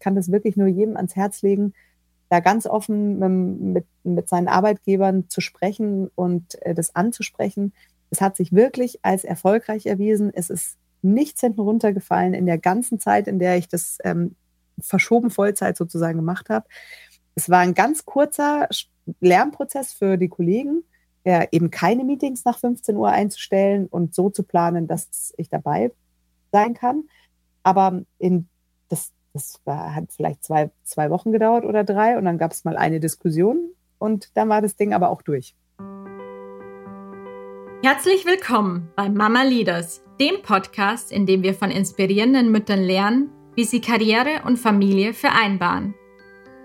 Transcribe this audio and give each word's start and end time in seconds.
kann 0.00 0.14
das 0.14 0.30
wirklich 0.30 0.56
nur 0.56 0.68
jedem 0.68 0.96
ans 0.96 1.16
Herz 1.16 1.42
legen, 1.42 1.74
da 2.28 2.40
ganz 2.40 2.66
offen 2.66 3.72
mit, 3.72 3.86
mit 4.04 4.28
seinen 4.28 4.48
Arbeitgebern 4.48 5.28
zu 5.28 5.40
sprechen 5.40 6.10
und 6.14 6.60
äh, 6.62 6.74
das 6.74 6.94
anzusprechen. 6.94 7.72
Es 8.10 8.20
hat 8.20 8.36
sich 8.36 8.52
wirklich 8.52 8.98
als 9.02 9.24
erfolgreich 9.24 9.86
erwiesen. 9.86 10.30
Es 10.34 10.50
ist 10.50 10.76
nichts 11.02 11.40
hinten 11.40 11.60
runtergefallen 11.60 12.34
in 12.34 12.46
der 12.46 12.58
ganzen 12.58 12.98
Zeit, 12.98 13.28
in 13.28 13.38
der 13.38 13.56
ich 13.56 13.68
das 13.68 13.98
ähm, 14.04 14.34
verschoben 14.80 15.30
Vollzeit 15.30 15.76
sozusagen 15.76 16.18
gemacht 16.18 16.50
habe. 16.50 16.66
Es 17.34 17.48
war 17.48 17.60
ein 17.60 17.74
ganz 17.74 18.04
kurzer 18.04 18.68
Lernprozess 19.20 19.92
für 19.92 20.16
die 20.16 20.28
Kollegen, 20.28 20.82
äh, 21.24 21.46
eben 21.52 21.70
keine 21.70 22.04
Meetings 22.04 22.44
nach 22.44 22.58
15 22.58 22.96
Uhr 22.96 23.08
einzustellen 23.08 23.86
und 23.86 24.14
so 24.14 24.30
zu 24.30 24.42
planen, 24.42 24.86
dass 24.86 25.32
ich 25.36 25.48
dabei 25.48 25.92
sein 26.52 26.74
kann. 26.74 27.04
Aber 27.62 28.02
in 28.18 28.48
das, 28.88 29.12
das 29.32 29.60
war, 29.64 29.94
hat 29.94 30.10
vielleicht 30.10 30.44
zwei, 30.44 30.70
zwei 30.82 31.10
Wochen 31.10 31.32
gedauert 31.32 31.64
oder 31.64 31.84
drei 31.84 32.16
und 32.16 32.24
dann 32.24 32.38
gab 32.38 32.52
es 32.52 32.64
mal 32.64 32.76
eine 32.76 33.00
Diskussion 33.00 33.70
und 33.98 34.36
dann 34.36 34.48
war 34.48 34.62
das 34.62 34.76
Ding 34.76 34.94
aber 34.94 35.10
auch 35.10 35.22
durch. 35.22 35.54
Herzlich 37.82 38.26
willkommen 38.26 38.90
bei 38.96 39.08
Mama 39.08 39.42
Leaders, 39.42 40.02
dem 40.20 40.42
Podcast, 40.42 41.12
in 41.12 41.26
dem 41.26 41.42
wir 41.42 41.54
von 41.54 41.70
inspirierenden 41.70 42.50
Müttern 42.50 42.82
lernen, 42.82 43.30
wie 43.54 43.64
sie 43.64 43.80
Karriere 43.80 44.42
und 44.44 44.56
Familie 44.56 45.14
vereinbaren. 45.14 45.94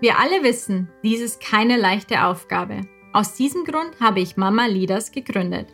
Wir 0.00 0.18
alle 0.18 0.42
wissen, 0.42 0.90
dies 1.04 1.20
ist 1.20 1.40
keine 1.40 1.76
leichte 1.76 2.24
Aufgabe. 2.24 2.80
Aus 3.12 3.34
diesem 3.34 3.64
Grund 3.64 4.00
habe 4.00 4.20
ich 4.20 4.36
Mama 4.36 4.66
Leaders 4.66 5.12
gegründet. 5.12 5.68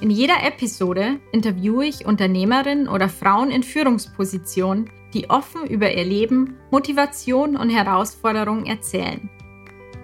In 0.00 0.10
jeder 0.10 0.42
Episode 0.42 1.20
interviewe 1.32 1.84
ich 1.84 2.06
Unternehmerinnen 2.06 2.88
oder 2.88 3.08
Frauen 3.10 3.50
in 3.50 3.62
Führungspositionen, 3.62 4.90
die 5.14 5.30
offen 5.30 5.66
über 5.66 5.92
ihr 5.92 6.04
Leben, 6.04 6.56
Motivation 6.70 7.56
und 7.56 7.70
Herausforderungen 7.70 8.66
erzählen. 8.66 9.30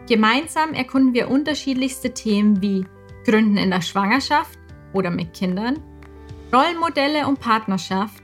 Gemeinsam 0.09 0.73
erkunden 0.73 1.15
wir 1.15 1.29
unterschiedlichste 1.29 2.15
Themen 2.15 2.63
wie 2.63 2.87
Gründen 3.25 3.59
in 3.59 3.71
der 3.71 3.83
Schwangerschaft 3.83 4.59
oder 4.93 5.11
mit 5.11 5.35
Kindern, 5.35 5.79
Rollenmodelle 6.53 7.27
und 7.27 7.41
Partnerschaft, 7.41 8.23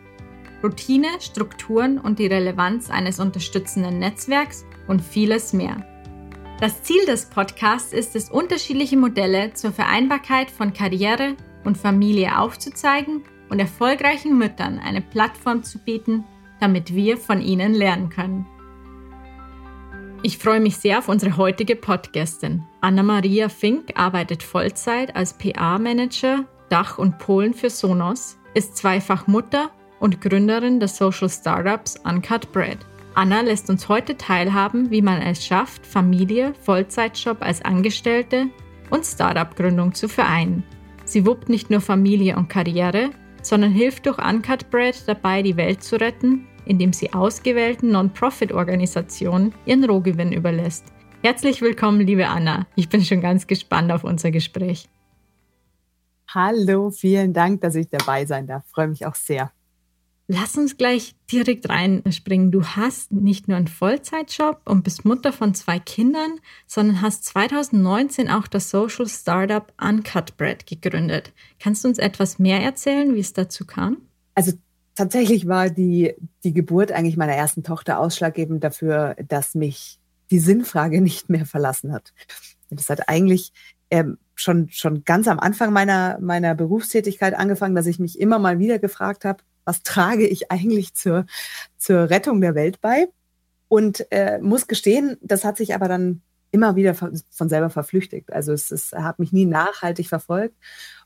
Routine, 0.63 1.09
Strukturen 1.21 1.99
und 1.99 2.19
die 2.19 2.27
Relevanz 2.27 2.89
eines 2.89 3.21
unterstützenden 3.21 3.98
Netzwerks 3.98 4.65
und 4.89 5.03
vieles 5.03 5.53
mehr. 5.53 5.85
Das 6.59 6.83
Ziel 6.83 7.05
des 7.05 7.27
Podcasts 7.27 7.93
ist 7.93 8.17
es, 8.17 8.31
unterschiedliche 8.31 8.97
Modelle 8.97 9.53
zur 9.53 9.73
Vereinbarkeit 9.73 10.51
von 10.51 10.73
Karriere 10.73 11.37
und 11.65 11.77
Familie 11.77 12.39
aufzuzeigen 12.39 13.25
und 13.51 13.59
erfolgreichen 13.59 14.39
Müttern 14.39 14.79
eine 14.79 15.03
Plattform 15.03 15.63
zu 15.63 15.79
bieten, 15.79 16.25
damit 16.65 16.95
wir 16.95 17.19
von 17.19 17.43
ihnen 17.43 17.75
lernen 17.75 18.09
können. 18.09 18.47
Ich 20.23 20.39
freue 20.39 20.61
mich 20.61 20.79
sehr 20.79 20.98
auf 20.98 21.11
unsere 21.11 21.37
heutige 21.37 21.77
Podcastin. 21.77 22.62
Anna-Maria 22.81 23.51
Fink 23.51 23.91
arbeitet 23.97 24.43
Vollzeit 24.43 25.15
als 25.15 25.35
PA-Manager 25.35 26.47
Dach 26.70 26.97
und 26.97 27.19
Polen 27.19 27.53
für 27.53 27.69
Sonos, 27.69 28.39
ist 28.55 28.79
zweifach 28.79 29.27
Mutter 29.27 29.70
und 30.01 30.23
Gründerin 30.23 30.81
des 30.81 30.97
Social 30.97 31.29
Startups 31.29 31.97
Uncut 32.03 32.51
Bread. 32.53 32.79
Anna 33.12 33.42
lässt 33.42 33.69
uns 33.69 33.91
heute 33.91 34.17
teilhaben, 34.17 34.91
wie 34.91 35.03
man 35.03 35.20
es 35.20 35.45
schafft, 35.45 35.87
Familie, 35.87 36.55
Vollzeitjob 36.62 37.42
als 37.42 37.62
Angestellte 37.62 38.47
und 38.89 39.05
Startup-Gründung 39.05 39.92
zu 39.92 40.09
vereinen. 40.09 40.65
Sie 41.05 41.27
wuppt 41.27 41.51
nicht 41.51 41.69
nur 41.69 41.83
Familie 41.83 42.39
und 42.39 42.48
Karriere, 42.48 43.11
sondern 43.42 43.73
hilft 43.73 44.07
durch 44.07 44.17
Uncut 44.17 44.70
Bread 44.70 44.97
dabei, 45.07 45.42
die 45.42 45.59
Welt 45.59 45.83
zu 45.83 46.01
retten 46.01 46.47
indem 46.67 46.93
sie 46.93 47.12
ausgewählten 47.12 47.91
Non-Profit-Organisationen 47.91 49.55
ihren 49.67 49.84
Rohgewinn 49.84 50.33
überlässt. 50.33 50.84
Herzlich 51.23 51.62
willkommen, 51.62 52.01
liebe 52.01 52.27
Anna. 52.27 52.67
Ich 52.77 52.89
bin 52.89 53.03
schon 53.05 53.20
ganz 53.20 53.47
gespannt 53.47 53.91
auf 53.91 54.05
unser 54.05 54.31
Gespräch. 54.31 54.89
Hallo, 56.29 56.91
vielen 56.91 57.33
Dank, 57.33 57.61
dass 57.61 57.75
ich 57.75 57.89
dabei 57.89 58.27
sein 58.27 58.47
darf. 58.47 58.64
Freue 58.69 58.89
mich 58.89 59.07
auch 59.07 59.14
sehr. 59.14 59.52
Lass 60.27 60.57
uns 60.57 60.79
gleich 60.79 61.14
direkt 61.30 61.69
reinspringen. 61.69 62.51
Du 62.51 62.64
hast 62.64 63.13
nicht 63.13 63.46
nur 63.46 63.58
einen 63.58 63.69
Vollzeitjob 63.69 64.63
und 64.64 64.83
bist 64.83 65.05
Mutter 65.05 65.33
von 65.33 65.55
zwei 65.55 65.79
Kindern, 65.79 66.41
sondern 66.67 67.02
hast 67.02 67.25
2019 67.25 68.31
auch 68.31 68.46
das 68.46 68.70
Social 68.70 69.07
Startup 69.07 69.70
Uncut 69.79 70.36
Bread 70.39 70.67
gegründet. 70.67 71.33
Kannst 71.61 71.85
du 71.85 71.89
uns 71.89 71.98
etwas 71.98 72.39
mehr 72.39 72.63
erzählen, 72.63 73.14
wie 73.14 73.20
es 73.20 73.35
dazu 73.35 73.67
kam? 73.67 73.98
Also 74.35 74.52
tatsächlich 74.95 75.47
war 75.49 75.71
die, 75.71 76.15
die 76.43 76.53
Geburt 76.53 76.93
eigentlich 76.93 77.17
meiner 77.17 77.35
ersten 77.35 77.63
Tochter 77.63 77.99
ausschlaggebend 77.99 78.63
dafür, 78.63 79.17
dass 79.29 79.55
mich 79.55 79.99
die 80.31 80.39
Sinnfrage 80.39 81.01
nicht 81.03 81.29
mehr 81.29 81.47
verlassen 81.47 81.93
hat. 81.93 82.13
Das 82.71 82.89
hat 82.89 83.09
eigentlich 83.09 83.53
ähm, 83.91 84.19
schon, 84.35 84.69
schon 84.71 85.05
ganz 85.05 85.29
am 85.29 85.39
Anfang 85.39 85.73
meiner, 85.73 86.19
meiner 86.21 86.55
Berufstätigkeit 86.55 87.35
angefangen, 87.35 87.75
dass 87.75 87.87
ich 87.87 87.99
mich 87.99 88.19
immer 88.19 88.39
mal 88.39 88.59
wieder 88.59 88.79
gefragt 88.79 89.25
habe, 89.25 89.43
was 89.65 89.83
trage 89.83 90.27
ich 90.27 90.51
eigentlich 90.51 90.95
zur, 90.95 91.27
zur 91.77 92.11
Rettung 92.11 92.41
der 92.41 92.55
Welt 92.55 92.81
bei? 92.81 93.09
Und 93.69 94.07
äh, 94.11 94.39
muss 94.41 94.67
gestehen, 94.67 95.17
das 95.23 95.45
hat 95.45 95.57
sich 95.57 95.75
aber 95.75 95.89
dann 95.89 96.23
immer 96.51 96.77
wieder 96.77 96.95
von 96.95 97.49
selber 97.49 97.71
verflüchtigt. 97.71 98.33
Also 98.33 98.53
es, 98.53 98.71
es 98.71 98.93
hat 98.93 99.19
mich 99.19 99.33
nie 99.33 99.47
nachhaltig 99.47 100.09
verfolgt. 100.09 100.55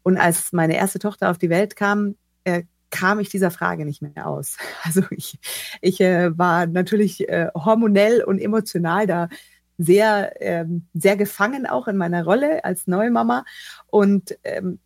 Und 0.02 0.18
als 0.18 0.52
meine 0.52 0.76
erste 0.76 0.98
Tochter 0.98 1.30
auf 1.30 1.38
die 1.38 1.50
Welt 1.50 1.76
kam, 1.76 2.16
äh, 2.44 2.64
kam 2.90 3.20
ich 3.20 3.28
dieser 3.28 3.50
Frage 3.50 3.84
nicht 3.84 4.02
mehr 4.02 4.26
aus. 4.26 4.56
Also 4.84 5.02
ich, 5.10 5.38
ich 5.80 6.00
äh, 6.00 6.36
war 6.36 6.66
natürlich 6.66 7.28
äh, 7.28 7.48
hormonell 7.54 8.22
und 8.22 8.38
emotional 8.38 9.06
da 9.06 9.28
sehr, 9.76 10.32
ähm, 10.40 10.86
sehr 10.94 11.16
gefangen 11.16 11.66
auch 11.66 11.88
in 11.88 11.96
meiner 11.96 12.24
Rolle 12.24 12.64
als 12.64 12.86
neue 12.86 13.10
Mama 13.10 13.44
und 13.86 14.36
ähm, 14.42 14.80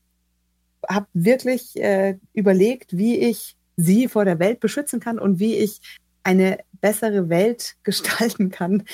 habe 0.88 1.06
wirklich 1.14 1.76
äh, 1.76 2.18
überlegt, 2.32 2.96
wie 2.96 3.16
ich 3.18 3.56
sie 3.76 4.08
vor 4.08 4.24
der 4.24 4.38
Welt 4.38 4.60
beschützen 4.60 5.00
kann 5.00 5.18
und 5.18 5.38
wie 5.38 5.56
ich 5.56 5.80
eine 6.22 6.58
bessere 6.80 7.28
Welt 7.28 7.76
gestalten 7.82 8.50
kann, 8.50 8.84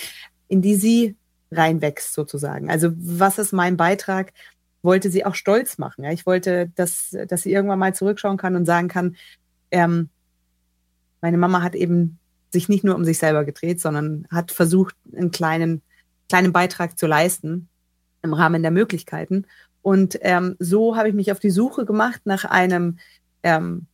in 0.49 0.63
die 0.63 0.77
sie 0.77 1.17
reinwächst 1.51 2.13
sozusagen. 2.13 2.71
Also 2.71 2.91
was 2.97 3.39
ist 3.39 3.53
mein 3.53 3.77
Beitrag 3.77 4.33
wollte 4.83 5.11
sie 5.11 5.25
auch 5.25 5.35
stolz 5.35 5.79
machen. 5.79 6.05
Ja. 6.05 6.13
Ich 6.13 6.27
wollte, 6.27 6.71
dass, 6.75 7.17
dass 7.29 7.43
sie 7.43 7.53
irgendwann 7.53 7.79
mal 7.79 7.95
zurückschauen 7.95 8.37
kann 8.37 8.57
und 8.57 8.65
sagen 8.65 8.89
kann, 8.89 9.17
ähm, 9.71 10.09
meine 11.21 11.39
Mama 11.39 11.63
hat 11.63 11.75
eben 11.75 12.19
sich 12.51 12.69
nicht 12.69 12.85
nur 12.85 12.95
um 12.95 13.05
sich 13.05 13.19
selber 13.19 13.45
gedreht, 13.45 13.81
sondern 13.81 14.27
hat 14.31 14.53
versucht, 14.53 14.95
einen 15.15 15.31
kleinen, 15.31 15.83
kleinen 16.29 16.53
Beitrag 16.53 16.99
zu 16.99 17.07
leisten 17.07 17.69
im 18.23 18.33
Rahmen 18.33 18.63
der 18.63 18.71
Möglichkeiten. 18.71 19.47
Und 19.83 20.19
ähm, 20.23 20.57
so 20.59 20.97
habe 20.97 21.09
ich 21.09 21.15
mich 21.15 21.33
auf 21.33 21.41
die 21.41 21.51
Suche 21.51 21.85
gemacht 21.85 22.23
nach 22.25 22.45
einem, 22.45 22.99
ähm, 23.43 23.87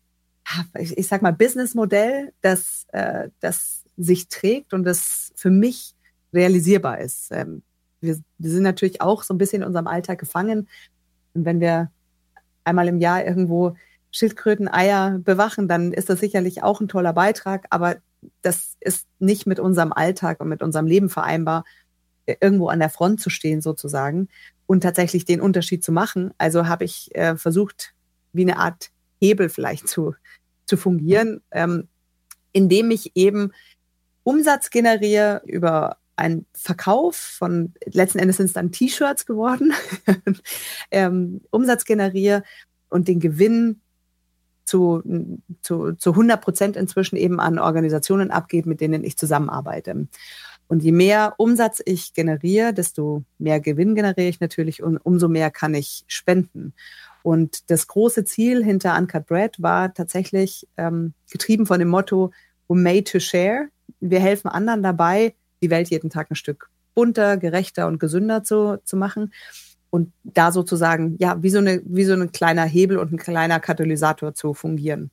ich, 0.78 0.97
ich 0.97 1.09
sag 1.09 1.22
mal, 1.22 1.33
Businessmodell, 1.33 2.33
das, 2.41 2.87
äh, 2.93 3.31
das 3.41 3.84
sich 3.97 4.28
trägt 4.28 4.75
und 4.75 4.84
das 4.84 5.33
für 5.37 5.51
mich 5.51 5.95
realisierbar 6.33 7.01
ist. 7.01 7.28
Ähm, 7.31 7.62
wir, 8.04 8.19
wir 8.38 8.50
sind 8.50 8.62
natürlich 8.62 9.00
auch 9.00 9.22
so 9.22 9.34
ein 9.34 9.38
bisschen 9.38 9.62
in 9.62 9.66
unserem 9.66 9.87
Alltag 9.87 10.19
gefangen. 10.19 10.69
Und 11.34 11.44
wenn 11.44 11.60
wir 11.60 11.91
einmal 12.65 12.88
im 12.88 12.98
Jahr 12.98 13.25
irgendwo 13.25 13.76
Schildkröten, 14.10 14.69
Eier 14.69 15.19
bewachen, 15.19 15.66
dann 15.66 15.92
ist 15.92 16.09
das 16.09 16.20
sicherlich 16.20 16.62
auch 16.62 16.81
ein 16.81 16.88
toller 16.88 17.12
Beitrag, 17.12 17.66
aber 17.70 17.97
das 18.42 18.76
ist 18.81 19.06
nicht 19.19 19.47
mit 19.47 19.59
unserem 19.59 19.92
Alltag 19.92 20.41
und 20.41 20.48
mit 20.48 20.62
unserem 20.62 20.87
Leben 20.87 21.10
vereinbar, 21.10 21.65
irgendwo 22.26 22.69
an 22.69 22.78
der 22.78 22.91
Front 22.91 23.20
zu 23.20 23.28
stehen 23.28 23.60
sozusagen 23.60 24.28
und 24.66 24.82
tatsächlich 24.82 25.25
den 25.25 25.41
Unterschied 25.41 25.84
zu 25.84 25.92
machen. 25.92 26.32
Also 26.38 26.66
habe 26.66 26.84
ich 26.84 27.15
äh, 27.15 27.36
versucht, 27.36 27.94
wie 28.32 28.42
eine 28.42 28.59
Art 28.59 28.91
Hebel 29.21 29.48
vielleicht 29.48 29.88
zu, 29.88 30.15
zu 30.66 30.76
fungieren, 30.76 31.42
ähm, 31.50 31.88
indem 32.53 32.91
ich 32.91 33.12
eben 33.15 33.53
Umsatz 34.22 34.71
generiere 34.71 35.42
über 35.44 35.98
ein 36.16 36.47
Verkauf 36.53 37.16
von, 37.16 37.75
letzten 37.87 38.19
Endes 38.19 38.37
sind 38.37 38.47
es 38.47 38.53
dann 38.53 38.72
T-Shirts 38.72 39.27
geworden, 39.27 39.72
ähm, 40.91 41.41
Umsatz 41.51 41.84
generiere 41.84 42.43
und 42.89 43.09
den 43.09 43.21
Gewinn 43.21 43.81
zu, 44.65 45.03
zu, 45.61 45.93
zu 45.93 46.11
100 46.11 46.41
Prozent 46.41 46.77
inzwischen 46.77 47.16
eben 47.16 47.41
an 47.41 47.59
Organisationen 47.59 48.31
abgebe, 48.31 48.69
mit 48.69 48.81
denen 48.81 49.05
ich 49.05 49.16
zusammenarbeite. 49.16 50.09
Und 50.66 50.83
je 50.83 50.93
mehr 50.93 51.34
Umsatz 51.37 51.83
ich 51.84 52.15
generiere, 52.15 52.72
desto 52.72 53.25
mehr 53.39 53.60
Gewinn 53.60 53.95
generiere 53.95 54.28
ich 54.28 54.41
natürlich 54.41 54.83
und 54.83 54.97
umso 54.97 55.28
mehr 55.28 55.51
kann 55.51 55.75
ich 55.75 56.05
spenden. 56.07 56.72
Und 57.22 57.71
das 57.71 57.87
große 57.87 58.25
Ziel 58.25 58.65
hinter 58.65 58.97
Uncut 58.97 59.27
Bread 59.27 59.60
war 59.63 59.93
tatsächlich 59.93 60.67
ähm, 60.77 61.15
getrieben 61.31 61.67
von 61.67 61.78
dem 61.78 61.89
Motto 61.89 62.33
We're 62.69 62.83
made 62.83 63.05
to 63.05 63.21
share. 63.21 63.69
Wir 64.01 64.21
helfen 64.21 64.49
anderen 64.49 64.83
dabei, 64.83 65.34
die 65.65 65.71
Welt 65.71 65.91
jeden 65.91 66.11
Tag 66.11 66.31
ein 66.31 66.37
Stück 66.37 66.69
bunter, 66.95 67.37
gerechter 67.37 67.87
und 67.87 67.99
gesünder 67.99 68.43
zu, 68.43 68.78
zu 68.84 68.97
machen. 68.97 69.33
Und 69.91 70.13
da 70.22 70.53
sozusagen, 70.53 71.16
ja, 71.19 71.43
wie 71.43 71.51
so, 71.51 71.59
eine, 71.59 71.81
wie 71.84 72.05
so 72.05 72.15
ein 72.15 72.33
kleiner 72.33 72.65
Hebel 72.65 72.99
und 72.99 73.13
ein 73.13 73.19
kleiner 73.19 73.61
Katalysator 73.61 74.34
zu 74.34 74.55
fungieren. 74.55 75.11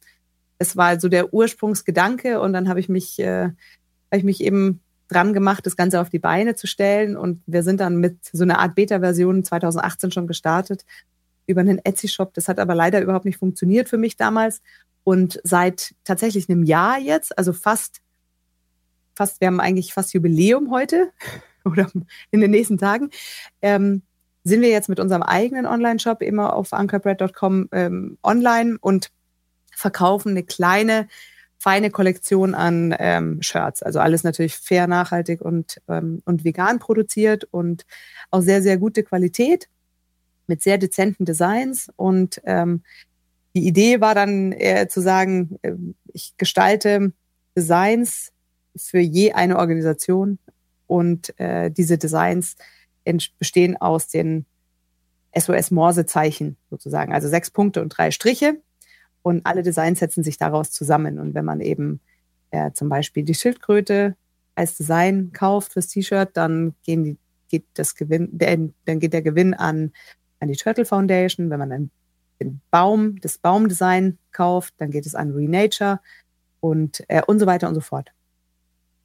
Es 0.57 0.77
war 0.77 0.88
also 0.88 1.07
der 1.07 1.33
Ursprungsgedanke 1.33 2.39
und 2.39 2.53
dann 2.53 2.68
habe 2.69 2.80
ich 2.80 2.89
mich 2.89 3.19
äh, 3.19 3.50
habe 4.12 4.19
ich 4.19 4.24
mich 4.24 4.44
eben 4.44 4.81
dran 5.07 5.33
gemacht, 5.33 5.65
das 5.65 5.77
Ganze 5.77 6.01
auf 6.01 6.09
die 6.09 6.19
Beine 6.19 6.56
zu 6.56 6.68
stellen. 6.68 7.18
Und 7.18 7.42
wir 7.45 7.63
sind 7.63 7.80
dann 7.80 7.97
mit 7.97 8.18
so 8.31 8.44
einer 8.44 8.59
Art 8.59 8.75
Beta-Version 8.75 9.44
2018 9.44 10.12
schon 10.12 10.27
gestartet 10.27 10.86
über 11.47 11.62
einen 11.62 11.80
Etsy-Shop. 11.83 12.33
Das 12.33 12.47
hat 12.47 12.59
aber 12.59 12.75
leider 12.75 13.01
überhaupt 13.01 13.25
nicht 13.25 13.38
funktioniert 13.38 13.89
für 13.89 13.97
mich 13.97 14.18
damals. 14.18 14.62
Und 15.04 15.39
seit 15.44 15.95
tatsächlich 16.04 16.50
einem 16.50 16.63
Jahr 16.63 17.00
jetzt, 17.00 17.38
also 17.38 17.54
fast, 17.54 18.01
fast, 19.21 19.39
wir 19.39 19.47
haben 19.47 19.59
eigentlich 19.59 19.94
fast 19.94 20.13
Jubiläum 20.13 20.71
heute 20.71 21.12
oder 21.63 21.88
in 22.31 22.41
den 22.41 22.50
nächsten 22.50 22.79
Tagen, 22.79 23.12
ähm, 23.62 24.01
sind 24.44 24.62
wir 24.62 24.69
jetzt 24.69 24.89
mit 24.89 25.00
unserem 25.00 25.21
eigenen 25.21 25.68
Online-Shop 25.68 26.23
immer 26.23 26.56
auf 26.56 26.73
anchorbread.com 26.73 27.69
ähm, 27.71 28.18
online 28.23 28.77
und 28.81 29.12
verkaufen 29.75 30.29
eine 30.29 30.41
kleine, 30.41 31.07
feine 31.59 31.91
Kollektion 31.91 32.56
an 32.56 32.95
ähm, 32.97 33.44
Shirts. 33.44 33.83
Also 33.83 34.00
alles 34.00 34.23
natürlich 34.23 34.56
fair, 34.56 34.88
nachhaltig 34.88 35.41
und, 35.41 35.79
ähm, 35.88 36.23
und 36.25 36.44
vegan 36.44 36.79
produziert 36.79 37.44
und 37.51 37.85
auch 38.31 38.41
sehr, 38.41 38.63
sehr 38.63 38.79
gute 38.79 39.03
Qualität 39.03 39.69
mit 40.47 40.63
sehr 40.63 40.79
dezenten 40.79 41.25
Designs. 41.25 41.91
Und 41.95 42.41
ähm, 42.45 42.81
die 43.53 43.68
Idee 43.68 44.01
war 44.01 44.15
dann 44.15 44.51
eher 44.51 44.89
zu 44.89 45.00
sagen, 45.00 45.59
äh, 45.62 45.73
ich 46.12 46.33
gestalte 46.38 47.13
Designs 47.56 48.31
für 48.75 49.00
je 49.00 49.33
eine 49.33 49.57
Organisation 49.57 50.39
und 50.88 51.38
äh, 51.39 51.71
diese 51.71 51.97
Designs 51.97 52.56
bestehen 53.39 53.77
aus 53.77 54.07
den 54.07 54.45
SOS-Morse-Zeichen 55.35 56.57
sozusagen, 56.69 57.13
also 57.13 57.27
sechs 57.27 57.50
Punkte 57.50 57.81
und 57.81 57.89
drei 57.89 58.12
Striche. 58.12 58.62
Und 59.23 59.45
alle 59.45 59.63
Designs 59.63 60.00
setzen 60.00 60.23
sich 60.23 60.38
daraus 60.38 60.71
zusammen. 60.71 61.19
Und 61.19 61.33
wenn 61.33 61.45
man 61.45 61.62
eben 61.62 62.01
äh, 62.50 62.71
zum 62.73 62.89
Beispiel 62.89 63.23
die 63.23 63.35
Schildkröte 63.35 64.15
als 64.56 64.75
Design 64.75 65.31
kauft 65.31 65.73
fürs 65.73 65.88
T-Shirt, 65.88 66.31
dann 66.33 66.73
gehen 66.83 67.03
die, 67.03 67.18
geht 67.47 67.65
das 67.75 67.95
Gewinn, 67.95 68.29
dann 68.38 69.00
geht 69.00 69.13
der 69.13 69.21
Gewinn 69.21 69.53
an, 69.53 69.91
an 70.39 70.47
die 70.47 70.57
Turtle 70.57 70.85
Foundation. 70.85 71.50
Wenn 71.50 71.59
man 71.59 71.69
dann 71.69 71.91
den 72.39 72.62
Baum, 72.71 73.19
das 73.21 73.38
Baumdesign 73.38 74.18
kauft, 74.31 74.73
dann 74.77 74.91
geht 74.91 75.06
es 75.06 75.15
an 75.15 75.31
Renature 75.31 76.00
und, 76.59 77.03
äh, 77.07 77.21
und 77.25 77.39
so 77.39 77.45
weiter 77.45 77.68
und 77.68 77.75
so 77.75 77.81
fort. 77.81 78.12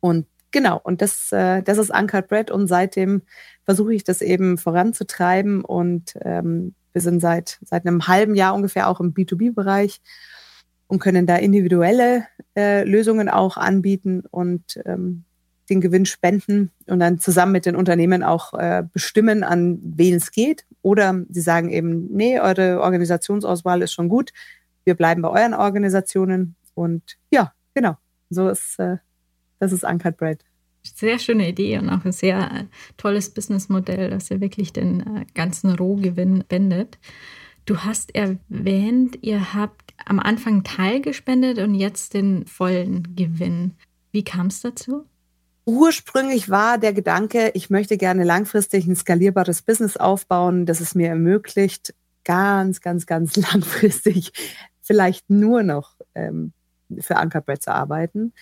Und 0.00 0.26
genau, 0.50 0.80
und 0.82 1.02
das, 1.02 1.32
äh, 1.32 1.62
das 1.62 1.78
ist 1.78 1.90
Uncut 1.90 2.28
Bread 2.28 2.50
und 2.50 2.66
seitdem 2.66 3.22
versuche 3.64 3.94
ich 3.94 4.04
das 4.04 4.22
eben 4.22 4.58
voranzutreiben 4.58 5.64
und 5.64 6.14
ähm, 6.22 6.74
wir 6.92 7.02
sind 7.02 7.20
seit, 7.20 7.58
seit 7.62 7.86
einem 7.86 8.08
halben 8.08 8.34
Jahr 8.34 8.54
ungefähr 8.54 8.88
auch 8.88 9.00
im 9.00 9.12
B2B-Bereich 9.12 10.00
und 10.86 10.98
können 10.98 11.26
da 11.26 11.36
individuelle 11.36 12.26
äh, 12.56 12.84
Lösungen 12.84 13.28
auch 13.28 13.56
anbieten 13.56 14.22
und 14.30 14.80
ähm, 14.86 15.24
den 15.68 15.80
Gewinn 15.80 16.06
spenden 16.06 16.70
und 16.86 17.00
dann 17.00 17.18
zusammen 17.18 17.52
mit 17.52 17.66
den 17.66 17.76
Unternehmen 17.76 18.22
auch 18.22 18.54
äh, 18.54 18.84
bestimmen, 18.92 19.42
an 19.42 19.78
wen 19.82 20.14
es 20.14 20.30
geht. 20.30 20.64
Oder 20.82 21.24
sie 21.28 21.40
sagen 21.40 21.70
eben, 21.70 22.06
nee, 22.12 22.40
eure 22.40 22.80
Organisationsauswahl 22.80 23.82
ist 23.82 23.92
schon 23.92 24.08
gut, 24.08 24.32
wir 24.84 24.94
bleiben 24.94 25.22
bei 25.22 25.28
euren 25.28 25.54
Organisationen. 25.54 26.54
Und 26.74 27.16
ja, 27.30 27.52
genau, 27.74 27.96
so 28.30 28.48
ist 28.48 28.78
äh, 28.78 28.98
das 29.58 29.72
ist 29.72 29.84
Uncut 29.84 30.16
Bread. 30.16 30.44
Sehr 30.82 31.18
schöne 31.18 31.48
Idee 31.48 31.78
und 31.78 31.88
auch 31.88 32.04
ein 32.04 32.12
sehr 32.12 32.38
äh, 32.52 32.64
tolles 32.96 33.30
Businessmodell, 33.30 34.10
das 34.10 34.28
ja 34.28 34.40
wirklich 34.40 34.72
den 34.72 35.00
äh, 35.00 35.26
ganzen 35.34 35.74
Rohgewinn 35.74 36.44
wendet. 36.48 36.98
Du 37.64 37.78
hast 37.78 38.14
erwähnt, 38.14 39.18
ihr 39.22 39.52
habt 39.52 39.94
am 40.04 40.20
Anfang 40.20 40.62
Teil 40.62 41.00
gespendet 41.00 41.58
und 41.58 41.74
jetzt 41.74 42.14
den 42.14 42.46
vollen 42.46 43.16
Gewinn. 43.16 43.72
Wie 44.12 44.22
kam 44.22 44.46
es 44.46 44.60
dazu? 44.60 45.04
Ursprünglich 45.64 46.48
war 46.48 46.78
der 46.78 46.92
Gedanke, 46.92 47.50
ich 47.54 47.70
möchte 47.70 47.96
gerne 47.96 48.22
langfristig 48.22 48.86
ein 48.86 48.94
skalierbares 48.94 49.62
Business 49.62 49.96
aufbauen, 49.96 50.64
das 50.64 50.80
es 50.80 50.94
mir 50.94 51.08
ermöglicht, 51.08 51.92
ganz, 52.22 52.80
ganz, 52.80 53.06
ganz 53.06 53.34
langfristig 53.52 54.32
vielleicht 54.80 55.28
nur 55.28 55.64
noch 55.64 55.96
ähm, 56.14 56.52
für 57.00 57.16
Ankerbread 57.16 57.60
zu 57.60 57.74
arbeiten 57.74 58.32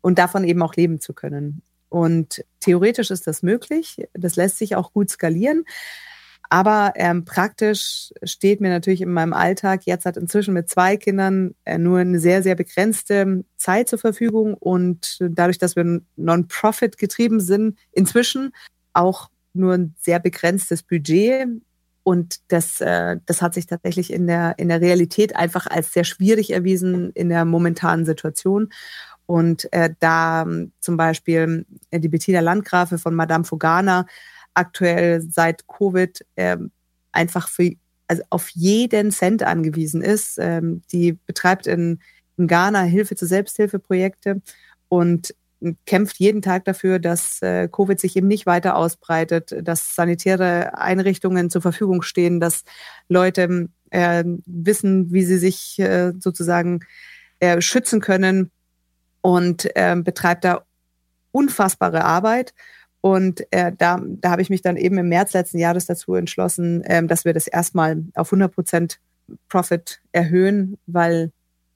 und 0.00 0.18
davon 0.18 0.44
eben 0.44 0.62
auch 0.62 0.74
leben 0.74 1.00
zu 1.00 1.12
können. 1.14 1.62
Und 1.88 2.44
theoretisch 2.60 3.10
ist 3.10 3.26
das 3.26 3.42
möglich. 3.42 4.06
Das 4.14 4.36
lässt 4.36 4.58
sich 4.58 4.76
auch 4.76 4.92
gut 4.92 5.10
skalieren. 5.10 5.64
Aber 6.52 6.92
ähm, 6.96 7.24
praktisch 7.24 8.12
steht 8.24 8.60
mir 8.60 8.70
natürlich 8.70 9.02
in 9.02 9.12
meinem 9.12 9.32
Alltag 9.32 9.82
jetzt 9.84 10.04
hat 10.04 10.16
inzwischen 10.16 10.52
mit 10.52 10.68
zwei 10.68 10.96
Kindern 10.96 11.54
äh, 11.64 11.78
nur 11.78 12.00
eine 12.00 12.18
sehr, 12.18 12.42
sehr 12.42 12.56
begrenzte 12.56 13.44
Zeit 13.56 13.88
zur 13.88 14.00
Verfügung. 14.00 14.54
Und 14.54 15.18
dadurch, 15.20 15.58
dass 15.58 15.76
wir 15.76 16.00
Non-Profit 16.16 16.98
getrieben 16.98 17.38
sind, 17.38 17.78
inzwischen 17.92 18.52
auch 18.92 19.30
nur 19.52 19.74
ein 19.74 19.94
sehr 20.00 20.18
begrenztes 20.18 20.82
Budget. 20.82 21.46
Und 22.02 22.40
das, 22.48 22.80
äh, 22.80 23.18
das 23.26 23.42
hat 23.42 23.54
sich 23.54 23.66
tatsächlich 23.66 24.12
in 24.12 24.26
der, 24.26 24.54
in 24.58 24.68
der 24.68 24.80
Realität 24.80 25.36
einfach 25.36 25.68
als 25.68 25.92
sehr 25.92 26.04
schwierig 26.04 26.50
erwiesen 26.50 27.10
in 27.12 27.28
der 27.28 27.44
momentanen 27.44 28.06
Situation. 28.06 28.70
Und 29.30 29.72
äh, 29.72 29.90
da 30.00 30.42
ähm, 30.42 30.72
zum 30.80 30.96
Beispiel 30.96 31.64
äh, 31.92 32.00
die 32.00 32.08
Bettina 32.08 32.40
Landgrafe 32.40 32.98
von 32.98 33.14
Madame 33.14 33.44
Fogana 33.44 34.04
aktuell 34.54 35.22
seit 35.22 35.68
Covid 35.68 36.26
äh, 36.34 36.56
einfach 37.12 37.48
für, 37.48 37.70
also 38.08 38.24
auf 38.30 38.48
jeden 38.48 39.12
Cent 39.12 39.44
angewiesen 39.44 40.02
ist. 40.02 40.36
Ähm, 40.40 40.82
die 40.90 41.12
betreibt 41.12 41.68
in, 41.68 42.00
in 42.38 42.48
Ghana 42.48 42.82
Hilfe 42.82 43.14
zu 43.14 43.24
Selbsthilfeprojekte 43.24 44.42
und 44.88 45.32
kämpft 45.86 46.18
jeden 46.18 46.42
Tag 46.42 46.64
dafür, 46.64 46.98
dass 46.98 47.40
äh, 47.40 47.68
Covid 47.68 48.00
sich 48.00 48.16
eben 48.16 48.26
nicht 48.26 48.46
weiter 48.46 48.74
ausbreitet, 48.74 49.54
dass 49.62 49.94
sanitäre 49.94 50.76
Einrichtungen 50.76 51.50
zur 51.50 51.62
Verfügung 51.62 52.02
stehen, 52.02 52.40
dass 52.40 52.64
Leute 53.08 53.68
äh, 53.90 54.24
wissen, 54.44 55.12
wie 55.12 55.22
sie 55.22 55.38
sich 55.38 55.78
äh, 55.78 56.14
sozusagen 56.18 56.80
äh, 57.38 57.60
schützen 57.60 58.00
können 58.00 58.50
und 59.22 59.68
äh, 59.76 59.96
betreibt 59.96 60.44
da 60.44 60.64
unfassbare 61.32 62.04
Arbeit. 62.04 62.54
Und 63.00 63.40
äh, 63.50 63.72
da, 63.76 64.00
da 64.04 64.30
habe 64.30 64.42
ich 64.42 64.50
mich 64.50 64.62
dann 64.62 64.76
eben 64.76 64.98
im 64.98 65.08
März 65.08 65.32
letzten 65.32 65.58
Jahres 65.58 65.86
dazu 65.86 66.14
entschlossen, 66.14 66.82
ähm, 66.84 67.08
dass 67.08 67.24
wir 67.24 67.32
das 67.32 67.46
erstmal 67.46 68.04
auf 68.14 68.28
100 68.28 68.52
Prozent 68.54 69.00
Profit 69.48 70.00
erhöhen, 70.12 70.76
weil 70.86 71.32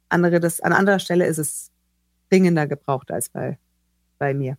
andere 0.08 0.40
das, 0.40 0.60
an 0.60 0.72
anderer 0.72 0.98
Stelle 0.98 1.26
ist 1.26 1.38
es 1.38 1.70
dringender 2.30 2.66
gebraucht 2.66 3.10
als 3.10 3.28
bei, 3.28 3.58
bei 4.18 4.34
mir. 4.34 4.58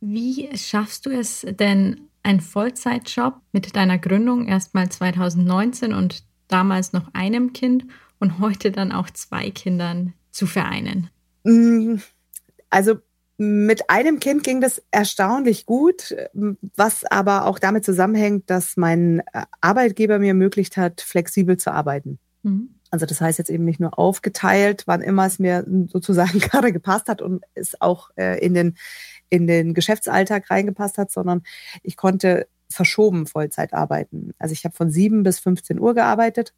Wie 0.00 0.56
schaffst 0.56 1.06
du 1.06 1.10
es 1.10 1.46
denn, 1.48 2.08
ein 2.22 2.40
Vollzeitjob 2.40 3.34
mit 3.52 3.76
deiner 3.76 3.98
Gründung 3.98 4.46
erstmal 4.46 4.88
2019 4.88 5.92
und 5.92 6.24
damals 6.48 6.92
noch 6.92 7.12
einem 7.12 7.52
Kind 7.52 7.86
und 8.18 8.38
heute 8.38 8.70
dann 8.70 8.92
auch 8.92 9.10
zwei 9.10 9.50
Kindern 9.50 10.14
zu 10.30 10.46
vereinen? 10.46 11.10
Mm, 11.44 11.96
also 12.70 12.96
mit 13.36 13.90
einem 13.90 14.20
Kind 14.20 14.44
ging 14.44 14.60
das 14.60 14.82
erstaunlich 14.90 15.66
gut, 15.66 16.14
was 16.76 17.04
aber 17.04 17.46
auch 17.46 17.58
damit 17.58 17.84
zusammenhängt, 17.84 18.48
dass 18.48 18.76
mein 18.76 19.20
äh, 19.32 19.44
Arbeitgeber 19.60 20.18
mir 20.18 20.28
ermöglicht 20.28 20.76
hat, 20.76 21.00
flexibel 21.00 21.56
zu 21.56 21.72
arbeiten. 21.72 22.18
Mhm. 22.42 22.74
Also 22.90 23.06
das 23.06 23.20
heißt 23.20 23.38
jetzt 23.38 23.50
eben 23.50 23.64
nicht 23.64 23.80
nur 23.80 23.98
aufgeteilt, 23.98 24.84
wann 24.86 25.02
immer 25.02 25.26
es 25.26 25.40
mir 25.40 25.66
sozusagen 25.88 26.38
gerade 26.38 26.72
gepasst 26.72 27.08
hat 27.08 27.22
und 27.22 27.44
es 27.54 27.80
auch 27.80 28.10
äh, 28.16 28.38
in, 28.38 28.54
den, 28.54 28.76
in 29.30 29.48
den 29.48 29.74
Geschäftsalltag 29.74 30.48
reingepasst 30.48 30.96
hat, 30.96 31.10
sondern 31.10 31.42
ich 31.82 31.96
konnte 31.96 32.46
verschoben 32.70 33.26
Vollzeit 33.26 33.72
arbeiten. 33.72 34.32
Also 34.38 34.52
ich 34.52 34.64
habe 34.64 34.76
von 34.76 34.90
7 34.90 35.24
bis 35.24 35.40
15 35.40 35.80
Uhr 35.80 35.94
gearbeitet 35.94 36.54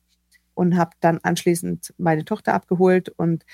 und 0.52 0.76
habe 0.76 0.90
dann 1.00 1.18
anschließend 1.22 1.94
meine 1.96 2.24
Tochter 2.26 2.52
abgeholt 2.52 3.08
und 3.08 3.44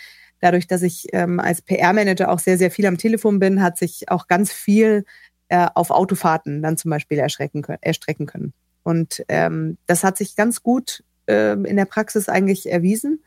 dadurch, 0.43 0.67
dass 0.67 0.83
ich 0.83 1.07
ähm, 1.13 1.41
als 1.41 1.63
PR-Manager 1.63 2.31
auch 2.31 2.41
sehr, 2.41 2.59
sehr 2.59 2.71
viel 2.71 2.85
am 2.87 2.99
Telefon 2.99 3.39
bin, 3.39 3.63
hat 3.63 3.79
sich 3.79 4.11
auch 4.11 4.27
ganz 4.27 4.53
viel 4.53 5.05
äh, 5.49 5.69
auf 5.75 5.91
Autofahrten 5.91 6.63
dann 6.63 6.77
zum 6.77 6.91
Beispiel 6.91 7.19
erstrecken 7.19 7.63
können, 7.63 7.79
erstrecken 7.81 8.27
können. 8.27 8.53
Und 8.83 9.25
ähm, 9.29 9.79
das 9.87 10.03
hat 10.03 10.19
sich 10.19 10.35
ganz 10.35 10.63
gut 10.63 11.05
äh, 11.27 11.53
in 11.53 11.77
der 11.77 11.85
Praxis 11.85 12.29
eigentlich 12.29 12.71
erwiesen 12.71 13.23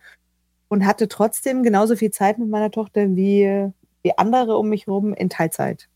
und 0.68 0.86
hatte 0.86 1.08
trotzdem 1.08 1.64
genauso 1.64 1.96
viel 1.96 2.12
Zeit 2.12 2.38
mit 2.38 2.50
meiner 2.50 2.70
Tochter 2.70 3.16
wie, 3.16 3.72
wie 4.04 4.18
andere 4.18 4.58
um 4.58 4.70
mich 4.70 4.88
herum 4.88 5.14
in 5.14 5.30
Teilzeit. 5.30 5.88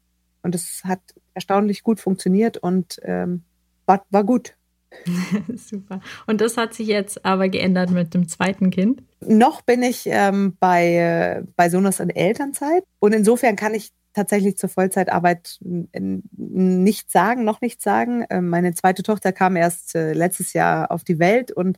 Und 0.42 0.56
es 0.56 0.84
hat 0.86 1.02
erstaunlich 1.34 1.84
gut 1.84 2.00
funktioniert 2.00 2.58
und 2.58 3.00
ähm, 3.04 3.44
war, 3.86 4.06
war 4.10 4.24
gut. 4.24 4.56
Super. 5.56 6.02
Und 6.28 6.42
das 6.42 6.58
hat 6.58 6.74
sich 6.74 6.88
jetzt 6.88 7.26
aber 7.26 7.50
geändert 7.50 7.92
mit 7.92 8.14
dem 8.14 8.28
zweiten 8.28 8.70
Kind? 8.70 9.04
Noch 9.22 9.62
bin 9.62 9.84
ich 9.84 10.04
ähm, 10.06 10.56
bei, 10.60 11.44
bei 11.56 11.70
Sonos 11.70 12.00
in 12.00 12.10
Elternzeit. 12.10 12.84
Und 13.00 13.14
insofern 13.14 13.56
kann 13.56 13.74
ich 13.74 13.92
tatsächlich 14.14 14.58
zur 14.58 14.70
Vollzeitarbeit 14.70 15.60
nichts 15.62 17.12
sagen, 17.12 17.44
noch 17.44 17.62
nichts 17.62 17.84
sagen. 17.84 18.26
Ähm, 18.30 18.50
meine 18.50 18.74
zweite 18.74 19.04
Tochter 19.04 19.32
kam 19.32 19.56
erst 19.56 19.96
äh, 19.96 20.14
letztes 20.14 20.54
Jahr 20.54 20.92
auf 20.92 21.04
die 21.04 21.20
Welt 21.20 21.52
und 21.52 21.78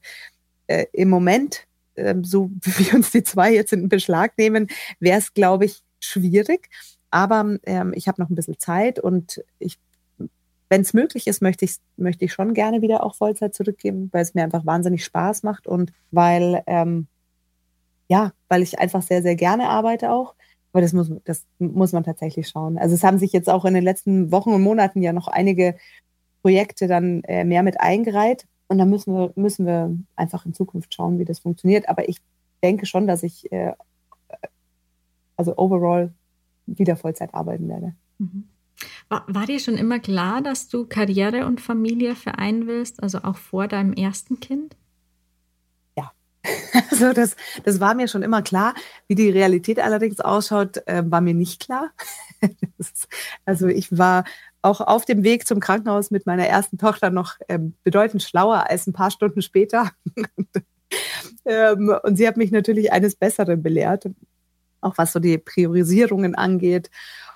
äh, 0.68 0.86
im 0.94 1.10
Moment, 1.10 1.68
äh, 1.96 2.16
so 2.24 2.50
wie 2.64 2.96
uns 2.96 3.12
die 3.12 3.24
zwei 3.24 3.54
jetzt 3.54 3.74
in 3.74 3.90
Beschlag 3.90 4.38
nehmen, 4.38 4.68
wäre 5.00 5.20
es, 5.20 5.34
glaube 5.34 5.66
ich, 5.66 5.84
schwierig. 6.00 6.70
aber 7.12 7.58
ähm, 7.64 7.94
ich 7.96 8.08
habe 8.08 8.22
noch 8.22 8.30
ein 8.30 8.36
bisschen 8.36 8.58
Zeit 8.58 9.00
und 9.00 9.44
ich, 9.60 9.78
wenn 10.72 10.82
es 10.82 10.94
möglich 10.94 11.28
ist, 11.28 11.42
möchte 11.42 11.66
ich, 11.66 11.76
möchte 11.98 12.24
ich 12.24 12.32
schon 12.32 12.54
gerne 12.54 12.82
wieder 12.82 13.04
auch 13.04 13.16
Vollzeit 13.16 13.54
zurückgeben, 13.54 14.08
weil 14.14 14.22
es 14.22 14.34
mir 14.34 14.44
einfach 14.44 14.66
wahnsinnig 14.66 15.04
Spaß 15.04 15.44
macht 15.44 15.68
und 15.68 15.92
weil, 16.12 16.64
ähm, 16.66 17.08
ja, 18.08 18.32
weil 18.48 18.62
ich 18.62 18.80
einfach 18.80 19.02
sehr, 19.02 19.22
sehr 19.22 19.36
gerne 19.36 19.68
arbeite 19.68 20.12
auch. 20.12 20.34
Aber 20.72 20.80
das 20.80 20.94
muss, 20.94 21.12
das 21.26 21.46
muss 21.60 21.92
man 21.92 22.06
tatsächlich 22.06 22.48
schauen. 22.48 22.78
Also 22.78 22.96
es 22.96 23.04
haben 23.04 23.18
sich 23.18 23.34
jetzt 23.34 23.50
auch 23.50 23.66
in 23.66 23.74
den 23.74 23.84
letzten 23.84 24.32
Wochen 24.32 24.54
und 24.54 24.62
Monaten 24.62 25.02
ja 25.02 25.12
noch 25.12 25.28
einige 25.28 25.76
Projekte 26.42 26.88
dann 26.88 27.22
äh, 27.26 27.44
mehr 27.44 27.64
mit 27.64 27.82
eingereiht. 27.82 28.48
Und 28.70 28.78
da 28.78 28.86
müssen 28.86 29.14
wir, 29.14 29.34
müssen 29.36 29.66
wir 29.66 29.94
einfach 30.16 30.46
in 30.46 30.54
Zukunft 30.54 30.94
schauen, 30.94 31.20
wie 31.20 31.26
das 31.26 31.40
funktioniert. 31.40 31.90
Aber 31.90 32.08
ich 32.08 32.20
denke 32.64 32.86
schon, 32.86 33.08
dass 33.08 33.24
ich 33.24 33.52
äh, 33.52 33.74
also 35.36 35.58
overall 35.58 36.14
wieder 36.66 36.96
Vollzeit 36.96 37.34
arbeiten 37.34 37.68
werde. 37.68 37.94
Mhm. 38.20 38.46
War, 39.12 39.46
dir 39.46 39.60
schon 39.60 39.76
immer 39.76 40.00
klar, 40.00 40.42
dass 40.42 40.70
du 40.70 40.86
Karriere 40.86 41.46
und 41.46 41.60
Familie 41.60 42.16
vereinen 42.16 42.66
willst, 42.66 43.04
also 43.04 43.18
auch 43.24 43.36
vor 43.36 43.68
deinem 43.68 43.92
ersten 43.92 44.40
Kind? 44.40 44.78
Ja, 45.98 46.14
also 46.92 47.12
das, 47.12 47.36
das 47.66 47.82
war 47.82 47.94
mir 47.94 48.08
schon 48.08 48.24
immer 48.24 48.42
klar. 48.42 48.74
Wie 49.10 49.16
die 49.16 49.30
Realität 49.30 49.80
allerdings 49.80 50.22
ausschaut, 50.22 50.78
äh, 50.88 51.04
war 51.06 51.20
mir 51.20 51.34
nicht 51.34 51.62
klar. 51.62 51.92
also 53.46 53.68
ich 53.68 53.98
war 53.98 54.24
auch 54.62 54.80
auf 54.80 55.04
dem 55.04 55.26
Weg 55.26 55.46
zum 55.46 55.60
Krankenhaus 55.60 56.10
mit 56.10 56.26
meiner 56.26 56.48
ersten 56.48 56.78
Tochter 56.78 57.10
noch 57.10 57.36
ähm, 57.50 57.74
bedeutend 57.84 58.24
schlauer 58.24 58.70
als 58.70 58.88
ein 58.88 58.94
paar 58.94 59.12
Stunden 59.12 59.42
später. 59.42 59.92
ähm, 61.44 61.94
und 62.04 62.16
sie 62.16 62.30
hat 62.30 62.38
mich 62.38 62.52
natürlich 62.52 62.94
eines 62.94 63.18
Besseren 63.18 63.62
belehrt 63.62 64.06
auch 64.82 64.98
was 64.98 65.14
so 65.14 65.20
die 65.20 65.38
Priorisierungen 65.38 66.34
angeht 66.34 66.90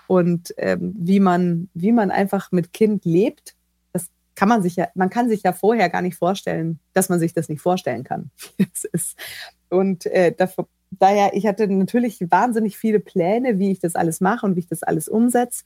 und 0.07 0.53
ähm, 0.57 0.93
wie 0.97 1.19
man, 1.19 1.69
wie 1.73 1.91
man 1.91 2.11
einfach 2.11 2.51
mit 2.51 2.73
Kind 2.73 3.05
lebt. 3.05 3.55
Das 3.93 4.09
kann 4.35 4.49
man 4.49 4.61
sich 4.61 4.75
ja, 4.75 4.87
man 4.95 5.09
kann 5.09 5.29
sich 5.29 5.43
ja 5.43 5.53
vorher 5.53 5.89
gar 5.89 6.01
nicht 6.01 6.17
vorstellen, 6.17 6.79
dass 6.93 7.09
man 7.09 7.19
sich 7.19 7.33
das 7.33 7.49
nicht 7.49 7.61
vorstellen 7.61 8.03
kann. 8.03 8.31
und 9.69 10.05
äh, 10.07 10.33
dafür, 10.33 10.67
daher, 10.91 11.33
ich 11.33 11.47
hatte 11.47 11.67
natürlich 11.67 12.19
wahnsinnig 12.29 12.77
viele 12.77 12.99
Pläne, 12.99 13.59
wie 13.59 13.71
ich 13.71 13.79
das 13.79 13.95
alles 13.95 14.21
mache 14.21 14.45
und 14.45 14.55
wie 14.55 14.61
ich 14.61 14.67
das 14.67 14.83
alles 14.83 15.07
umsetze. 15.07 15.63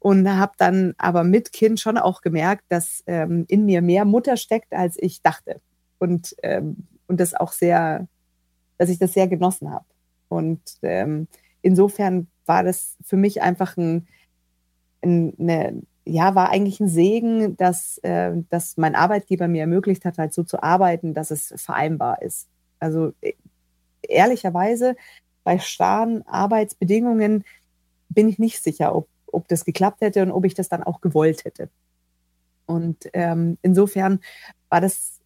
Und 0.00 0.28
habe 0.30 0.52
dann 0.58 0.94
aber 0.96 1.24
mit 1.24 1.52
Kind 1.52 1.80
schon 1.80 1.98
auch 1.98 2.20
gemerkt, 2.20 2.64
dass 2.68 3.02
ähm, 3.06 3.44
in 3.48 3.64
mir 3.64 3.82
mehr 3.82 4.04
Mutter 4.04 4.36
steckt, 4.36 4.72
als 4.72 4.96
ich 4.96 5.22
dachte. 5.22 5.60
Und, 5.98 6.36
ähm, 6.44 6.86
und 7.08 7.18
das 7.18 7.34
auch 7.34 7.50
sehr, 7.50 8.06
dass 8.76 8.90
ich 8.90 9.00
das 9.00 9.12
sehr 9.12 9.26
genossen 9.26 9.72
habe. 9.72 9.84
Und 10.28 10.60
ähm, 10.82 11.26
insofern 11.62 12.28
war 12.48 12.64
das 12.64 12.96
für 13.02 13.16
mich 13.16 13.42
einfach 13.42 13.76
ein, 13.76 14.08
ein 15.02 15.34
eine, 15.38 15.82
ja, 16.04 16.34
war 16.34 16.50
eigentlich 16.50 16.80
ein 16.80 16.88
Segen, 16.88 17.56
dass, 17.56 17.98
äh, 17.98 18.32
dass 18.48 18.76
mein 18.76 18.94
Arbeitgeber 18.94 19.46
mir 19.46 19.60
ermöglicht 19.60 20.04
hat, 20.04 20.18
halt 20.18 20.32
so 20.32 20.42
zu 20.42 20.62
arbeiten, 20.62 21.12
dass 21.14 21.30
es 21.30 21.52
vereinbar 21.56 22.22
ist. 22.22 22.48
Also 22.80 23.12
äh, 23.20 23.34
ehrlicherweise 24.02 24.96
bei 25.44 25.58
starren 25.58 26.26
Arbeitsbedingungen 26.26 27.44
bin 28.08 28.28
ich 28.28 28.38
nicht 28.38 28.62
sicher, 28.62 28.94
ob, 28.94 29.08
ob 29.26 29.48
das 29.48 29.64
geklappt 29.64 30.00
hätte 30.00 30.22
und 30.22 30.30
ob 30.30 30.44
ich 30.46 30.54
das 30.54 30.68
dann 30.68 30.82
auch 30.82 31.00
gewollt 31.00 31.44
hätte. 31.44 31.68
Und 32.66 33.08
ähm, 33.12 33.58
insofern 33.62 34.20
war 34.68 34.80
das 34.80 35.18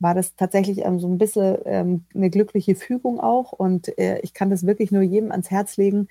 war 0.00 0.14
das 0.14 0.34
tatsächlich 0.34 0.78
ähm, 0.78 0.98
so 0.98 1.06
ein 1.06 1.18
bisschen 1.18 1.58
ähm, 1.66 2.04
eine 2.14 2.30
glückliche 2.30 2.74
Fügung 2.74 3.20
auch. 3.20 3.52
Und 3.52 3.96
äh, 3.98 4.18
ich 4.20 4.34
kann 4.34 4.50
das 4.50 4.66
wirklich 4.66 4.90
nur 4.90 5.02
jedem 5.02 5.30
ans 5.30 5.50
Herz 5.50 5.76
legen, 5.76 6.08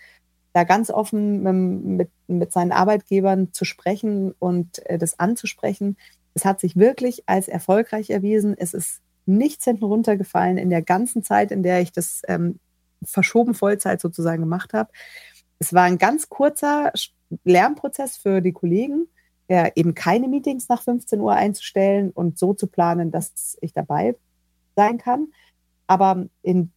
da 0.54 0.64
ganz 0.64 0.90
offen 0.90 1.44
mit, 1.98 2.10
mit, 2.28 2.52
seinen 2.52 2.72
Arbeitgebern 2.72 3.54
zu 3.54 3.66
sprechen 3.66 4.34
und 4.40 4.86
äh, 4.88 4.98
das 4.98 5.20
anzusprechen. 5.20 5.98
Es 6.34 6.46
hat 6.46 6.60
sich 6.60 6.76
wirklich 6.76 7.24
als 7.28 7.48
erfolgreich 7.48 8.10
erwiesen. 8.10 8.56
Es 8.58 8.74
ist 8.74 9.02
nichts 9.26 9.66
hinten 9.66 9.86
runtergefallen 9.86 10.58
in 10.58 10.70
der 10.70 10.82
ganzen 10.82 11.24
Zeit, 11.24 11.52
in 11.52 11.64
der 11.64 11.82
ich 11.82 11.92
das 11.92 12.22
ähm, 12.28 12.60
verschoben 13.04 13.54
Vollzeit 13.54 14.02
sozusagen 14.02 14.42
gemacht 14.42 14.74
habe. 14.74 14.90
Es 15.60 15.74
war 15.74 15.84
ein 15.84 15.98
ganz 15.98 16.30
kurzer 16.30 16.92
Lernprozess 17.44 18.18
für 18.18 18.42
die 18.42 18.54
Kollegen 18.54 19.08
ja, 19.50 19.68
eben 19.76 19.96
keine 19.96 20.28
Meetings 20.28 20.70
nach 20.70 20.84
15 20.84 21.20
Uhr 21.20 21.34
einzustellen 21.34 22.12
und 22.12 22.38
so 22.38 22.54
zu 22.54 22.68
planen, 22.68 23.12
dass 23.12 23.58
ich 23.62 23.74
dabei 23.74 24.16
sein 24.76 25.00
kann. 25.00 25.34
Aber 25.88 26.28
in, 26.44 26.72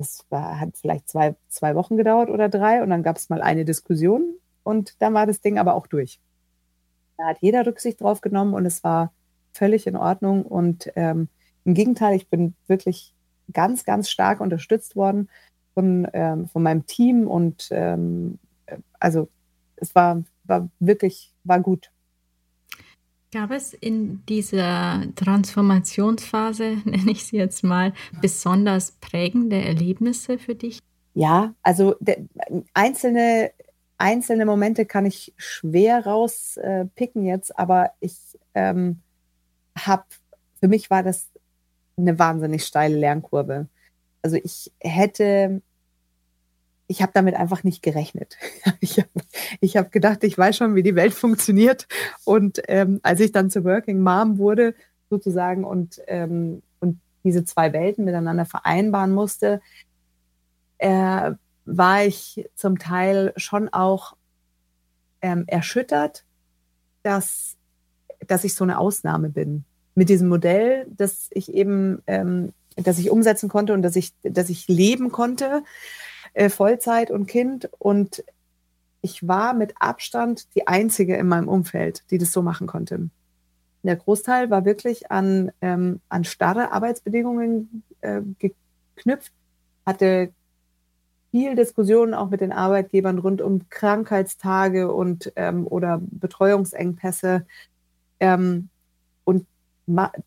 das, 0.00 0.24
war, 0.30 0.58
hat 0.58 0.70
vielleicht 0.78 1.10
zwei, 1.10 1.36
zwei 1.48 1.74
Wochen 1.74 1.98
gedauert 1.98 2.30
oder 2.30 2.48
drei 2.48 2.82
und 2.82 2.88
dann 2.88 3.02
gab 3.02 3.18
es 3.18 3.28
mal 3.28 3.42
eine 3.42 3.66
Diskussion 3.66 4.34
und 4.62 4.94
dann 5.00 5.12
war 5.12 5.26
das 5.26 5.42
Ding 5.42 5.58
aber 5.58 5.74
auch 5.74 5.86
durch. 5.86 6.18
Da 7.18 7.26
hat 7.26 7.36
jeder 7.42 7.66
Rücksicht 7.66 8.00
drauf 8.00 8.22
genommen 8.22 8.54
und 8.54 8.64
es 8.64 8.82
war 8.82 9.12
völlig 9.52 9.86
in 9.86 9.96
Ordnung. 9.96 10.46
Und 10.46 10.90
ähm, 10.96 11.28
im 11.66 11.74
Gegenteil, 11.74 12.16
ich 12.16 12.28
bin 12.28 12.54
wirklich 12.66 13.12
ganz, 13.52 13.84
ganz 13.84 14.08
stark 14.08 14.40
unterstützt 14.40 14.96
worden 14.96 15.28
von, 15.74 16.08
ähm, 16.14 16.48
von 16.48 16.62
meinem 16.62 16.86
Team 16.86 17.28
und 17.28 17.68
ähm, 17.72 18.38
also 18.98 19.28
es 19.76 19.94
war, 19.94 20.22
war 20.44 20.70
wirklich 20.78 21.34
war 21.44 21.60
gut. 21.60 21.90
Gab 23.32 23.52
es 23.52 23.74
in 23.74 24.26
dieser 24.26 25.04
Transformationsphase, 25.14 26.78
nenne 26.84 27.12
ich 27.12 27.24
sie 27.24 27.36
jetzt 27.36 27.62
mal, 27.62 27.92
besonders 28.20 28.92
prägende 29.00 29.62
Erlebnisse 29.62 30.38
für 30.38 30.56
dich? 30.56 30.80
Ja, 31.14 31.54
also 31.62 31.96
einzelne, 32.74 33.52
einzelne 33.98 34.46
Momente 34.46 34.84
kann 34.84 35.06
ich 35.06 35.32
schwer 35.36 36.06
rauspicken 36.06 37.24
äh, 37.24 37.28
jetzt, 37.28 37.56
aber 37.56 37.90
ich 38.00 38.16
ähm, 38.54 39.00
habe, 39.78 40.04
für 40.60 40.68
mich 40.68 40.90
war 40.90 41.02
das 41.02 41.28
eine 41.96 42.18
wahnsinnig 42.18 42.64
steile 42.64 42.96
Lernkurve. 42.96 43.68
Also 44.22 44.36
ich 44.42 44.72
hätte 44.80 45.62
ich 46.90 47.02
habe 47.02 47.12
damit 47.14 47.36
einfach 47.36 47.62
nicht 47.62 47.82
gerechnet. 47.82 48.36
Ich 48.80 48.98
habe 48.98 49.86
hab 49.86 49.92
gedacht, 49.92 50.24
ich 50.24 50.36
weiß 50.36 50.56
schon, 50.56 50.74
wie 50.74 50.82
die 50.82 50.96
Welt 50.96 51.14
funktioniert. 51.14 51.86
Und 52.24 52.60
ähm, 52.66 52.98
als 53.04 53.20
ich 53.20 53.30
dann 53.30 53.48
zur 53.48 53.62
Working 53.64 54.00
Mom 54.00 54.38
wurde, 54.38 54.74
sozusagen, 55.08 55.64
und, 55.64 56.00
ähm, 56.08 56.62
und 56.80 56.98
diese 57.22 57.44
zwei 57.44 57.72
Welten 57.72 58.04
miteinander 58.04 58.44
vereinbaren 58.44 59.12
musste, 59.12 59.60
äh, 60.78 61.30
war 61.64 62.04
ich 62.04 62.48
zum 62.56 62.78
Teil 62.78 63.34
schon 63.36 63.68
auch 63.68 64.16
ähm, 65.22 65.44
erschüttert, 65.46 66.24
dass, 67.04 67.56
dass 68.26 68.42
ich 68.42 68.56
so 68.56 68.64
eine 68.64 68.78
Ausnahme 68.78 69.28
bin. 69.28 69.64
Mit 69.94 70.08
diesem 70.08 70.28
Modell, 70.28 70.86
das 70.90 71.28
ich 71.30 71.54
eben, 71.54 72.02
ähm, 72.08 72.52
das 72.74 72.98
ich 72.98 73.10
umsetzen 73.10 73.48
konnte 73.48 73.74
und 73.74 73.82
dass 73.82 73.94
ich, 73.94 74.12
dass 74.24 74.48
ich 74.48 74.66
leben 74.66 75.12
konnte 75.12 75.62
äh, 76.34 76.48
Vollzeit 76.48 77.10
und 77.10 77.26
Kind. 77.26 77.68
Und 77.78 78.24
ich 79.02 79.26
war 79.26 79.54
mit 79.54 79.74
Abstand 79.78 80.54
die 80.54 80.66
Einzige 80.66 81.16
in 81.16 81.28
meinem 81.28 81.48
Umfeld, 81.48 82.04
die 82.10 82.18
das 82.18 82.32
so 82.32 82.42
machen 82.42 82.66
konnte. 82.66 83.10
Der 83.82 83.96
Großteil 83.96 84.50
war 84.50 84.64
wirklich 84.64 85.10
an, 85.10 85.52
ähm, 85.62 86.00
an 86.08 86.24
starre 86.24 86.72
Arbeitsbedingungen 86.72 87.82
äh, 88.02 88.20
geknüpft, 88.38 89.32
hatte 89.86 90.32
viel 91.30 91.54
Diskussionen 91.54 92.12
auch 92.12 92.28
mit 92.28 92.40
den 92.40 92.52
Arbeitgebern 92.52 93.18
rund 93.18 93.40
um 93.40 93.68
Krankheitstage 93.70 94.92
und 94.92 95.32
ähm, 95.36 95.66
oder 95.66 96.00
Betreuungsengpässe. 96.02 97.46
Ähm, 98.18 98.68
und 99.24 99.46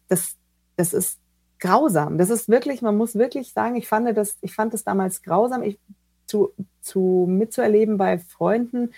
das, 0.07 0.35
das 0.77 0.93
ist 0.93 1.19
grausam. 1.63 2.17
Das 2.17 2.29
ist 2.29 2.49
wirklich, 2.49 2.81
man 2.81 2.97
muss 2.97 3.15
wirklich 3.15 3.53
sagen, 3.53 3.77
ich 3.77 3.87
fand 3.87 4.17
das, 4.17 4.37
ich 4.41 4.53
fand 4.53 4.73
das 4.73 4.83
damals 4.83 5.21
grausam, 5.23 5.63
ich, 5.63 5.79
zu, 6.25 6.51
zu 6.81 7.25
mitzuerleben 7.27 7.97
bei 7.97 8.19
Freunden 8.19 8.93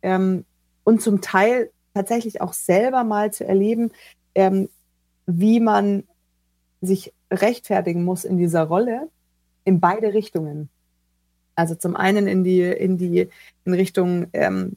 ähm, 0.00 0.44
und 0.84 1.02
zum 1.02 1.20
Teil 1.20 1.70
tatsächlich 1.92 2.40
auch 2.40 2.52
selber 2.52 3.02
mal 3.02 3.32
zu 3.32 3.44
erleben, 3.44 3.90
ähm, 4.36 4.68
wie 5.26 5.58
man 5.58 6.04
sich 6.80 7.12
rechtfertigen 7.32 8.04
muss 8.04 8.24
in 8.24 8.38
dieser 8.38 8.62
Rolle 8.62 9.08
in 9.64 9.80
beide 9.80 10.14
Richtungen. 10.14 10.68
Also 11.56 11.74
zum 11.74 11.96
einen 11.96 12.28
in 12.28 12.44
die, 12.44 12.62
in 12.62 12.96
die 12.96 13.28
in 13.64 13.74
Richtung, 13.74 14.28
ähm, 14.34 14.76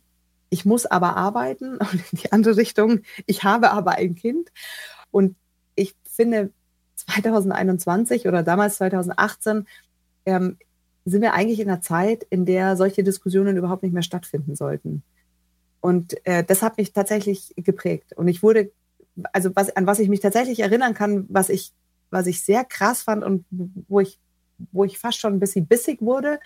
ich 0.50 0.65
muss 0.65 0.88
aber 0.88 1.17
arbeiten 1.17 1.77
und 1.77 1.94
in 1.94 2.17
die 2.17 2.32
andere 2.32 2.58
Richtung, 2.58 3.01
ich 3.27 3.44
habe 3.44 3.70
aber 3.70 3.91
ein 3.91 4.15
Kind. 4.15 4.50
Und 5.12 5.36
ich 5.75 5.94
finde, 6.03 6.51
2021 7.08 8.28
oder 8.28 8.44
damals 8.44 8.78
2018 8.78 9.68
ähm, 10.26 10.58
sind 11.06 11.22
wir 11.22 11.34
eigentlich 11.34 11.60
in 11.60 11.70
einer 11.70 11.82
Zeit, 11.82 12.24
in 12.30 12.46
der 12.46 12.76
solche 12.76 13.04
Diskussionen 13.04 13.58
überhaupt 13.58 13.84
nicht 13.84 13.94
mehr 13.94 14.04
stattfinden 14.04 14.56
sollten. 14.56 15.04
Und 15.80 16.16
äh, 16.26 16.44
das 16.44 16.62
hat 16.62 16.78
mich 16.78 16.92
tatsächlich 16.92 17.54
geprägt. 17.56 18.14
Und 18.14 18.28
ich 18.28 18.44
wurde, 18.44 18.72
also 19.32 19.56
was, 19.56 19.74
an 19.76 19.88
was 19.88 20.00
ich 20.00 20.10
mich 20.10 20.20
tatsächlich 20.20 20.60
erinnern 20.60 20.94
kann, 20.94 21.26
was 21.30 21.50
ich, 21.50 21.72
was 22.10 22.28
ich 22.28 22.44
sehr 22.44 22.66
krass 22.66 23.04
fand 23.04 23.24
und 23.24 23.46
wo 23.50 24.02
ich, 24.02 24.20
wo 24.72 24.84
ich 24.84 24.98
fast 25.00 25.20
schon 25.20 25.34
ein 25.34 25.40
bisschen 25.40 25.66
bissig 25.66 26.02
wurde, 26.02 26.40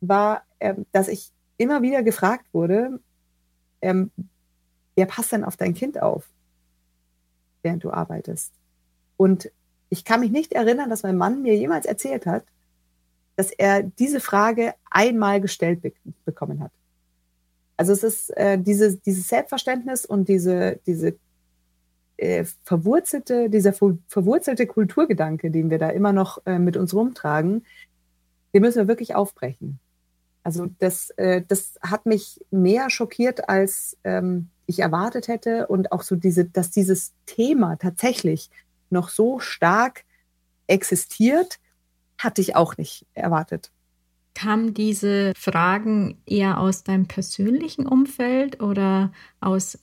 war, 0.00 0.44
äh, 0.60 0.74
dass 0.92 1.08
ich 1.08 1.32
immer 1.56 1.82
wieder 1.82 2.02
gefragt 2.02 2.46
wurde, 2.52 3.00
ähm, 3.82 4.12
wer 4.94 5.06
passt 5.06 5.32
denn 5.32 5.44
auf 5.44 5.56
dein 5.56 5.74
Kind 5.74 6.00
auf, 6.00 6.28
während 7.62 7.82
du 7.82 7.90
arbeitest? 7.90 8.52
Und 9.16 9.50
ich 9.90 10.04
kann 10.04 10.20
mich 10.20 10.30
nicht 10.30 10.52
erinnern, 10.52 10.88
dass 10.88 11.02
mein 11.02 11.18
Mann 11.18 11.42
mir 11.42 11.56
jemals 11.56 11.84
erzählt 11.84 12.24
hat, 12.24 12.44
dass 13.36 13.50
er 13.50 13.82
diese 13.82 14.20
Frage 14.20 14.74
einmal 14.90 15.40
gestellt 15.40 15.82
be 15.82 15.92
bekommen 16.24 16.60
hat. 16.60 16.72
Also 17.76 17.92
es 17.92 18.02
ist 18.02 18.36
äh, 18.36 18.58
diese, 18.58 18.96
dieses 18.96 19.28
Selbstverständnis 19.28 20.04
und 20.04 20.28
diese, 20.28 20.78
diese 20.86 21.16
äh, 22.18 22.44
verwurzelte, 22.64 23.48
dieser 23.48 23.72
verwurzelte 23.72 24.66
Kulturgedanke, 24.66 25.50
den 25.50 25.70
wir 25.70 25.78
da 25.78 25.88
immer 25.88 26.12
noch 26.12 26.44
äh, 26.44 26.58
mit 26.58 26.76
uns 26.76 26.92
rumtragen, 26.94 27.64
den 28.52 28.62
müssen 28.62 28.78
wir 28.78 28.88
wirklich 28.88 29.14
aufbrechen. 29.14 29.78
Also 30.42 30.68
das, 30.78 31.10
äh, 31.16 31.42
das 31.46 31.78
hat 31.80 32.06
mich 32.06 32.44
mehr 32.50 32.90
schockiert, 32.90 33.48
als 33.48 33.96
ähm, 34.04 34.48
ich 34.66 34.80
erwartet 34.80 35.28
hätte 35.28 35.66
und 35.66 35.92
auch 35.92 36.02
so 36.02 36.16
diese, 36.16 36.44
dass 36.44 36.70
dieses 36.70 37.12
Thema 37.26 37.76
tatsächlich 37.76 38.50
noch 38.90 39.08
so 39.08 39.38
stark 39.38 40.04
existiert, 40.66 41.58
hatte 42.18 42.40
ich 42.40 42.56
auch 42.56 42.76
nicht 42.76 43.06
erwartet. 43.14 43.70
Kamen 44.34 44.74
diese 44.74 45.32
Fragen 45.36 46.22
eher 46.24 46.60
aus 46.60 46.84
deinem 46.84 47.06
persönlichen 47.06 47.86
Umfeld 47.86 48.62
oder 48.62 49.12
aus, 49.40 49.78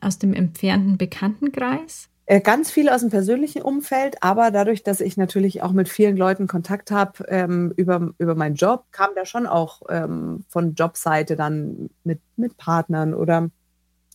aus 0.00 0.18
dem 0.18 0.32
entfernten 0.32 0.96
Bekanntenkreis? 0.96 2.08
Äh, 2.30 2.40
ganz 2.40 2.70
viel 2.70 2.88
aus 2.88 3.00
dem 3.00 3.10
persönlichen 3.10 3.60
Umfeld, 3.60 4.22
aber 4.22 4.52
dadurch, 4.52 4.84
dass 4.84 5.00
ich 5.00 5.16
natürlich 5.16 5.62
auch 5.62 5.72
mit 5.72 5.88
vielen 5.88 6.16
Leuten 6.16 6.46
Kontakt 6.46 6.92
habe 6.92 7.24
ähm, 7.26 7.72
über, 7.76 8.14
über 8.18 8.36
meinen 8.36 8.54
Job, 8.54 8.84
kam 8.92 9.10
da 9.16 9.26
schon 9.26 9.48
auch 9.48 9.82
ähm, 9.88 10.44
von 10.48 10.74
Jobseite 10.74 11.34
dann 11.34 11.90
mit, 12.04 12.20
mit 12.36 12.56
Partnern 12.56 13.14
oder 13.14 13.50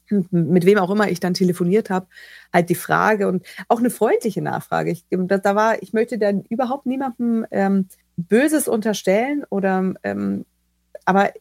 mit 0.10 0.66
wem 0.66 0.78
auch 0.78 0.90
immer 0.90 1.10
ich 1.10 1.20
dann 1.20 1.34
telefoniert 1.34 1.90
habe, 1.90 2.08
halt 2.54 2.70
die 2.70 2.76
Frage 2.76 3.28
und 3.28 3.46
auch 3.68 3.80
eine 3.80 3.90
freundliche 3.90 4.42
Nachfrage. 4.42 4.92
Ich, 4.92 5.06
da, 5.10 5.38
da 5.38 5.56
war, 5.56 5.82
ich 5.82 5.94
möchte 5.94 6.18
dann 6.18 6.44
überhaupt 6.50 6.86
niemandem 6.86 7.46
ähm, 7.52 7.88
Böses 8.18 8.68
unterstellen 8.68 9.44
oder, 9.50 9.94
ähm, 10.04 10.46
aber 11.06 11.32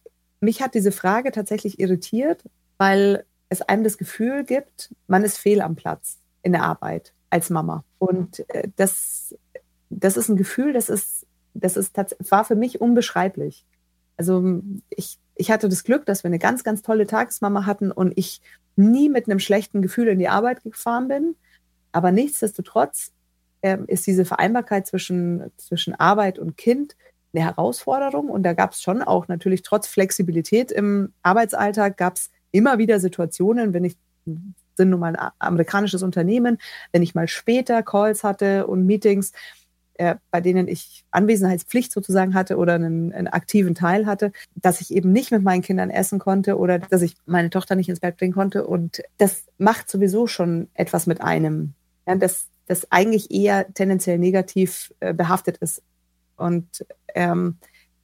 mich 0.40 0.62
hat 0.62 0.74
diese 0.74 0.92
Frage 0.92 1.32
tatsächlich 1.32 1.78
irritiert, 1.78 2.44
weil 2.78 3.24
es 3.48 3.62
einem 3.62 3.84
das 3.84 3.98
Gefühl 3.98 4.44
gibt, 4.44 4.94
man 5.06 5.24
ist 5.24 5.38
fehl 5.38 5.60
am 5.60 5.76
Platz 5.76 6.18
in 6.42 6.52
der 6.52 6.62
Arbeit 6.62 7.12
als 7.30 7.50
Mama. 7.50 7.84
Und 7.98 8.48
äh, 8.50 8.68
das, 8.76 9.34
das 9.90 10.16
ist 10.16 10.28
ein 10.28 10.36
Gefühl, 10.36 10.72
das 10.72 10.88
ist, 10.88 11.26
das 11.54 11.76
ist 11.76 11.96
war 12.30 12.44
für 12.44 12.56
mich 12.56 12.80
unbeschreiblich. 12.80 13.64
Also 14.16 14.62
ich 14.90 15.18
ich 15.34 15.50
hatte 15.50 15.68
das 15.68 15.84
Glück, 15.84 16.06
dass 16.06 16.24
wir 16.24 16.28
eine 16.28 16.38
ganz, 16.38 16.64
ganz 16.64 16.82
tolle 16.82 17.06
Tagesmama 17.06 17.66
hatten 17.66 17.90
und 17.90 18.12
ich 18.16 18.40
nie 18.76 19.08
mit 19.08 19.26
einem 19.26 19.38
schlechten 19.38 19.82
Gefühl 19.82 20.08
in 20.08 20.18
die 20.18 20.28
Arbeit 20.28 20.62
gefahren 20.62 21.08
bin. 21.08 21.36
Aber 21.92 22.12
nichtsdestotrotz 22.12 23.12
äh, 23.62 23.78
ist 23.86 24.06
diese 24.06 24.24
Vereinbarkeit 24.24 24.86
zwischen, 24.86 25.50
zwischen 25.56 25.94
Arbeit 25.94 26.38
und 26.38 26.56
Kind 26.56 26.96
eine 27.32 27.44
Herausforderung. 27.44 28.28
Und 28.28 28.42
da 28.42 28.52
gab 28.52 28.72
es 28.72 28.82
schon 28.82 29.02
auch 29.02 29.28
natürlich 29.28 29.62
trotz 29.62 29.86
Flexibilität 29.86 30.70
im 30.70 31.12
Arbeitsalltag 31.22 31.96
gab 31.96 32.16
es 32.16 32.30
immer 32.50 32.78
wieder 32.78 33.00
Situationen, 33.00 33.74
wenn 33.74 33.84
ich 33.84 33.96
sind 34.76 34.90
nun 34.90 35.00
mal 35.00 35.14
ein 35.14 35.30
amerikanisches 35.38 36.02
Unternehmen, 36.02 36.58
wenn 36.92 37.02
ich 37.02 37.14
mal 37.14 37.28
später 37.28 37.82
Calls 37.82 38.24
hatte 38.24 38.66
und 38.66 38.86
Meetings, 38.86 39.32
äh, 39.94 40.16
bei 40.30 40.40
denen 40.40 40.68
ich 40.68 41.04
Anwesenheitspflicht 41.10 41.92
sozusagen 41.92 42.34
hatte 42.34 42.56
oder 42.56 42.74
einen, 42.74 43.12
einen, 43.12 43.28
aktiven 43.28 43.74
Teil 43.74 44.06
hatte, 44.06 44.32
dass 44.54 44.80
ich 44.80 44.92
eben 44.92 45.12
nicht 45.12 45.30
mit 45.30 45.42
meinen 45.42 45.62
Kindern 45.62 45.90
essen 45.90 46.18
konnte 46.18 46.58
oder 46.58 46.78
dass 46.78 47.02
ich 47.02 47.14
meine 47.26 47.50
Tochter 47.50 47.76
nicht 47.76 47.88
ins 47.88 48.00
Bett 48.00 48.16
bringen 48.16 48.34
konnte. 48.34 48.66
Und 48.66 49.02
das 49.18 49.44
macht 49.58 49.88
sowieso 49.88 50.26
schon 50.26 50.68
etwas 50.74 51.06
mit 51.06 51.20
einem, 51.20 51.74
ja, 52.06 52.16
das, 52.16 52.48
das 52.66 52.90
eigentlich 52.90 53.30
eher 53.30 53.72
tendenziell 53.72 54.18
negativ 54.18 54.92
äh, 55.00 55.14
behaftet 55.14 55.58
ist. 55.58 55.82
Und 56.36 56.84
ähm, 57.14 57.58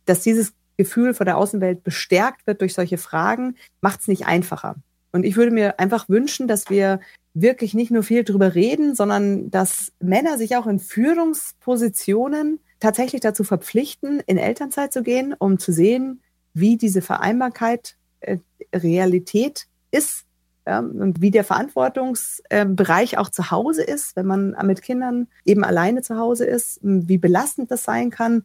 dass 0.04 0.22
dieses 0.22 0.52
Gefühl 0.76 1.12
vor 1.12 1.26
der 1.26 1.36
Außenwelt 1.36 1.82
bestärkt 1.82 2.46
wird 2.46 2.60
durch 2.60 2.74
solche 2.74 2.98
Fragen, 2.98 3.56
macht 3.80 4.00
es 4.00 4.08
nicht 4.08 4.26
einfacher. 4.26 4.76
Und 5.12 5.24
ich 5.24 5.36
würde 5.36 5.50
mir 5.50 5.80
einfach 5.80 6.08
wünschen, 6.08 6.48
dass 6.48 6.70
wir 6.70 7.00
wirklich 7.34 7.74
nicht 7.74 7.90
nur 7.90 8.02
viel 8.02 8.24
drüber 8.24 8.54
reden, 8.54 8.94
sondern 8.94 9.50
dass 9.50 9.92
Männer 10.00 10.38
sich 10.38 10.56
auch 10.56 10.66
in 10.66 10.78
Führungspositionen 10.78 12.60
tatsächlich 12.80 13.20
dazu 13.20 13.44
verpflichten, 13.44 14.20
in 14.26 14.38
Elternzeit 14.38 14.92
zu 14.92 15.02
gehen, 15.02 15.34
um 15.38 15.58
zu 15.58 15.72
sehen, 15.72 16.22
wie 16.54 16.76
diese 16.76 17.02
Vereinbarkeit 17.02 17.96
äh, 18.20 18.38
Realität 18.74 19.66
ist 19.90 20.24
ja, 20.66 20.80
und 20.80 21.20
wie 21.20 21.30
der 21.30 21.44
Verantwortungsbereich 21.44 23.18
auch 23.18 23.30
zu 23.30 23.50
Hause 23.50 23.82
ist, 23.82 24.16
wenn 24.16 24.26
man 24.26 24.56
mit 24.64 24.82
Kindern 24.82 25.28
eben 25.44 25.64
alleine 25.64 26.02
zu 26.02 26.16
Hause 26.16 26.44
ist, 26.44 26.80
wie 26.82 27.18
belastend 27.18 27.70
das 27.70 27.84
sein 27.84 28.10
kann 28.10 28.44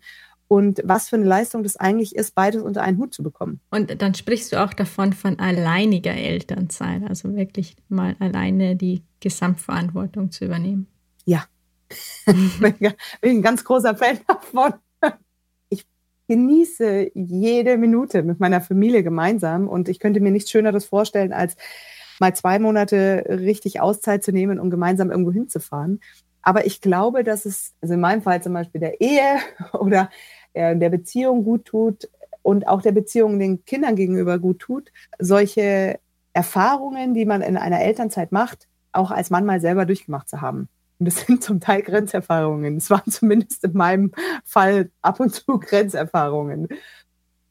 und 0.56 0.82
was 0.86 1.10
für 1.10 1.18
eine 1.18 1.26
Leistung 1.26 1.64
das 1.64 1.76
eigentlich 1.76 2.16
ist, 2.16 2.34
beides 2.34 2.62
unter 2.64 2.82
einen 2.82 2.98
Hut 2.98 3.14
zu 3.14 3.24
bekommen. 3.24 3.60
Und 3.72 4.02
dann 4.02 4.14
sprichst 4.14 4.54
du 4.54 4.64
auch 4.64 4.74
davon 4.74 5.12
von 5.12 5.38
alleiniger 5.38 6.14
Elternzeit, 6.14 7.04
also 7.10 7.36
wirklich 7.36 7.76
mal 7.90 8.16
alleine 8.20 8.78
die 8.78 9.04
Gesamtverantwortung 9.20 10.32
zu 10.32 10.46
übernehmen. 10.46 10.88
Ja, 11.26 11.44
ich 12.26 12.60
bin 12.60 12.86
ein 13.24 13.42
ganz 13.42 13.66
großer 13.66 13.98
Fan 13.98 14.20
davon. 14.28 14.76
Ich 15.68 15.86
genieße 16.30 17.12
jede 17.14 17.78
Minute 17.78 18.24
mit 18.24 18.40
meiner 18.40 18.62
Familie 18.62 19.04
gemeinsam 19.04 19.68
und 19.68 19.90
ich 19.90 20.00
könnte 20.00 20.22
mir 20.22 20.32
nichts 20.32 20.52
Schöneres 20.52 20.86
vorstellen, 20.86 21.34
als 21.34 21.58
mal 22.22 22.34
zwei 22.34 22.60
Monate 22.60 23.26
richtig 23.28 23.82
Auszeit 23.82 24.24
zu 24.24 24.32
nehmen, 24.32 24.62
um 24.62 24.70
gemeinsam 24.70 25.12
irgendwo 25.12 25.34
hinzufahren. 25.34 26.00
Aber 26.46 26.68
ich 26.68 26.80
glaube, 26.80 27.24
dass 27.24 27.46
es, 27.46 27.74
also 27.82 27.96
in 27.96 28.00
meinem 28.00 28.22
Fall 28.22 28.42
zum 28.42 28.54
Beispiel 28.54 28.80
der 28.80 29.02
Ehe 29.02 29.40
oder 29.74 30.10
äh, 30.56 30.76
der 30.76 30.90
Beziehung 30.90 31.44
gut 31.44 31.66
tut 31.66 32.10
und 32.42 32.68
auch 32.68 32.82
der 32.82 32.92
Beziehung 32.92 33.40
den 33.40 33.66
Kindern 33.66 33.96
gegenüber 33.96 34.40
gut 34.40 34.60
tut, 34.60 34.92
solche 35.20 36.00
Erfahrungen, 36.34 37.14
die 37.14 37.26
man 37.26 37.42
in 37.42 37.58
einer 37.58 37.82
Elternzeit 37.82 38.32
macht, 38.32 38.68
auch 38.92 39.12
als 39.12 39.30
Mann 39.30 39.46
mal 39.46 39.60
selber 39.60 39.86
durchgemacht 39.86 40.30
zu 40.30 40.42
haben. 40.42 40.70
Und 41.00 41.08
das 41.08 41.22
sind 41.22 41.44
zum 41.44 41.60
Teil 41.60 41.82
Grenzerfahrungen. 41.82 42.78
Es 42.78 42.90
waren 42.90 43.10
zumindest 43.12 43.64
in 43.64 43.74
meinem 43.74 44.12
Fall 44.44 44.90
ab 45.02 45.20
und 45.20 45.34
zu 45.34 45.60
Grenzerfahrungen. 45.60 46.70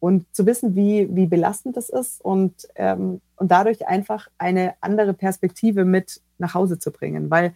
Und 0.01 0.27
zu 0.35 0.45
wissen, 0.45 0.77
wie, 0.77 1.09
wie 1.11 1.27
belastend 1.27 1.77
das 1.77 1.88
ist 1.88 2.23
und, 2.23 2.69
ähm, 2.75 3.23
und 3.37 3.51
dadurch 3.51 3.87
einfach 3.88 4.29
eine 4.37 4.75
andere 4.83 5.14
Perspektive 5.14 5.87
mit 5.87 6.21
nach 6.37 6.53
Hause 6.53 6.79
zu 6.79 6.90
bringen. 6.90 7.31
Weil 7.31 7.55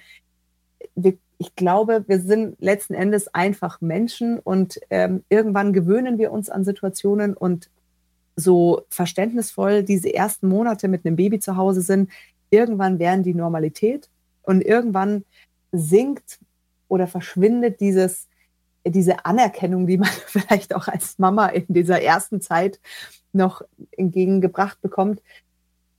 wir 0.95 1.19
ich 1.39 1.55
glaube, 1.55 2.05
wir 2.09 2.21
sind 2.21 2.57
letzten 2.61 2.95
Endes 2.95 3.33
einfach 3.33 3.81
Menschen 3.81 4.41
und 4.41 4.81
ähm, 4.91 5.23
irgendwann 5.29 5.73
gewöhnen 5.73 6.19
wir 6.19 6.33
uns 6.33 6.51
an 6.51 6.65
Situationen 6.65 7.35
und 7.35 7.71
so 8.35 8.83
verständnisvoll 8.91 9.85
diese 9.85 10.13
ersten 10.13 10.49
Monate 10.49 10.89
mit 10.89 11.07
einem 11.07 11.17
Baby 11.17 11.39
zu 11.39 11.57
Hause 11.57 11.81
sind, 11.81 12.11
irgendwann 12.51 12.99
werden 12.99 13.23
die 13.23 13.35
Normalität 13.35 14.09
und 14.43 14.63
irgendwann 14.63 15.25
sinkt 15.73 16.39
oder 16.89 17.07
verschwindet 17.07 17.81
dieses, 17.81 18.27
diese 18.85 19.25
Anerkennung, 19.25 19.87
die 19.87 19.99
man 19.99 20.09
vielleicht 20.27 20.75
auch 20.75 20.89
als 20.89 21.19
Mama 21.19 21.47
in 21.49 21.67
dieser 21.69 22.03
ersten 22.03 22.41
Zeit 22.41 22.81
noch 23.33 23.63
entgegengebracht 23.93 24.81
bekommt, 24.81 25.23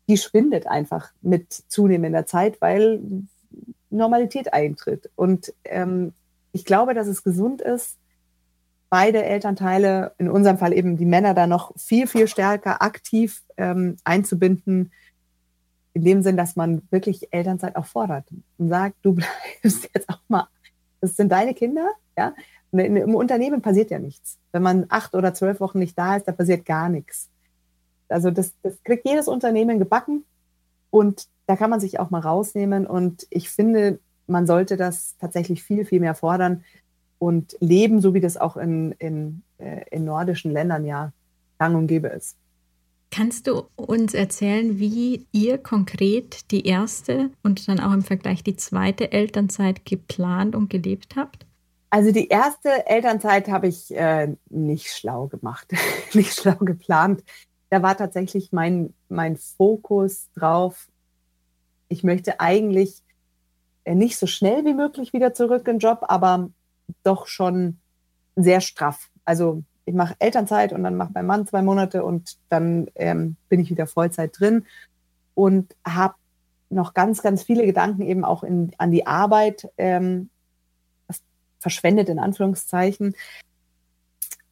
die 0.09 0.17
schwindet 0.17 0.65
einfach 0.65 1.11
mit 1.21 1.53
zunehmender 1.53 2.25
Zeit, 2.25 2.59
weil 2.61 2.99
Normalität 3.89 4.53
eintritt. 4.53 5.09
Und 5.15 5.53
ähm, 5.65 6.13
ich 6.51 6.65
glaube, 6.65 6.93
dass 6.93 7.07
es 7.07 7.23
gesund 7.23 7.61
ist, 7.61 7.97
beide 8.89 9.23
Elternteile, 9.23 10.13
in 10.17 10.29
unserem 10.29 10.57
Fall 10.57 10.73
eben 10.73 10.97
die 10.97 11.05
Männer, 11.05 11.33
da 11.33 11.47
noch 11.47 11.71
viel, 11.77 12.07
viel 12.07 12.27
stärker 12.27 12.81
aktiv 12.81 13.43
ähm, 13.57 13.97
einzubinden, 14.03 14.91
in 15.93 16.03
dem 16.03 16.21
Sinn, 16.23 16.37
dass 16.37 16.55
man 16.55 16.81
wirklich 16.91 17.31
Elternzeit 17.31 17.75
auch 17.75 17.85
fordert 17.85 18.25
und 18.57 18.69
sagt, 18.69 18.95
du 19.01 19.13
bleibst 19.61 19.89
jetzt 19.93 20.09
auch 20.09 20.21
mal, 20.27 20.47
das 21.01 21.15
sind 21.15 21.31
deine 21.31 21.53
Kinder, 21.53 21.89
ja. 22.17 22.33
Im 22.71 23.15
Unternehmen 23.15 23.63
passiert 23.63 23.89
ja 23.89 23.97
nichts. 23.97 24.37
Wenn 24.51 24.61
man 24.61 24.85
acht 24.89 25.15
oder 25.15 25.33
zwölf 25.33 25.59
Wochen 25.59 25.79
nicht 25.79 25.97
da 25.97 26.17
ist, 26.17 26.27
da 26.27 26.31
passiert 26.31 26.67
gar 26.67 26.87
nichts. 26.87 27.27
Also 28.09 28.29
das, 28.29 28.53
das 28.61 28.83
kriegt 28.83 29.07
jedes 29.07 29.27
Unternehmen 29.27 29.79
gebacken 29.79 30.23
und 30.91 31.27
da 31.49 31.55
kann 31.55 31.71
man 31.71 31.79
sich 31.79 31.99
auch 31.99 32.11
mal 32.11 32.21
rausnehmen. 32.21 32.85
Und 32.85 33.25
ich 33.31 33.49
finde, 33.49 33.97
man 34.27 34.45
sollte 34.45 34.77
das 34.77 35.17
tatsächlich 35.17 35.63
viel, 35.63 35.83
viel 35.83 35.99
mehr 35.99 36.13
fordern 36.13 36.63
und 37.17 37.57
leben, 37.59 38.01
so 38.01 38.13
wie 38.13 38.19
das 38.19 38.37
auch 38.37 38.55
in, 38.55 38.91
in, 38.99 39.41
äh, 39.57 39.81
in 39.89 40.05
nordischen 40.05 40.51
Ländern 40.51 40.85
ja 40.85 41.11
gang 41.57 41.75
und 41.75 41.87
gäbe 41.87 42.09
ist. 42.09 42.37
Kannst 43.09 43.47
du 43.47 43.63
uns 43.75 44.13
erzählen, 44.13 44.77
wie 44.77 45.25
ihr 45.31 45.57
konkret 45.57 46.51
die 46.51 46.67
erste 46.67 47.31
und 47.41 47.67
dann 47.67 47.79
auch 47.79 47.93
im 47.93 48.03
Vergleich 48.03 48.43
die 48.43 48.55
zweite 48.55 49.11
Elternzeit 49.11 49.85
geplant 49.85 50.55
und 50.55 50.69
gelebt 50.69 51.15
habt? 51.15 51.47
Also 51.89 52.11
die 52.11 52.27
erste 52.27 52.85
Elternzeit 52.85 53.47
habe 53.47 53.65
ich 53.65 53.89
äh, 53.95 54.35
nicht 54.51 54.89
schlau 54.89 55.25
gemacht, 55.25 55.73
nicht 56.13 56.39
schlau 56.39 56.57
geplant. 56.57 57.23
da 57.71 57.81
war 57.81 57.97
tatsächlich 57.97 58.51
mein, 58.51 58.93
mein 59.07 59.35
Fokus 59.35 60.29
drauf. 60.35 60.87
Ich 61.89 62.03
möchte 62.03 62.39
eigentlich 62.39 63.01
äh, 63.83 63.95
nicht 63.95 64.17
so 64.17 64.27
schnell 64.27 64.63
wie 64.65 64.73
möglich 64.73 65.13
wieder 65.13 65.33
zurück 65.33 65.67
in 65.67 65.75
den 65.75 65.79
Job, 65.79 66.05
aber 66.07 66.49
doch 67.03 67.27
schon 67.27 67.77
sehr 68.35 68.61
straff. 68.61 69.09
Also 69.25 69.63
ich 69.85 69.93
mache 69.93 70.15
Elternzeit 70.19 70.71
und 70.71 70.83
dann 70.83 70.95
macht 70.95 71.13
mein 71.13 71.25
Mann 71.25 71.47
zwei 71.47 71.61
Monate 71.61 72.03
und 72.03 72.37
dann 72.49 72.87
ähm, 72.95 73.35
bin 73.49 73.59
ich 73.59 73.69
wieder 73.71 73.87
Vollzeit 73.87 74.39
drin 74.39 74.65
und 75.33 75.75
habe 75.85 76.15
noch 76.69 76.93
ganz, 76.93 77.21
ganz 77.21 77.43
viele 77.43 77.65
Gedanken 77.65 78.03
eben 78.03 78.23
auch 78.23 78.43
in, 78.43 78.71
an 78.77 78.91
die 78.91 79.07
Arbeit 79.07 79.67
ähm, 79.77 80.29
verschwendet 81.59 82.09
in 82.09 82.19
Anführungszeichen. 82.19 83.15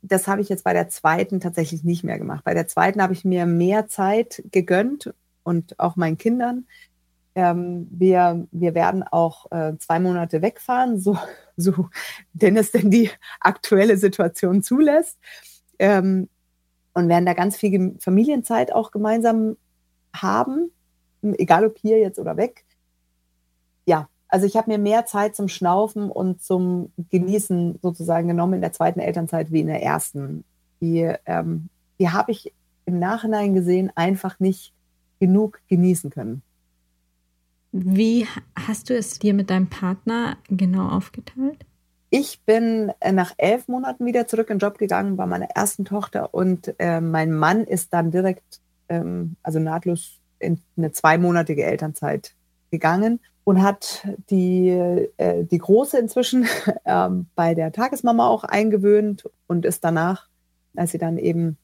Das 0.01 0.27
habe 0.27 0.41
ich 0.41 0.49
jetzt 0.49 0.63
bei 0.63 0.73
der 0.73 0.89
zweiten 0.89 1.39
tatsächlich 1.39 1.83
nicht 1.83 2.03
mehr 2.03 2.17
gemacht. 2.17 2.43
Bei 2.43 2.53
der 2.53 2.67
zweiten 2.67 3.01
habe 3.01 3.13
ich 3.13 3.25
mir 3.25 3.45
mehr 3.45 3.87
Zeit 3.87 4.43
gegönnt 4.51 5.13
und 5.43 5.79
auch 5.79 5.95
meinen 5.95 6.17
Kindern. 6.17 6.65
Ähm, 7.37 7.87
wir, 7.91 8.47
wir 8.51 8.73
werden 8.73 9.03
auch 9.03 9.45
äh, 9.51 9.77
zwei 9.77 9.99
Monate 9.99 10.41
wegfahren, 10.41 10.99
so, 10.99 11.19
so 11.55 11.89
denn 12.33 12.57
es 12.57 12.71
denn 12.71 12.89
die 12.89 13.11
aktuelle 13.39 13.97
Situation 13.97 14.63
zulässt. 14.63 15.19
Ähm, 15.77 16.29
und 16.95 17.09
werden 17.09 17.27
da 17.27 17.33
ganz 17.33 17.55
viel 17.55 17.95
Familienzeit 17.99 18.73
auch 18.73 18.89
gemeinsam 18.89 19.55
haben, 20.15 20.71
egal 21.21 21.67
ob 21.67 21.77
hier 21.77 21.99
jetzt 21.99 22.17
oder 22.17 22.37
weg. 22.37 22.65
Ja, 23.85 24.09
also 24.27 24.47
ich 24.47 24.57
habe 24.57 24.71
mir 24.71 24.79
mehr 24.79 25.05
Zeit 25.05 25.35
zum 25.35 25.47
Schnaufen 25.47 26.09
und 26.09 26.41
zum 26.41 26.91
Genießen 27.11 27.77
sozusagen 27.83 28.27
genommen 28.27 28.55
in 28.55 28.61
der 28.61 28.73
zweiten 28.73 28.99
Elternzeit 28.99 29.51
wie 29.51 29.59
in 29.59 29.67
der 29.67 29.83
ersten. 29.83 30.43
Die, 30.81 31.13
ähm, 31.27 31.69
die 31.99 32.09
habe 32.09 32.31
ich 32.31 32.51
im 32.85 32.97
Nachhinein 32.97 33.53
gesehen 33.53 33.91
einfach 33.93 34.39
nicht 34.39 34.73
genug 35.19 35.61
genießen 35.67 36.09
können. 36.09 36.41
Wie 37.71 38.27
hast 38.55 38.89
du 38.89 38.97
es 38.97 39.19
dir 39.19 39.33
mit 39.33 39.49
deinem 39.49 39.67
Partner 39.67 40.37
genau 40.49 40.89
aufgeteilt? 40.89 41.65
Ich 42.09 42.41
bin 42.45 42.91
äh, 43.01 43.11
nach 43.11 43.33
elf 43.37 43.67
Monaten 43.67 44.05
wieder 44.05 44.27
zurück 44.27 44.49
in 44.49 44.55
den 44.55 44.65
Job 44.65 44.77
gegangen 44.77 45.17
bei 45.17 45.25
meiner 45.25 45.49
ersten 45.49 45.83
Tochter 45.83 46.33
und 46.33 46.73
äh, 46.79 47.01
mein 47.01 47.33
Mann 47.33 47.65
ist 47.65 47.93
dann 47.93 48.11
direkt, 48.11 48.61
ähm, 48.87 49.35
also 49.43 49.59
nahtlos 49.59 50.19
in 50.39 50.61
eine 50.77 50.93
zweimonatige 50.93 51.65
Elternzeit 51.65 52.33
gegangen 52.71 53.19
und 53.43 53.61
hat 53.61 54.07
die, 54.29 54.69
äh, 54.69 55.43
die 55.43 55.57
Große 55.57 55.97
inzwischen 55.97 56.47
äh, 56.85 57.09
bei 57.35 57.53
der 57.55 57.73
Tagesmama 57.73 58.27
auch 58.27 58.45
eingewöhnt 58.45 59.29
und 59.47 59.65
ist 59.65 59.83
danach, 59.83 60.27
als 60.75 60.91
sie 60.91 60.97
dann 60.97 61.17
eben 61.17 61.57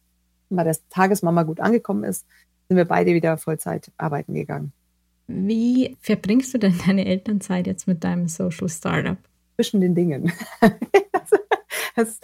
bei 0.49 0.65
der 0.65 0.75
Tagesmama 0.89 1.43
gut 1.43 1.61
angekommen 1.61 2.03
ist, 2.03 2.25
sind 2.67 2.77
wir 2.77 2.85
beide 2.85 3.13
wieder 3.13 3.37
Vollzeit 3.37 3.91
arbeiten 3.97 4.33
gegangen. 4.33 4.73
Wie 5.33 5.97
verbringst 5.99 6.53
du 6.53 6.57
denn 6.59 6.77
deine 6.85 7.05
Elternzeit 7.05 7.67
jetzt 7.67 7.87
mit 7.87 8.03
deinem 8.03 8.27
Social 8.27 8.69
Startup? 8.69 9.17
Zwischen 9.55 9.81
den 9.81 9.95
Dingen. 9.95 10.31
das 11.95 12.19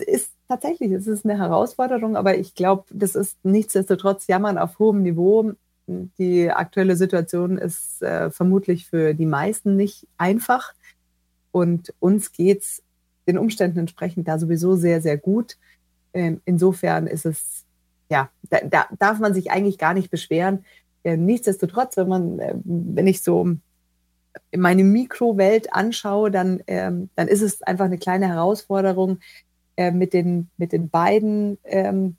ist 0.00 0.30
tatsächlich, 0.48 0.92
es 0.92 1.06
ist 1.06 1.24
eine 1.24 1.38
Herausforderung, 1.38 2.16
aber 2.16 2.38
ich 2.38 2.54
glaube, 2.54 2.84
das 2.92 3.14
ist 3.14 3.36
nichtsdestotrotz 3.42 4.26
Jammern 4.26 4.58
auf 4.58 4.78
hohem 4.78 5.02
Niveau. 5.02 5.52
Die 5.86 6.50
aktuelle 6.50 6.96
Situation 6.96 7.58
ist 7.58 8.02
äh, 8.02 8.30
vermutlich 8.30 8.86
für 8.86 9.14
die 9.14 9.26
meisten 9.26 9.76
nicht 9.76 10.06
einfach. 10.18 10.74
Und 11.52 11.94
uns 12.00 12.32
geht 12.32 12.62
es 12.62 12.82
den 13.26 13.38
Umständen 13.38 13.78
entsprechend 13.78 14.28
da 14.28 14.38
sowieso 14.38 14.76
sehr, 14.76 15.00
sehr 15.00 15.16
gut. 15.16 15.56
Ähm, 16.12 16.40
insofern 16.44 17.06
ist 17.06 17.26
es, 17.26 17.64
ja, 18.10 18.30
da, 18.50 18.58
da, 18.64 18.86
darf 18.98 19.18
man 19.18 19.34
sich 19.34 19.50
eigentlich 19.50 19.78
gar 19.78 19.94
nicht 19.94 20.10
beschweren. 20.10 20.64
Äh, 21.06 21.16
nichtsdestotrotz, 21.16 21.96
wenn 21.96 22.08
man, 22.08 22.38
äh, 22.40 22.54
wenn 22.64 23.06
ich 23.06 23.22
so 23.22 23.48
meine 24.54 24.82
Mikrowelt 24.82 25.72
anschaue, 25.72 26.32
dann, 26.32 26.60
ähm, 26.66 27.10
dann 27.14 27.28
ist 27.28 27.42
es 27.42 27.62
einfach 27.62 27.84
eine 27.84 27.98
kleine 27.98 28.26
Herausforderung, 28.26 29.20
äh, 29.76 29.92
mit, 29.92 30.12
den, 30.12 30.50
mit, 30.56 30.72
den 30.72 30.90
beiden, 30.90 31.58
ähm, 31.62 32.16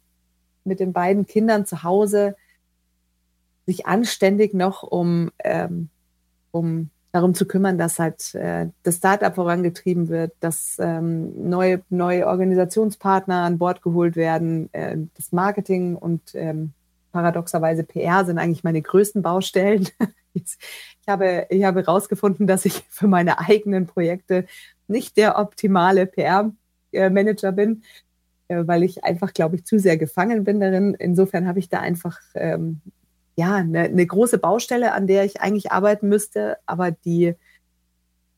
mit 0.64 0.80
den 0.80 0.94
beiden 0.94 1.26
Kindern 1.28 1.66
zu 1.66 1.84
Hause 1.84 2.38
sich 3.66 3.86
anständig 3.86 4.54
noch 4.54 4.84
um, 4.84 5.32
ähm, 5.44 5.90
um 6.52 6.90
darum 7.12 7.34
zu 7.34 7.46
kümmern, 7.46 7.78
dass 7.78 8.00
halt 8.00 8.36
äh, 8.36 8.68
das 8.84 8.98
Startup 8.98 9.36
vorangetrieben 9.36 10.08
wird, 10.08 10.32
dass 10.40 10.78
ähm, 10.80 11.50
neue, 11.50 11.82
neue 11.90 12.26
Organisationspartner 12.26 13.44
an 13.44 13.58
Bord 13.58 13.82
geholt 13.82 14.16
werden, 14.16 14.70
äh, 14.72 14.96
das 15.16 15.34
Marketing 15.34 15.98
und 15.98 16.22
ähm, 16.36 16.72
paradoxerweise 17.12 17.84
PR 17.84 18.26
sind 18.26 18.38
eigentlich 18.38 18.64
meine 18.64 18.82
größten 18.82 19.22
Baustellen. 19.22 19.88
ich 20.34 20.58
habe, 21.08 21.48
ich 21.50 21.64
habe 21.64 21.82
herausgefunden, 21.82 22.48
dass 22.48 22.66
ich 22.66 22.84
für 22.90 23.08
meine 23.08 23.40
eigenen 23.40 23.88
Projekte 23.88 24.46
nicht 24.88 25.18
der 25.18 25.38
optimale 25.38 26.06
PR-Manager 26.06 27.52
bin, 27.52 27.84
äh, 28.48 28.64
weil 28.66 28.84
ich 28.84 29.04
einfach, 29.04 29.34
glaube 29.34 29.58
ich, 29.58 29.66
zu 29.66 29.80
sehr 29.80 29.98
gefangen 29.98 30.44
bin 30.44 30.60
darin. 30.60 30.96
Insofern 30.98 31.48
habe 31.48 31.60
ich 31.60 31.70
da 31.70 31.80
einfach 31.80 32.20
ähm, 32.36 32.82
ja, 33.36 33.56
eine, 33.56 33.82
eine, 33.82 34.06
große 34.06 34.38
Baustelle, 34.38 34.94
an 34.94 35.08
der 35.08 35.24
ich 35.26 35.42
eigentlich 35.42 35.72
arbeiten 35.72 36.10
müsste, 36.10 36.58
aber 36.66 36.92
die, 36.92 37.36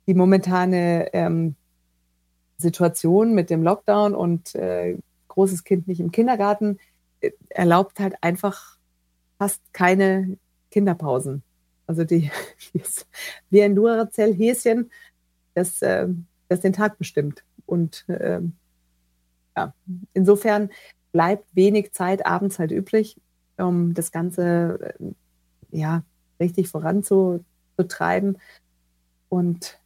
die 0.07 0.13
momentane 0.13 1.13
ähm, 1.13 1.55
Situation 2.57 3.33
mit 3.33 3.49
dem 3.49 3.63
Lockdown 3.63 4.13
und 4.13 4.55
äh, 4.55 4.97
großes 5.29 5.63
Kind 5.63 5.87
nicht 5.87 6.01
im 6.01 6.11
Kindergarten 6.11 6.75
äh, 6.75 6.88
erlaubt 7.49 7.99
halt 7.99 8.15
einfach 8.21 8.77
fast 9.37 9.61
keine 9.73 10.37
Kinderpausen. 10.71 11.43
Also 11.87 12.03
die, 12.03 12.31
wie 13.49 13.63
ein 13.63 13.75
Duracell-Häschen, 13.75 14.91
das, 15.53 15.81
äh, 15.81 16.07
das 16.47 16.61
den 16.61 16.73
Tag 16.73 16.97
bestimmt. 16.97 17.43
Und 17.65 18.07
äh, 18.09 18.41
ja, 19.57 19.73
insofern 20.13 20.69
bleibt 21.11 21.55
wenig 21.55 21.91
Zeit 21.93 22.25
abends 22.25 22.59
halt 22.59 22.71
übrig, 22.71 23.19
um 23.57 23.93
das 23.93 24.11
Ganze 24.11 24.95
äh, 24.99 25.13
ja, 25.71 26.03
richtig 26.39 26.69
voranzutreiben. 26.69 28.37
Und 29.29 29.79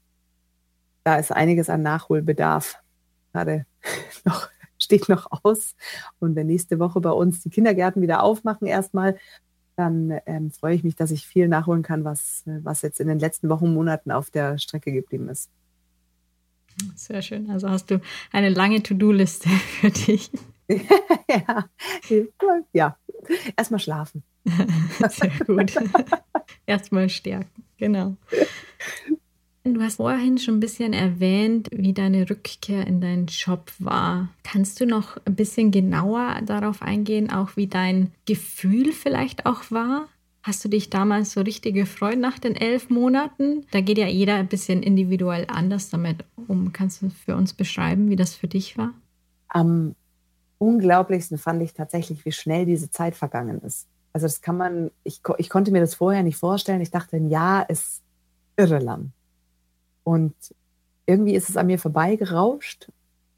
da 1.04 1.16
ist 1.16 1.32
einiges 1.32 1.70
an 1.70 1.82
Nachholbedarf 1.82 2.84
gerade 3.34 3.66
noch 4.26 4.50
steht 4.84 5.10
noch 5.10 5.28
aus. 5.44 5.76
Und 6.20 6.36
wenn 6.36 6.48
nächste 6.48 6.80
Woche 6.80 7.02
bei 7.02 7.12
uns 7.12 7.42
die 7.42 7.50
Kindergärten 7.50 8.02
wieder 8.02 8.24
aufmachen 8.24 8.68
erstmal, 8.68 9.18
dann 9.76 10.20
ähm, 10.26 10.52
freue 10.52 10.76
ich 10.76 10.84
mich, 10.84 10.96
dass 10.96 11.12
ich 11.12 11.26
viel 11.26 11.48
nachholen 11.48 11.82
kann, 11.82 12.04
was, 12.04 12.44
was 12.46 12.82
jetzt 12.84 13.00
in 13.00 13.08
den 13.08 13.20
letzten 13.20 13.50
Wochen, 13.50 13.74
Monaten 13.74 14.12
auf 14.12 14.30
der 14.30 14.58
Strecke 14.60 14.92
geblieben 14.92 15.30
ist. 15.30 15.50
Sehr 16.96 17.22
schön. 17.22 17.50
Also 17.50 17.70
hast 17.70 17.92
du 17.92 18.00
eine 18.32 18.50
lange 18.50 18.82
To-Do-Liste 18.84 19.50
für 19.82 19.92
dich. 19.92 20.32
ja, 20.70 21.66
ja. 22.72 22.98
erstmal 23.56 23.80
schlafen. 23.80 24.24
Sehr 25.10 25.32
gut. 25.46 25.74
erstmal 26.66 27.10
stärken, 27.10 27.64
genau. 27.78 28.18
Du 29.66 29.82
hast 29.82 29.96
vorhin 29.96 30.38
schon 30.38 30.56
ein 30.56 30.60
bisschen 30.60 30.92
erwähnt, 30.92 31.70
wie 31.72 31.94
deine 31.94 32.30
Rückkehr 32.30 32.86
in 32.86 33.00
deinen 33.00 33.28
Job 33.28 33.72
war. 33.80 34.28
Kannst 34.44 34.82
du 34.82 34.86
noch 34.86 35.16
ein 35.26 35.36
bisschen 35.36 35.72
genauer 35.72 36.42
darauf 36.46 36.82
eingehen, 36.82 37.32
auch 37.32 37.56
wie 37.56 37.68
dein 37.68 38.12
Gefühl 38.26 38.92
vielleicht 38.92 39.46
auch 39.46 39.72
war? 39.72 40.10
Hast 40.42 40.66
du 40.66 40.68
dich 40.68 40.90
damals 40.90 41.32
so 41.32 41.42
richtig 41.42 41.76
gefreut 41.76 42.20
nach 42.20 42.40
den 42.40 42.58
elf 42.58 42.90
Monaten? 42.90 43.66
Da 43.72 43.80
geht 43.80 43.98
ja 43.98 44.08
jeder 44.08 44.36
ein 44.36 44.50
bisschen 44.50 44.84
individuell 44.84 45.46
anders 45.48 45.90
damit 45.90 46.26
um. 46.48 46.74
Kannst 46.74 47.02
du 47.02 47.10
für 47.10 47.38
uns 47.38 47.54
beschreiben, 47.54 48.10
wie 48.10 48.18
das 48.18 48.36
für 48.36 48.50
dich 48.50 48.78
war? 48.78 48.94
Am 49.48 49.96
unglaublichsten 50.58 51.38
fand 51.38 51.62
ich 51.62 51.74
tatsächlich, 51.74 52.26
wie 52.26 52.34
schnell 52.34 52.66
diese 52.66 52.92
Zeit 52.92 53.16
vergangen 53.16 53.62
ist. 53.62 53.88
Also 54.12 54.26
das 54.26 54.42
kann 54.42 54.58
man, 54.58 54.92
ich, 55.06 55.22
ich 55.38 55.50
konnte 55.50 55.72
mir 55.72 55.80
das 55.80 55.96
vorher 55.96 56.24
nicht 56.24 56.38
vorstellen. 56.38 56.82
Ich 56.82 56.92
dachte, 56.92 57.16
ein 57.16 57.30
Jahr 57.30 57.70
ist 57.70 58.02
irre 58.58 58.80
lang. 58.80 59.14
Und 60.04 60.36
irgendwie 61.06 61.36
ist 61.36 61.50
es 61.50 61.58
an 61.58 61.68
mir 61.68 61.80
vorbeigerauscht 61.80 62.90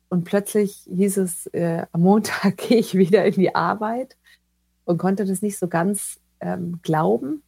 und 0.10 0.23
plötzlich 0.23 0.88
hieß 0.88 1.17
es, 1.17 1.47
äh, 1.47 1.86
am 1.91 2.01
Montag 2.01 2.58
gehe 2.69 2.78
ich 2.78 2.95
wieder 2.95 3.25
in 3.25 3.34
die 3.34 3.56
Arbeit 3.56 4.17
und 4.86 4.97
konnte 4.97 5.25
das 5.25 5.41
nicht 5.41 5.58
so 5.58 5.67
ganz 5.67 6.19
ähm, 6.39 6.80
glauben. 6.84 7.43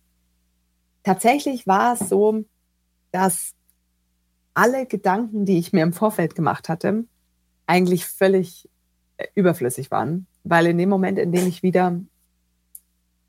Tatsächlich 1.03 1.67
war 1.67 1.93
es 1.93 2.10
so, 2.10 2.43
dass 3.12 3.53
alle 4.53 4.86
Gedanken, 4.86 5.45
die 5.45 5.60
ich 5.60 5.71
mir 5.71 5.84
im 5.84 5.93
Vorfeld 5.93 6.36
gemacht 6.36 6.67
hatte, 6.67 7.06
eigentlich 7.67 8.06
völlig 8.06 8.67
äh, 9.17 9.27
überflüssig 9.36 9.91
waren, 9.91 10.25
weil 10.43 10.65
in 10.67 10.77
dem 10.77 10.89
Moment, 10.89 11.19
in 11.19 11.32
dem 11.32 11.47
ich 11.47 11.63
wieder 11.63 11.99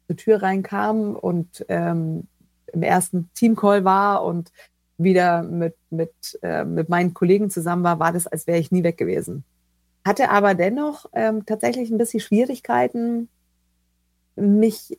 zur 0.06 0.16
Tür 0.16 0.42
reinkam 0.42 1.14
und 1.14 1.66
ähm, 1.68 2.26
im 2.72 2.82
ersten 2.82 3.30
Teamcall 3.34 3.84
war 3.84 4.24
und 4.24 4.50
wieder 4.98 5.42
mit, 5.42 5.76
mit, 5.90 6.12
äh, 6.42 6.64
mit 6.64 6.88
meinen 6.88 7.14
Kollegen 7.14 7.50
zusammen 7.50 7.84
war, 7.84 7.98
war 7.98 8.12
das, 8.12 8.26
als 8.26 8.46
wäre 8.46 8.58
ich 8.58 8.72
nie 8.72 8.82
weg 8.82 8.98
gewesen. 8.98 9.44
Hatte 10.04 10.30
aber 10.30 10.54
dennoch 10.54 11.06
ähm, 11.12 11.46
tatsächlich 11.46 11.90
ein 11.90 11.98
bisschen 11.98 12.20
Schwierigkeiten, 12.20 13.28
mich 14.36 14.98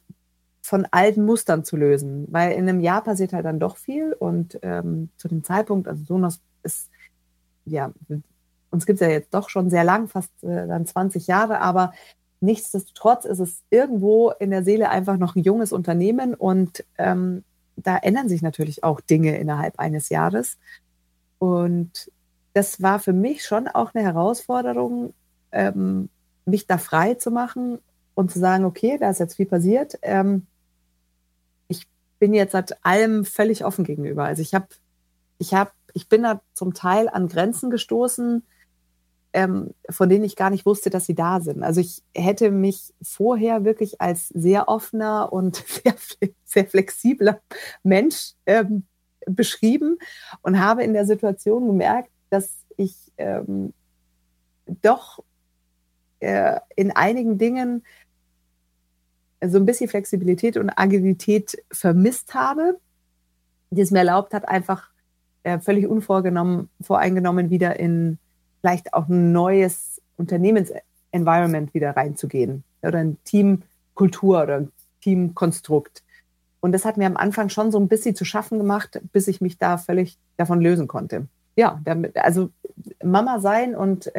von 0.61 0.87
alten 0.91 1.25
Mustern 1.25 1.63
zu 1.63 1.77
lösen, 1.77 2.27
weil 2.29 2.51
in 2.53 2.69
einem 2.69 2.79
Jahr 2.79 3.03
passiert 3.03 3.33
halt 3.33 3.45
dann 3.45 3.59
doch 3.59 3.77
viel 3.77 4.13
und 4.13 4.59
ähm, 4.61 5.09
zu 5.17 5.27
dem 5.27 5.43
Zeitpunkt, 5.43 5.87
also 5.87 6.03
Sonos 6.03 6.41
ist, 6.63 6.89
ja, 7.65 7.91
uns 8.69 8.85
gibt 8.85 9.01
es 9.01 9.07
ja 9.07 9.11
jetzt 9.11 9.33
doch 9.33 9.49
schon 9.49 9.69
sehr 9.69 9.83
lang, 9.83 10.07
fast 10.07 10.31
äh, 10.43 10.67
dann 10.67 10.85
20 10.85 11.27
Jahre, 11.27 11.61
aber 11.61 11.93
nichtsdestotrotz 12.41 13.25
ist 13.25 13.39
es 13.39 13.63
irgendwo 13.69 14.31
in 14.31 14.51
der 14.51 14.63
Seele 14.63 14.89
einfach 14.89 15.17
noch 15.17 15.35
ein 15.35 15.43
junges 15.43 15.71
Unternehmen 15.71 16.35
und 16.35 16.85
ähm, 16.97 17.43
da 17.83 17.97
ändern 17.97 18.29
sich 18.29 18.41
natürlich 18.41 18.83
auch 18.83 19.01
Dinge 19.01 19.37
innerhalb 19.37 19.79
eines 19.79 20.09
Jahres. 20.09 20.57
Und 21.37 22.11
das 22.53 22.81
war 22.81 22.99
für 22.99 23.13
mich 23.13 23.45
schon 23.45 23.67
auch 23.67 23.93
eine 23.93 24.03
Herausforderung, 24.03 25.13
ähm, 25.51 26.09
mich 26.45 26.67
da 26.67 26.77
frei 26.77 27.13
zu 27.13 27.31
machen 27.31 27.79
und 28.15 28.31
zu 28.31 28.39
sagen, 28.39 28.65
okay, 28.65 28.97
da 28.99 29.09
ist 29.09 29.19
jetzt 29.19 29.35
viel 29.35 29.45
passiert. 29.45 29.97
Ähm, 30.01 30.45
ich 31.67 31.87
bin 32.19 32.33
jetzt 32.33 32.51
seit 32.51 32.83
allem 32.85 33.23
völlig 33.25 33.63
offen 33.63 33.85
gegenüber. 33.85 34.25
Also 34.25 34.41
ich 34.41 34.53
habe, 34.53 34.67
ich 35.37 35.53
habe, 35.53 35.71
ich 35.93 36.09
bin 36.09 36.23
da 36.23 36.41
zum 36.53 36.73
Teil 36.73 37.07
an 37.07 37.27
Grenzen 37.27 37.69
gestoßen, 37.69 38.43
ähm, 39.33 39.73
von 39.89 40.09
denen 40.09 40.23
ich 40.23 40.35
gar 40.35 40.49
nicht 40.49 40.65
wusste, 40.65 40.89
dass 40.89 41.05
sie 41.05 41.15
da 41.15 41.39
sind. 41.39 41.63
Also 41.63 41.81
ich 41.81 42.01
hätte 42.15 42.51
mich 42.51 42.93
vorher 43.01 43.63
wirklich 43.63 44.01
als 44.01 44.29
sehr 44.29 44.67
offener 44.67 45.31
und 45.31 45.55
sehr, 45.67 45.95
sehr 46.45 46.65
flexibler 46.65 47.39
Mensch 47.83 48.33
ähm, 48.45 48.83
beschrieben 49.25 49.97
und 50.41 50.59
habe 50.59 50.83
in 50.83 50.93
der 50.93 51.05
Situation 51.05 51.67
gemerkt, 51.67 52.09
dass 52.29 52.65
ich 52.77 52.95
ähm, 53.17 53.73
doch 54.81 55.23
äh, 56.19 56.59
in 56.75 56.91
einigen 56.91 57.37
Dingen 57.37 57.83
so 59.45 59.57
ein 59.57 59.65
bisschen 59.65 59.89
Flexibilität 59.89 60.57
und 60.57 60.69
Agilität 60.69 61.57
vermisst 61.71 62.33
habe, 62.33 62.79
die 63.69 63.81
es 63.81 63.91
mir 63.91 63.99
erlaubt 63.99 64.33
hat, 64.33 64.47
einfach 64.47 64.89
äh, 65.43 65.59
völlig 65.59 65.87
unvorgenommen, 65.87 66.69
voreingenommen 66.81 67.49
wieder 67.49 67.79
in 67.79 68.17
vielleicht 68.61 68.93
auch 68.93 69.07
ein 69.07 69.31
neues 69.31 70.01
Unternehmensenvironment 70.17 71.73
wieder 71.73 71.95
reinzugehen 71.95 72.63
oder 72.81 72.99
ein 72.99 73.17
Teamkultur 73.23 74.43
oder 74.43 74.57
ein 74.57 74.71
Teamkonstrukt. 75.01 76.03
Und 76.61 76.73
das 76.73 76.83
hat 76.83 76.97
mir 76.97 77.07
am 77.07 77.17
Anfang 77.17 77.49
schon 77.49 77.71
so 77.71 77.79
ein 77.79 77.87
bisschen 77.87 78.15
zu 78.15 78.25
schaffen 78.25 78.57
gemacht, 78.57 78.99
bis 79.13 79.27
ich 79.27 79.39
mich 79.39 79.57
da 79.57 79.77
völlig 79.77 80.17
davon 80.37 80.59
lösen 80.59 80.87
konnte. 80.87 81.27
Ja, 81.55 81.79
damit, 81.83 82.17
also 82.17 82.49
Mama 83.03 83.39
sein 83.39 83.75
und 83.75 84.11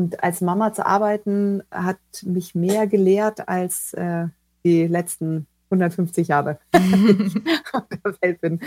und 0.00 0.22
als 0.22 0.40
Mama 0.40 0.72
zu 0.72 0.86
arbeiten, 0.86 1.62
hat 1.70 1.98
mich 2.22 2.54
mehr 2.54 2.86
gelehrt 2.86 3.48
als 3.48 3.92
äh, 3.92 4.28
die 4.64 4.86
letzten 4.86 5.46
150 5.70 6.28
Jahre 6.28 6.58
auf 7.72 7.84
der 7.88 8.14
Welt 8.22 8.40
bin. 8.40 8.60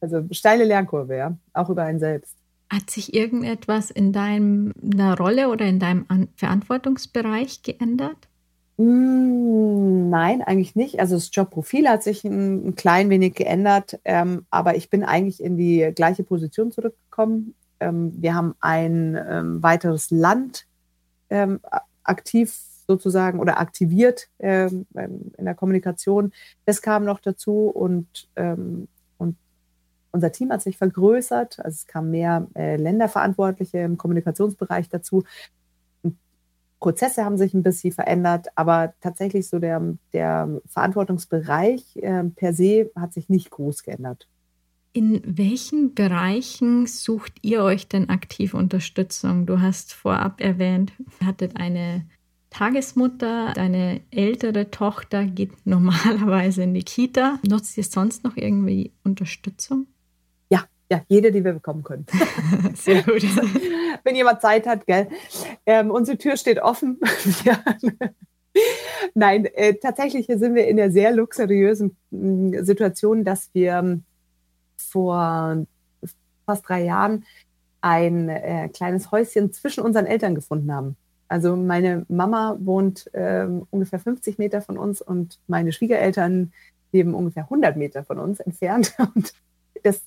Also 0.00 0.24
steile 0.30 0.64
Lernkurve, 0.64 1.16
ja, 1.16 1.36
auch 1.52 1.68
über 1.68 1.82
einen 1.82 1.98
selbst. 1.98 2.34
Hat 2.70 2.90
sich 2.90 3.14
irgendetwas 3.14 3.90
in 3.90 4.12
deiner 4.12 5.16
Rolle 5.16 5.48
oder 5.48 5.64
in 5.64 5.78
deinem 5.78 6.04
An 6.08 6.28
Verantwortungsbereich 6.36 7.62
geändert? 7.62 8.28
Mm, 8.76 10.08
nein, 10.08 10.42
eigentlich 10.42 10.76
nicht. 10.76 11.00
Also 11.00 11.16
das 11.16 11.30
Jobprofil 11.32 11.88
hat 11.88 12.02
sich 12.02 12.24
ein, 12.24 12.68
ein 12.68 12.74
klein 12.76 13.10
wenig 13.10 13.34
geändert, 13.34 13.98
ähm, 14.04 14.46
aber 14.50 14.76
ich 14.76 14.90
bin 14.90 15.02
eigentlich 15.02 15.42
in 15.42 15.56
die 15.56 15.90
gleiche 15.94 16.24
Position 16.24 16.70
zurückgekommen. 16.70 17.54
Ähm, 17.80 18.12
wir 18.16 18.34
haben 18.34 18.54
ein 18.60 19.18
ähm, 19.28 19.62
weiteres 19.62 20.10
Land 20.10 20.66
ähm, 21.30 21.60
aktiv 22.04 22.54
sozusagen 22.86 23.40
oder 23.40 23.60
aktiviert 23.60 24.28
ähm, 24.38 24.86
in 24.94 25.44
der 25.44 25.54
Kommunikation. 25.54 26.32
Das 26.64 26.80
kam 26.80 27.04
noch 27.04 27.20
dazu 27.20 27.68
und, 27.68 28.28
ähm, 28.36 28.88
und 28.97 28.97
unser 30.12 30.32
Team 30.32 30.50
hat 30.50 30.62
sich 30.62 30.76
vergrößert. 30.76 31.58
Also 31.60 31.74
es 31.74 31.86
kamen 31.86 32.10
mehr 32.10 32.46
äh, 32.54 32.76
Länderverantwortliche 32.76 33.78
im 33.78 33.96
Kommunikationsbereich 33.96 34.88
dazu. 34.88 35.24
Prozesse 36.80 37.24
haben 37.24 37.36
sich 37.36 37.54
ein 37.54 37.62
bisschen 37.62 37.92
verändert, 37.92 38.48
aber 38.54 38.94
tatsächlich 39.00 39.48
so 39.48 39.58
der, 39.58 39.82
der 40.12 40.60
Verantwortungsbereich 40.66 41.96
äh, 41.96 42.24
per 42.24 42.54
se 42.54 42.90
hat 42.94 43.12
sich 43.12 43.28
nicht 43.28 43.50
groß 43.50 43.82
geändert. 43.82 44.28
In 44.92 45.20
welchen 45.24 45.94
Bereichen 45.94 46.86
sucht 46.86 47.34
ihr 47.42 47.62
euch 47.62 47.88
denn 47.88 48.08
aktiv 48.08 48.54
Unterstützung? 48.54 49.46
Du 49.46 49.60
hast 49.60 49.92
vorab 49.92 50.40
erwähnt, 50.40 50.92
ihr 51.20 51.26
hattet 51.26 51.56
eine 51.56 52.06
Tagesmutter, 52.50 53.52
deine 53.54 54.00
ältere 54.10 54.70
Tochter 54.70 55.24
geht 55.26 55.52
normalerweise 55.66 56.62
in 56.62 56.74
die 56.74 56.82
Kita. 56.82 57.38
Nutzt 57.46 57.76
ihr 57.76 57.84
sonst 57.84 58.24
noch 58.24 58.36
irgendwie 58.36 58.92
Unterstützung? 59.04 59.86
Ja, 60.90 61.02
jede, 61.08 61.32
die 61.32 61.44
wir 61.44 61.52
bekommen 61.52 61.82
können. 61.82 62.06
Sehr 62.74 63.02
gut. 63.02 63.22
Wenn 64.04 64.16
jemand 64.16 64.40
Zeit 64.40 64.66
hat, 64.66 64.86
gell. 64.86 65.08
Ähm, 65.66 65.90
unsere 65.90 66.16
Tür 66.16 66.36
steht 66.36 66.60
offen. 66.60 66.98
ja. 67.44 67.62
Nein, 69.14 69.44
äh, 69.44 69.74
tatsächlich 69.74 70.26
sind 70.26 70.54
wir 70.54 70.66
in 70.66 70.78
der 70.78 70.90
sehr 70.90 71.12
luxuriösen 71.12 71.96
äh, 72.10 72.62
Situation, 72.62 73.24
dass 73.24 73.50
wir 73.52 73.72
ähm, 73.74 74.04
vor 74.76 75.66
fast 76.46 76.68
drei 76.68 76.84
Jahren 76.84 77.24
ein 77.80 78.28
äh, 78.28 78.68
kleines 78.70 79.10
Häuschen 79.10 79.52
zwischen 79.52 79.84
unseren 79.84 80.06
Eltern 80.06 80.34
gefunden 80.34 80.72
haben. 80.72 80.96
Also 81.28 81.56
meine 81.56 82.06
Mama 82.08 82.56
wohnt 82.60 83.12
äh, 83.12 83.46
ungefähr 83.70 83.98
50 83.98 84.38
Meter 84.38 84.62
von 84.62 84.78
uns 84.78 85.02
und 85.02 85.38
meine 85.46 85.72
Schwiegereltern 85.72 86.52
leben 86.92 87.14
ungefähr 87.14 87.44
100 87.44 87.76
Meter 87.76 88.02
von 88.02 88.18
uns 88.18 88.40
entfernt. 88.40 88.94
Und 89.14 89.34
das 89.82 90.00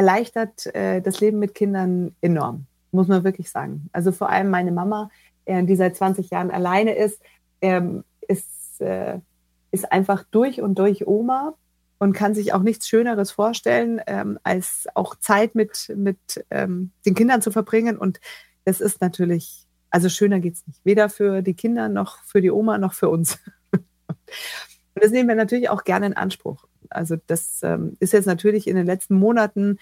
erleichtert 0.00 0.74
äh, 0.74 1.02
das 1.02 1.20
Leben 1.20 1.38
mit 1.38 1.54
Kindern 1.54 2.16
enorm, 2.22 2.64
muss 2.90 3.06
man 3.06 3.22
wirklich 3.22 3.50
sagen. 3.50 3.90
Also 3.92 4.12
vor 4.12 4.30
allem 4.30 4.48
meine 4.48 4.72
Mama, 4.72 5.10
äh, 5.44 5.62
die 5.62 5.76
seit 5.76 5.94
20 5.94 6.30
Jahren 6.30 6.50
alleine 6.50 6.96
ist, 6.96 7.20
ähm, 7.60 8.02
ist, 8.26 8.80
äh, 8.80 9.18
ist 9.72 9.92
einfach 9.92 10.24
durch 10.30 10.62
und 10.62 10.78
durch 10.78 11.06
Oma 11.06 11.52
und 11.98 12.14
kann 12.14 12.34
sich 12.34 12.54
auch 12.54 12.62
nichts 12.62 12.88
Schöneres 12.88 13.30
vorstellen, 13.30 14.00
ähm, 14.06 14.38
als 14.42 14.86
auch 14.94 15.16
Zeit 15.16 15.54
mit, 15.54 15.92
mit 15.94 16.18
ähm, 16.50 16.92
den 17.04 17.14
Kindern 17.14 17.42
zu 17.42 17.50
verbringen. 17.50 17.98
Und 17.98 18.20
das 18.64 18.80
ist 18.80 19.02
natürlich, 19.02 19.66
also 19.90 20.08
schöner 20.08 20.40
geht's 20.40 20.66
nicht. 20.66 20.80
Weder 20.82 21.10
für 21.10 21.42
die 21.42 21.52
Kinder 21.52 21.90
noch 21.90 22.24
für 22.24 22.40
die 22.40 22.50
Oma 22.50 22.78
noch 22.78 22.94
für 22.94 23.10
uns. 23.10 23.38
Und 24.94 25.04
das 25.04 25.10
nehmen 25.10 25.28
wir 25.28 25.36
natürlich 25.36 25.68
auch 25.68 25.84
gerne 25.84 26.06
in 26.06 26.14
Anspruch. 26.14 26.64
Also 26.90 27.16
das 27.26 27.62
ähm, 27.62 27.96
ist 28.00 28.12
jetzt 28.12 28.26
natürlich 28.26 28.66
in 28.66 28.76
den 28.76 28.86
letzten 28.86 29.14
Monaten 29.14 29.78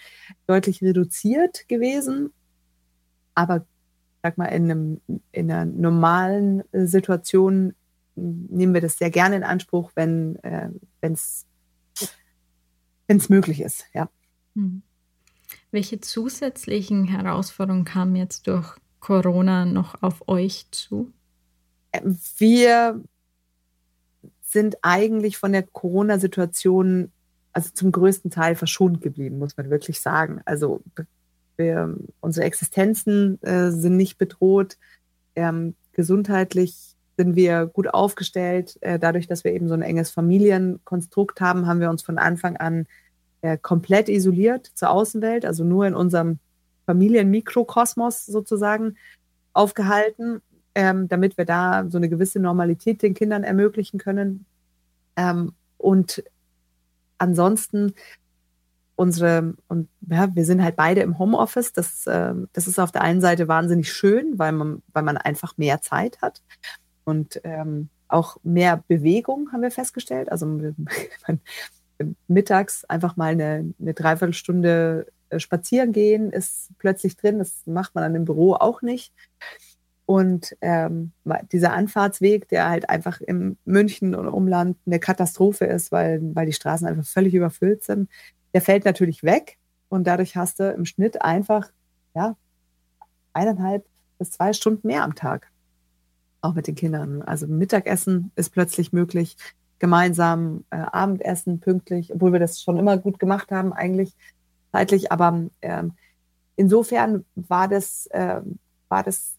deutlich 0.47 0.81
reduziert 0.81 1.67
gewesen. 1.67 2.31
Aber 3.35 3.65
sag 4.23 4.37
mal, 4.37 4.45
in, 4.47 4.71
einem, 4.71 5.01
in 5.31 5.51
einer 5.51 5.65
normalen 5.65 6.63
Situation 6.73 7.73
nehmen 8.15 8.73
wir 8.73 8.81
das 8.81 8.97
sehr 8.97 9.09
gerne 9.09 9.37
in 9.37 9.43
Anspruch, 9.43 9.91
wenn 9.95 10.35
äh, 10.43 10.69
es 11.01 11.45
möglich 13.29 13.61
ist, 13.61 13.85
ja. 13.93 14.09
Hm. 14.55 14.81
Welche 15.71 15.99
zusätzlichen 15.99 17.05
Herausforderungen 17.05 17.85
kamen 17.85 18.15
jetzt 18.15 18.47
durch 18.47 18.75
Corona 18.99 19.65
noch 19.65 20.01
auf 20.01 20.27
euch 20.27 20.67
zu? 20.71 21.11
Wir 22.37 23.01
sind 24.51 24.77
eigentlich 24.81 25.37
von 25.37 25.51
der 25.51 25.63
Corona-Situation 25.63 27.11
also 27.53 27.71
zum 27.73 27.91
größten 27.91 28.31
Teil 28.31 28.55
verschont 28.55 29.01
geblieben, 29.01 29.39
muss 29.39 29.57
man 29.57 29.69
wirklich 29.69 30.01
sagen. 30.01 30.41
Also 30.45 30.81
wir, 31.57 31.95
unsere 32.21 32.45
Existenzen 32.45 33.41
äh, 33.41 33.71
sind 33.71 33.97
nicht 33.97 34.17
bedroht. 34.17 34.77
Ähm, 35.35 35.75
gesundheitlich 35.93 36.95
sind 37.17 37.35
wir 37.35 37.65
gut 37.65 37.93
aufgestellt. 37.93 38.77
Äh, 38.81 38.99
dadurch, 38.99 39.27
dass 39.27 39.43
wir 39.43 39.53
eben 39.53 39.67
so 39.67 39.73
ein 39.73 39.81
enges 39.81 40.09
Familienkonstrukt 40.09 41.41
haben, 41.41 41.67
haben 41.67 41.81
wir 41.81 41.89
uns 41.89 42.01
von 42.01 42.17
Anfang 42.17 42.55
an 42.57 42.85
äh, 43.41 43.57
komplett 43.57 44.09
isoliert 44.09 44.71
zur 44.73 44.89
Außenwelt, 44.91 45.45
also 45.45 45.63
nur 45.63 45.85
in 45.85 45.95
unserem 45.95 46.39
Familienmikrokosmos 46.85 48.25
sozusagen 48.25 48.95
aufgehalten, 49.53 50.41
ähm, 50.75 51.07
damit 51.07 51.37
wir 51.37 51.45
da 51.45 51.85
so 51.89 51.97
eine 51.97 52.09
gewisse 52.09 52.39
Normalität 52.39 53.01
den 53.01 53.13
Kindern 53.13 53.43
ermöglichen 53.43 53.99
können. 53.99 54.45
Ähm, 55.15 55.53
und 55.77 56.23
ansonsten 57.17 57.93
unsere, 58.95 59.55
und 59.69 59.87
ja, 60.09 60.33
wir 60.35 60.45
sind 60.45 60.61
halt 60.61 60.75
beide 60.75 61.01
im 61.01 61.17
Homeoffice. 61.19 61.71
Das, 61.71 62.05
äh, 62.05 62.33
das 62.53 62.67
ist 62.67 62.79
auf 62.79 62.91
der 62.91 63.01
einen 63.01 63.21
Seite 63.21 63.47
wahnsinnig 63.47 63.91
schön, 63.91 64.37
weil 64.37 64.51
man, 64.51 64.81
weil 64.93 65.03
man 65.03 65.17
einfach 65.17 65.57
mehr 65.57 65.81
Zeit 65.81 66.21
hat 66.21 66.41
und 67.05 67.39
ähm, 67.43 67.89
auch 68.09 68.37
mehr 68.43 68.83
Bewegung 68.87 69.51
haben 69.51 69.61
wir 69.61 69.71
festgestellt. 69.71 70.31
Also 70.31 70.45
mittags 72.27 72.85
einfach 72.85 73.15
mal 73.15 73.31
eine, 73.31 73.73
eine 73.79 73.93
Dreiviertelstunde 73.93 75.07
äh, 75.29 75.39
spazieren 75.39 75.91
gehen 75.91 76.31
ist 76.31 76.69
plötzlich 76.77 77.15
drin. 77.15 77.39
Das 77.39 77.65
macht 77.65 77.95
man 77.95 78.03
dann 78.03 78.15
im 78.15 78.25
Büro 78.25 78.53
auch 78.53 78.81
nicht. 78.81 79.13
Und 80.09 80.57
ähm, 80.61 81.11
dieser 81.51 81.71
Anfahrtsweg, 81.73 82.47
der 82.47 82.67
halt 82.67 82.89
einfach 82.89 83.21
im 83.21 83.57
München 83.65 84.15
und 84.15 84.27
Umland 84.27 84.75
eine 84.87 84.99
Katastrophe 84.99 85.65
ist, 85.65 85.91
weil, 85.91 86.19
weil 86.33 86.47
die 86.47 86.53
Straßen 86.53 86.87
einfach 86.87 87.05
völlig 87.05 87.35
überfüllt 87.35 87.83
sind, 87.83 88.09
der 88.55 88.61
fällt 88.61 88.85
natürlich 88.85 89.21
weg. 89.21 89.59
Und 89.87 90.07
dadurch 90.07 90.35
hast 90.35 90.59
du 90.59 90.71
im 90.71 90.85
Schnitt 90.85 91.21
einfach 91.21 91.69
ja, 92.15 92.35
eineinhalb 93.33 93.85
bis 94.17 94.31
zwei 94.31 94.51
Stunden 94.53 94.87
mehr 94.87 95.03
am 95.03 95.13
Tag. 95.13 95.51
Auch 96.41 96.55
mit 96.55 96.65
den 96.65 96.73
Kindern. 96.73 97.21
Also 97.21 97.45
Mittagessen 97.45 98.31
ist 98.35 98.49
plötzlich 98.49 98.91
möglich, 98.91 99.37
gemeinsam 99.77 100.65
äh, 100.71 100.77
Abendessen 100.77 101.59
pünktlich, 101.59 102.11
obwohl 102.11 102.33
wir 102.33 102.39
das 102.39 102.63
schon 102.63 102.79
immer 102.79 102.97
gut 102.97 103.19
gemacht 103.19 103.51
haben, 103.51 103.73
eigentlich 103.73 104.15
zeitlich. 104.71 105.11
Aber 105.11 105.51
ähm, 105.61 105.93
insofern 106.55 107.25
war 107.35 107.67
das, 107.67 108.07
äh, 108.07 108.41
war 108.87 109.03
das 109.03 109.35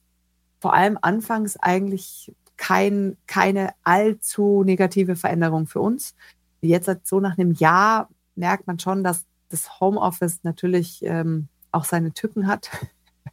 vor 0.60 0.74
allem 0.74 0.98
anfangs 1.00 1.56
eigentlich 1.56 2.32
kein, 2.56 3.16
keine 3.26 3.72
allzu 3.82 4.62
negative 4.64 5.16
Veränderung 5.16 5.66
für 5.66 5.80
uns. 5.80 6.14
Jetzt 6.60 6.90
so 7.04 7.18
nach 7.18 7.38
einem 7.38 7.52
Jahr 7.52 8.10
merkt 8.34 8.66
man 8.66 8.78
schon, 8.78 9.02
dass 9.02 9.24
das 9.48 9.80
Homeoffice 9.80 10.40
natürlich 10.42 11.00
ähm, 11.02 11.48
auch 11.72 11.84
seine 11.84 12.12
Tücken 12.12 12.46
hat. 12.46 12.70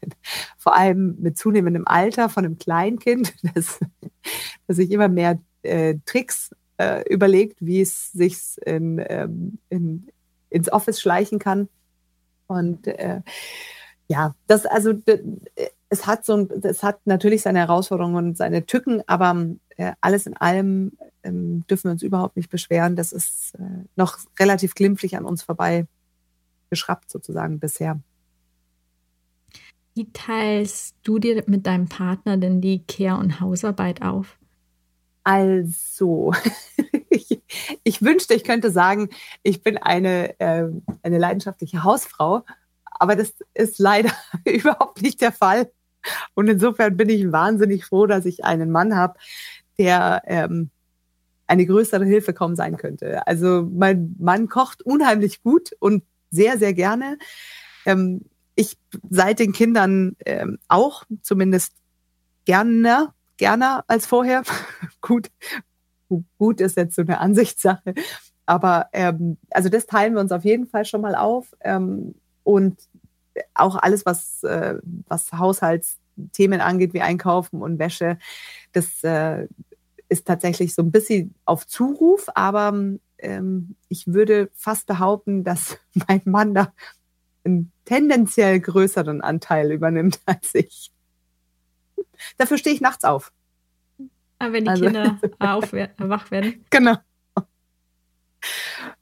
Vor 0.57 0.75
allem 0.75 1.17
mit 1.19 1.37
zunehmendem 1.37 1.87
Alter 1.87 2.29
von 2.29 2.45
einem 2.45 2.57
Kleinkind, 2.57 3.33
das, 3.55 3.79
das 4.67 4.77
sich 4.77 4.91
immer 4.91 5.09
mehr 5.09 5.39
äh, 5.63 5.95
Tricks 6.05 6.55
äh, 6.77 7.03
überlegt, 7.11 7.57
wie 7.59 7.81
es 7.81 8.11
sich 8.11 8.37
in, 8.65 9.03
ähm, 9.07 9.59
in, 9.69 10.07
ins 10.49 10.71
Office 10.71 11.01
schleichen 11.01 11.39
kann. 11.39 11.67
Und 12.47 12.87
äh, 12.87 13.21
ja, 14.07 14.35
das 14.47 14.65
also 14.65 14.93
es 15.89 16.05
hat 16.05 16.25
so 16.25 16.35
ein, 16.35 16.49
es 16.63 16.83
hat 16.83 17.05
natürlich 17.05 17.41
seine 17.41 17.59
Herausforderungen 17.59 18.15
und 18.15 18.37
seine 18.37 18.65
Tücken, 18.65 19.01
aber 19.07 19.47
äh, 19.77 19.93
alles 20.01 20.27
in 20.27 20.35
allem 20.35 20.91
ähm, 21.23 21.65
dürfen 21.67 21.85
wir 21.85 21.91
uns 21.91 22.03
überhaupt 22.03 22.35
nicht 22.35 22.49
beschweren. 22.49 22.95
Das 22.95 23.13
ist 23.13 23.55
äh, 23.55 23.85
noch 23.95 24.17
relativ 24.39 24.75
glimpflich 24.75 25.15
an 25.17 25.25
uns 25.25 25.43
vorbei 25.43 25.87
geschraubt 26.69 27.09
sozusagen 27.09 27.59
bisher. 27.59 27.99
Wie 29.95 30.11
teilst 30.11 30.95
du 31.03 31.17
dir 31.19 31.43
mit 31.47 31.65
deinem 31.65 31.87
Partner 31.87 32.37
denn 32.37 32.61
die 32.61 32.83
Kehr- 32.83 33.17
und 33.17 33.39
Hausarbeit 33.39 34.01
auf? 34.01 34.37
Also, 35.23 36.33
ich, 37.09 37.41
ich, 37.83 38.01
wünschte, 38.01 38.33
ich 38.33 38.43
könnte 38.43 38.71
sagen, 38.71 39.09
ich 39.43 39.63
bin 39.63 39.77
eine, 39.77 40.39
äh, 40.39 40.67
eine 41.01 41.17
leidenschaftliche 41.17 41.83
Hausfrau, 41.83 42.43
aber 42.85 43.15
das 43.15 43.33
ist 43.53 43.79
leider 43.79 44.11
überhaupt 44.45 45.01
nicht 45.01 45.21
der 45.21 45.31
Fall. 45.31 45.71
Und 46.35 46.47
insofern 46.47 46.97
bin 46.97 47.09
ich 47.09 47.31
wahnsinnig 47.31 47.85
froh, 47.85 48.05
dass 48.05 48.25
ich 48.25 48.45
einen 48.45 48.71
Mann 48.71 48.95
habe, 48.95 49.19
der 49.77 50.21
ähm, 50.25 50.69
eine 51.47 51.65
größere 51.65 52.05
Hilfe 52.05 52.33
kaum 52.33 52.55
sein 52.55 52.77
könnte. 52.77 53.25
Also 53.25 53.67
mein 53.71 54.15
Mann 54.19 54.49
kocht 54.49 54.81
unheimlich 54.83 55.41
gut 55.43 55.71
und 55.79 56.03
sehr, 56.29 56.57
sehr 56.57 56.73
gerne. 56.73 57.17
Ähm, 57.85 58.21
ich 58.55 58.77
seit 59.09 59.39
den 59.39 59.53
Kindern 59.53 60.15
ähm, 60.25 60.57
auch, 60.67 61.03
zumindest 61.21 61.73
gerne, 62.45 63.13
gerne 63.37 63.83
als 63.87 64.05
vorher. 64.05 64.43
gut, 65.01 65.29
gut 66.37 66.59
ist 66.59 66.75
jetzt 66.75 66.95
so 66.95 67.03
eine 67.03 67.19
Ansichtssache. 67.19 67.93
Aber 68.45 68.87
ähm, 68.93 69.37
also 69.51 69.69
das 69.69 69.85
teilen 69.85 70.15
wir 70.15 70.21
uns 70.21 70.31
auf 70.31 70.43
jeden 70.43 70.67
Fall 70.67 70.85
schon 70.85 71.01
mal 71.01 71.15
auf. 71.15 71.55
Ähm, 71.61 72.15
und 72.43 72.79
auch 73.53 73.75
alles, 73.75 74.05
was, 74.05 74.43
äh, 74.43 74.75
was 75.07 75.31
Haushaltsthemen 75.33 76.61
angeht, 76.61 76.93
wie 76.93 77.01
Einkaufen 77.01 77.61
und 77.61 77.79
Wäsche, 77.79 78.17
das 78.73 79.03
äh, 79.03 79.47
ist 80.09 80.25
tatsächlich 80.25 80.73
so 80.73 80.81
ein 80.81 80.91
bisschen 80.91 81.35
auf 81.45 81.67
Zuruf, 81.67 82.27
aber 82.35 82.73
ähm, 83.17 83.75
ich 83.89 84.07
würde 84.07 84.49
fast 84.53 84.87
behaupten, 84.87 85.43
dass 85.43 85.77
mein 86.07 86.21
Mann 86.25 86.53
da 86.53 86.73
einen 87.43 87.71
tendenziell 87.85 88.59
größeren 88.59 89.21
Anteil 89.21 89.71
übernimmt 89.71 90.19
als 90.25 90.53
ich. 90.55 90.91
Dafür 92.37 92.57
stehe 92.57 92.75
ich 92.75 92.81
nachts 92.81 93.03
auf. 93.03 93.31
Aber 94.39 94.49
ah, 94.49 94.53
wenn 94.53 94.65
die 94.65 94.69
also, 94.69 94.85
Kinder 94.85 95.19
wach 95.97 96.31
werden. 96.31 96.65
Genau. 96.69 96.97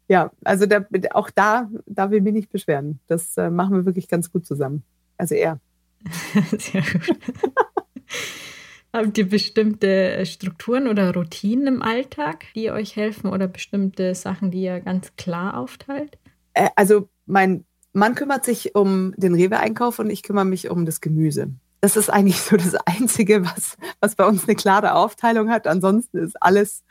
Ja, 0.08 0.32
also 0.44 0.66
der, 0.66 0.88
auch 1.14 1.30
da 1.32 1.70
darf 1.86 2.12
ich 2.12 2.22
mich 2.22 2.34
nicht 2.34 2.52
beschweren. 2.52 3.00
Das 3.08 3.38
äh, 3.38 3.50
machen 3.50 3.76
wir 3.76 3.86
wirklich 3.86 4.08
ganz 4.08 4.32
gut 4.32 4.46
zusammen. 4.46 4.84
Also 5.18 5.36
er. 5.36 5.60
Sehr 6.58 6.82
gut. 6.82 7.18
Habt 8.94 9.18
ihr 9.18 9.28
bestimmte 9.28 10.26
Strukturen 10.26 10.88
oder 10.88 11.14
Routinen 11.14 11.68
im 11.68 11.82
Alltag, 11.82 12.46
die 12.56 12.72
euch 12.72 12.96
helfen 12.96 13.30
oder 13.30 13.48
bestimmte 13.48 14.16
Sachen, 14.16 14.52
die 14.52 14.62
ihr 14.62 14.80
ganz 14.80 15.16
klar 15.18 15.58
aufteilt? 15.58 16.18
Äh, 16.54 16.70
also 16.78 17.10
mein 17.26 17.66
Mann 17.92 18.16
kümmert 18.16 18.46
sich 18.46 18.76
um 18.76 19.14
den 19.18 19.34
Rewe-Einkauf 19.34 20.00
und 20.00 20.10
ich 20.10 20.24
kümmere 20.24 20.46
mich 20.46 20.70
um 20.70 20.86
das 20.86 21.02
Gemüse. 21.02 21.50
Das 21.82 21.98
ist 21.98 22.10
eigentlich 22.10 22.40
so 22.40 22.56
das 22.56 22.76
Einzige, 22.76 23.44
was, 23.44 23.78
was 24.00 24.16
bei 24.16 24.26
uns 24.26 24.48
eine 24.48 24.56
klare 24.56 24.94
Aufteilung 24.94 25.50
hat. 25.50 25.68
Ansonsten 25.68 26.18
ist 26.20 26.42
alles 26.42 26.84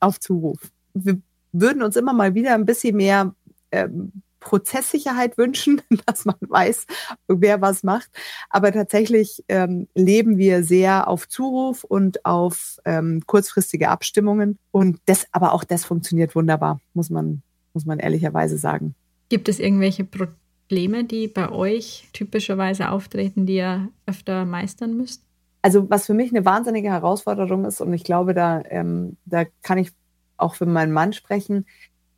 auf 0.00 0.18
Zuruf. 0.18 0.72
Wir 0.94 1.20
würden 1.60 1.82
uns 1.82 1.96
immer 1.96 2.12
mal 2.12 2.34
wieder 2.34 2.54
ein 2.54 2.66
bisschen 2.66 2.96
mehr 2.96 3.34
ähm, 3.70 4.12
Prozesssicherheit 4.46 5.38
wünschen, 5.38 5.82
dass 6.06 6.24
man 6.24 6.36
weiß, 6.40 6.86
wer 7.26 7.60
was 7.60 7.82
macht. 7.82 8.08
Aber 8.48 8.72
tatsächlich 8.72 9.44
ähm, 9.48 9.88
leben 9.94 10.38
wir 10.38 10.62
sehr 10.62 11.08
auf 11.08 11.28
Zuruf 11.28 11.82
und 11.82 12.24
auf 12.24 12.78
ähm, 12.84 13.22
kurzfristige 13.26 13.88
Abstimmungen. 13.88 14.58
Und 14.70 15.00
das, 15.06 15.26
aber 15.32 15.52
auch 15.52 15.64
das 15.64 15.84
funktioniert 15.84 16.36
wunderbar, 16.36 16.80
muss 16.94 17.10
man, 17.10 17.42
muss 17.74 17.86
man 17.86 17.98
ehrlicherweise 17.98 18.56
sagen. 18.56 18.94
Gibt 19.28 19.48
es 19.48 19.58
irgendwelche 19.58 20.04
Probleme, 20.04 21.02
die 21.02 21.26
bei 21.26 21.50
euch 21.50 22.08
typischerweise 22.12 22.90
auftreten, 22.90 23.46
die 23.46 23.56
ihr 23.56 23.88
öfter 24.06 24.44
meistern 24.44 24.96
müsst? 24.96 25.22
Also 25.62 25.90
was 25.90 26.06
für 26.06 26.14
mich 26.14 26.30
eine 26.30 26.44
wahnsinnige 26.44 26.90
Herausforderung 26.90 27.64
ist, 27.64 27.80
und 27.80 27.92
ich 27.92 28.04
glaube, 28.04 28.34
da, 28.34 28.62
ähm, 28.68 29.16
da 29.24 29.44
kann 29.62 29.78
ich 29.78 29.90
auch 30.36 30.54
für 30.54 30.66
meinen 30.66 30.92
Mann 30.92 31.12
sprechen, 31.12 31.66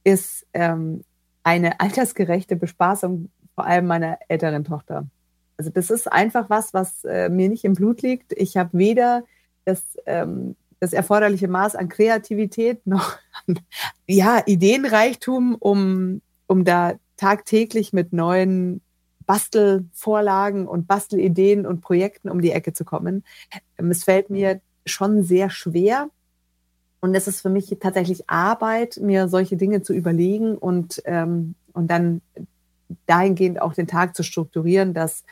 ist 0.04 0.46
ähm, 0.54 1.04
eine 1.42 1.80
altersgerechte 1.80 2.56
Bespaßung, 2.56 3.30
vor 3.54 3.64
allem 3.64 3.86
meiner 3.86 4.18
älteren 4.28 4.64
Tochter. 4.64 5.06
Also 5.56 5.70
das 5.70 5.90
ist 5.90 6.10
einfach 6.10 6.48
was, 6.48 6.72
was 6.72 7.04
äh, 7.04 7.28
mir 7.28 7.48
nicht 7.48 7.64
im 7.64 7.74
Blut 7.74 8.02
liegt. 8.02 8.32
Ich 8.32 8.56
habe 8.56 8.78
weder 8.78 9.24
das, 9.64 9.96
ähm, 10.06 10.54
das 10.78 10.92
erforderliche 10.92 11.48
Maß 11.48 11.74
an 11.74 11.88
Kreativität 11.88 12.86
noch 12.86 13.18
an 13.46 13.58
ja, 14.06 14.40
Ideenreichtum, 14.46 15.56
um, 15.56 16.22
um 16.46 16.64
da 16.64 16.94
tagtäglich 17.16 17.92
mit 17.92 18.12
neuen 18.12 18.80
Bastelvorlagen 19.26 20.66
und 20.66 20.86
Bastelideen 20.86 21.66
und 21.66 21.82
Projekten 21.82 22.30
um 22.30 22.40
die 22.40 22.52
Ecke 22.52 22.72
zu 22.72 22.84
kommen. 22.84 23.24
Ähm, 23.76 23.90
es 23.90 24.04
fällt 24.04 24.30
mir 24.30 24.60
schon 24.86 25.22
sehr 25.22 25.50
schwer, 25.50 26.08
und 27.00 27.14
es 27.14 27.28
ist 27.28 27.40
für 27.40 27.50
mich 27.50 27.76
tatsächlich 27.80 28.28
Arbeit, 28.28 28.98
mir 29.00 29.28
solche 29.28 29.56
Dinge 29.56 29.82
zu 29.82 29.92
überlegen 29.92 30.56
und, 30.56 31.00
ähm, 31.04 31.54
und 31.72 31.90
dann 31.90 32.22
dahingehend 33.06 33.62
auch 33.62 33.74
den 33.74 33.86
Tag 33.86 34.16
zu 34.16 34.22
strukturieren, 34.22 34.94
dass 34.94 35.24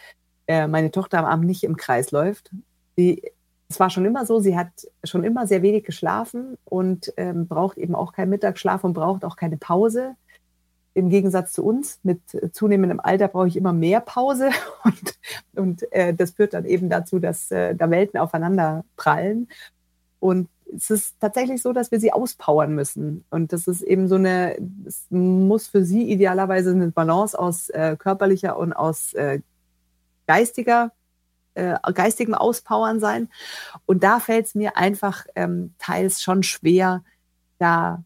äh, 0.47 0.69
meine 0.69 0.91
Tochter 0.91 1.19
am 1.19 1.25
Abend 1.25 1.47
nicht 1.47 1.65
im 1.65 1.77
Kreis 1.77 2.13
läuft. 2.13 2.51
Sie, 2.97 3.23
es 3.69 3.81
war 3.81 3.91
schon 3.91 4.05
immer 4.05 4.25
so, 4.27 4.39
sie 4.39 4.57
hat 4.57 4.69
schon 5.03 5.25
immer 5.25 5.47
sehr 5.47 5.63
wenig 5.63 5.85
geschlafen 5.85 6.57
und 6.65 7.13
ähm, 7.17 7.49
braucht 7.49 7.79
eben 7.79 7.97
auch 7.97 8.13
keinen 8.13 8.31
Mittagsschlaf 8.31 8.85
und 8.85 8.93
braucht 8.93 9.25
auch 9.25 9.37
keine 9.37 9.57
Pause. 9.57 10.15
Im 10.95 11.11
Gegensatz 11.11 11.53
zu 11.53 11.65
uns, 11.65 11.99
mit 12.05 12.21
zunehmendem 12.53 13.01
Alter 13.01 13.29
brauche 13.29 13.49
ich 13.49 13.57
immer 13.57 13.73
mehr 13.73 14.01
Pause 14.01 14.51
und, 14.85 15.19
und 15.57 15.93
äh, 15.93 16.15
das 16.15 16.31
führt 16.31 16.55
dann 16.55 16.65
eben 16.65 16.89
dazu, 16.89 17.19
dass 17.19 17.51
äh, 17.51 17.75
da 17.75 17.91
Welten 17.91 18.21
aufeinander 18.21 18.85
prallen. 18.97 19.49
Und 20.21 20.49
es 20.75 20.91
ist 20.91 21.17
tatsächlich 21.21 21.63
so, 21.63 21.73
dass 21.73 21.91
wir 21.91 22.01
sie 22.01 22.13
auspowern 22.13 22.75
müssen. 22.75 23.25
Und 23.31 23.53
das 23.53 23.67
ist 23.67 23.83
eben 23.83 24.09
so 24.09 24.17
eine, 24.17 24.57
es 24.87 25.07
muss 25.11 25.69
für 25.69 25.85
sie 25.85 26.11
idealerweise 26.11 26.71
eine 26.71 26.89
Balance 26.89 27.39
aus 27.39 27.69
äh, 27.71 27.97
körperlicher 27.99 28.59
und 28.59 28.73
aus 28.73 29.13
äh, 29.15 29.41
geistiger, 30.27 30.93
äh, 31.55 31.77
geistigem 31.95 32.35
Auspowern 32.35 33.01
sein. 33.01 33.29
Und 33.87 34.03
da 34.03 34.21
fällt 34.21 34.47
es 34.47 34.55
mir 34.55 34.77
einfach 34.77 35.27
ähm, 35.35 35.75
teils 35.79 36.23
schon 36.23 36.43
schwer, 36.43 37.03
da 37.59 38.03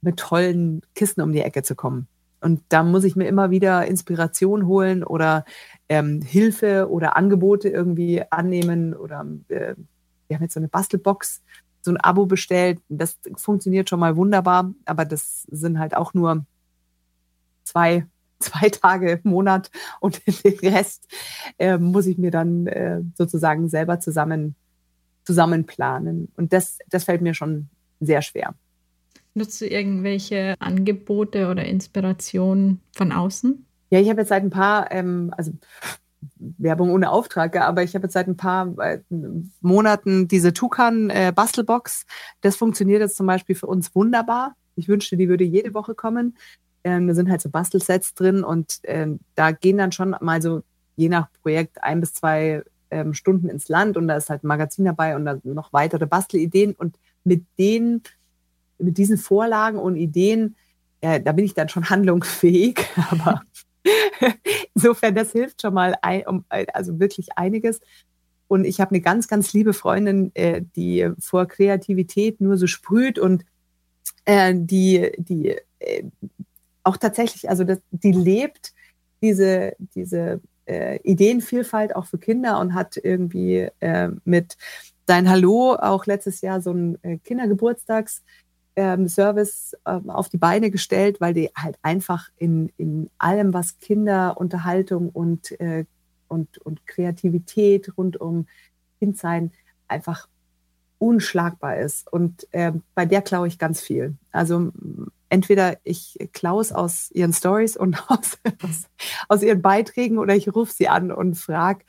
mit 0.00 0.18
tollen 0.18 0.82
Kissen 0.94 1.22
um 1.22 1.32
die 1.32 1.42
Ecke 1.42 1.62
zu 1.62 1.74
kommen. 1.74 2.08
Und 2.40 2.62
da 2.68 2.84
muss 2.84 3.02
ich 3.04 3.16
mir 3.16 3.26
immer 3.26 3.50
wieder 3.50 3.86
Inspiration 3.86 4.66
holen 4.66 5.02
oder 5.02 5.44
ähm, 5.88 6.22
Hilfe 6.22 6.88
oder 6.88 7.16
Angebote 7.16 7.68
irgendwie 7.68 8.22
annehmen 8.30 8.94
oder 8.94 9.26
äh, 9.48 9.74
wir 10.28 10.36
haben 10.36 10.42
jetzt 10.42 10.54
so 10.54 10.60
eine 10.60 10.68
Bastelbox, 10.68 11.42
so 11.80 11.90
ein 11.90 11.96
Abo 11.96 12.26
bestellt. 12.26 12.80
Das 12.88 13.18
funktioniert 13.36 13.88
schon 13.88 14.00
mal 14.00 14.16
wunderbar, 14.16 14.72
aber 14.84 15.04
das 15.04 15.42
sind 15.50 15.78
halt 15.78 15.96
auch 15.96 16.14
nur 16.14 16.44
zwei 17.64 18.06
zwei 18.40 18.68
Tage 18.68 19.20
im 19.22 19.30
Monat 19.30 19.70
und 20.00 20.22
den 20.44 20.58
Rest 20.58 21.06
äh, 21.58 21.76
muss 21.76 22.06
ich 22.06 22.18
mir 22.18 22.30
dann 22.30 22.66
äh, 22.68 23.00
sozusagen 23.14 23.68
selber 23.68 23.98
zusammen, 24.00 24.54
zusammen 25.24 25.64
planen. 25.66 26.28
Und 26.36 26.52
das, 26.52 26.78
das 26.88 27.04
fällt 27.04 27.20
mir 27.20 27.34
schon 27.34 27.68
sehr 28.00 28.22
schwer. 28.22 28.54
Nutzt 29.34 29.60
du 29.60 29.66
irgendwelche 29.66 30.54
Angebote 30.58 31.48
oder 31.48 31.64
Inspirationen 31.64 32.80
von 32.96 33.12
außen? 33.12 33.66
Ja, 33.90 34.00
ich 34.00 34.08
habe 34.08 34.20
jetzt 34.20 34.28
seit 34.28 34.42
ein 34.42 34.50
paar, 34.50 34.90
ähm, 34.92 35.32
also 35.36 35.52
Werbung 36.36 36.90
ohne 36.90 37.10
Auftrag, 37.10 37.56
aber 37.56 37.82
ich 37.82 37.94
habe 37.94 38.04
jetzt 38.04 38.14
seit 38.14 38.26
ein 38.26 38.36
paar 38.36 38.76
äh, 38.78 39.00
Monaten 39.60 40.28
diese 40.28 40.52
Tukan 40.52 41.10
äh. 41.10 41.32
Das 42.40 42.56
funktioniert 42.56 43.00
jetzt 43.00 43.16
zum 43.16 43.26
Beispiel 43.26 43.54
für 43.54 43.66
uns 43.66 43.94
wunderbar. 43.94 44.54
Ich 44.74 44.88
wünschte, 44.88 45.16
die 45.16 45.28
würde 45.28 45.44
jede 45.44 45.74
Woche 45.74 45.94
kommen. 45.94 46.36
Ähm, 46.84 47.08
da 47.08 47.14
sind 47.14 47.30
halt 47.30 47.40
so 47.40 47.50
Bastelsets 47.50 48.14
drin 48.14 48.44
und 48.44 48.80
ähm, 48.84 49.20
da 49.34 49.50
gehen 49.50 49.78
dann 49.78 49.92
schon 49.92 50.16
mal 50.20 50.40
so 50.40 50.62
je 50.96 51.08
nach 51.08 51.28
Projekt 51.42 51.82
ein 51.82 52.00
bis 52.00 52.14
zwei 52.14 52.62
ähm, 52.90 53.14
Stunden 53.14 53.48
ins 53.48 53.68
Land 53.68 53.96
und 53.96 54.08
da 54.08 54.16
ist 54.16 54.30
halt 54.30 54.44
ein 54.44 54.48
Magazin 54.48 54.84
dabei 54.84 55.16
und 55.16 55.24
dann 55.24 55.40
noch 55.44 55.72
weitere 55.72 56.06
Bastelideen 56.06 56.74
und 56.74 56.96
mit 57.24 57.44
denen, 57.58 58.02
mit 58.78 58.98
diesen 58.98 59.18
Vorlagen 59.18 59.78
und 59.78 59.96
Ideen, 59.96 60.56
äh, 61.00 61.20
da 61.20 61.32
bin 61.32 61.44
ich 61.44 61.54
dann 61.54 61.68
schon 61.68 61.84
handlungsfähig, 61.90 62.86
aber 63.10 63.42
Insofern, 64.78 65.16
das 65.16 65.32
hilft 65.32 65.62
schon 65.62 65.74
mal, 65.74 65.96
also 66.72 67.00
wirklich 67.00 67.36
einiges. 67.36 67.80
Und 68.46 68.64
ich 68.64 68.80
habe 68.80 68.92
eine 68.92 69.00
ganz, 69.00 69.26
ganz 69.26 69.52
liebe 69.52 69.72
Freundin, 69.72 70.30
äh, 70.34 70.62
die 70.76 71.10
vor 71.18 71.46
Kreativität 71.46 72.40
nur 72.40 72.56
so 72.56 72.68
sprüht 72.68 73.18
und 73.18 73.44
äh, 74.24 74.54
die, 74.56 75.10
die 75.18 75.56
äh, 75.80 76.04
auch 76.84 76.96
tatsächlich, 76.96 77.50
also 77.50 77.64
die 77.90 78.12
lebt 78.12 78.72
diese, 79.20 79.74
diese 79.94 80.40
Ideenvielfalt 81.02 81.96
auch 81.96 82.04
für 82.04 82.18
Kinder 82.18 82.60
und 82.60 82.74
hat 82.74 82.98
irgendwie 82.98 83.68
mit 84.24 84.58
Dein 85.06 85.30
Hallo 85.30 85.74
auch 85.74 86.04
letztes 86.04 86.42
Jahr 86.42 86.60
so 86.60 86.72
ein 86.72 86.98
Kindergeburtstags 87.24 88.22
ähm, 88.78 89.08
Service 89.08 89.76
ähm, 89.84 90.08
auf 90.08 90.28
die 90.28 90.36
Beine 90.36 90.70
gestellt, 90.70 91.20
weil 91.20 91.34
die 91.34 91.50
halt 91.56 91.76
einfach 91.82 92.30
in, 92.36 92.70
in 92.76 93.10
allem, 93.18 93.52
was 93.52 93.80
Kinderunterhaltung 93.80 95.08
und, 95.08 95.60
äh, 95.60 95.84
und, 96.28 96.58
und 96.58 96.86
Kreativität 96.86 97.92
rund 97.98 98.20
um 98.20 98.46
Kindsein 99.00 99.50
einfach 99.88 100.28
unschlagbar 100.98 101.78
ist. 101.78 102.10
Und 102.12 102.46
äh, 102.52 102.70
bei 102.94 103.04
der 103.04 103.20
klaue 103.22 103.48
ich 103.48 103.58
ganz 103.58 103.80
viel. 103.80 104.14
Also 104.30 104.70
entweder 105.28 105.78
ich 105.82 106.16
klaue 106.32 106.62
es 106.62 106.70
aus 106.70 107.10
ihren 107.10 107.32
Stories 107.32 107.76
und 107.76 108.00
aus, 108.08 108.38
aus, 109.26 109.42
ihren 109.42 109.60
Beiträgen 109.60 110.18
oder 110.18 110.36
ich 110.36 110.54
rufe 110.54 110.72
sie 110.72 110.86
an 110.88 111.10
und 111.10 111.34
frage. 111.34 111.84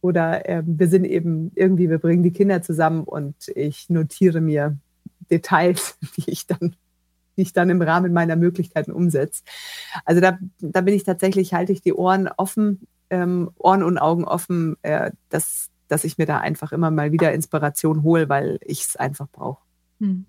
Oder 0.00 0.48
äh, 0.48 0.64
wir 0.66 0.88
sind 0.88 1.04
eben 1.04 1.52
irgendwie, 1.54 1.88
wir 1.88 1.98
bringen 1.98 2.24
die 2.24 2.32
Kinder 2.32 2.62
zusammen 2.62 3.04
und 3.04 3.46
ich 3.54 3.88
notiere 3.90 4.40
mir 4.40 4.76
Details, 5.30 5.98
die 6.16 6.30
ich 6.30 6.46
dann, 6.46 6.76
die 7.36 7.42
ich 7.42 7.52
dann 7.52 7.70
im 7.70 7.82
Rahmen 7.82 8.12
meiner 8.12 8.36
Möglichkeiten 8.36 8.92
umsetze. 8.92 9.42
Also 10.04 10.20
da, 10.20 10.38
da 10.60 10.80
bin 10.80 10.94
ich 10.94 11.04
tatsächlich, 11.04 11.54
halte 11.54 11.72
ich 11.72 11.82
die 11.82 11.94
Ohren 11.94 12.28
offen, 12.28 12.86
ähm, 13.10 13.50
Ohren 13.58 13.82
und 13.82 13.98
Augen 13.98 14.24
offen, 14.24 14.76
äh, 14.82 15.10
dass, 15.28 15.70
dass 15.88 16.04
ich 16.04 16.18
mir 16.18 16.26
da 16.26 16.38
einfach 16.38 16.72
immer 16.72 16.90
mal 16.90 17.12
wieder 17.12 17.32
Inspiration 17.32 18.02
hole, 18.02 18.28
weil 18.28 18.58
ich 18.62 18.82
es 18.82 18.96
einfach 18.96 19.28
brauche. 19.30 19.62
Hm. 20.00 20.26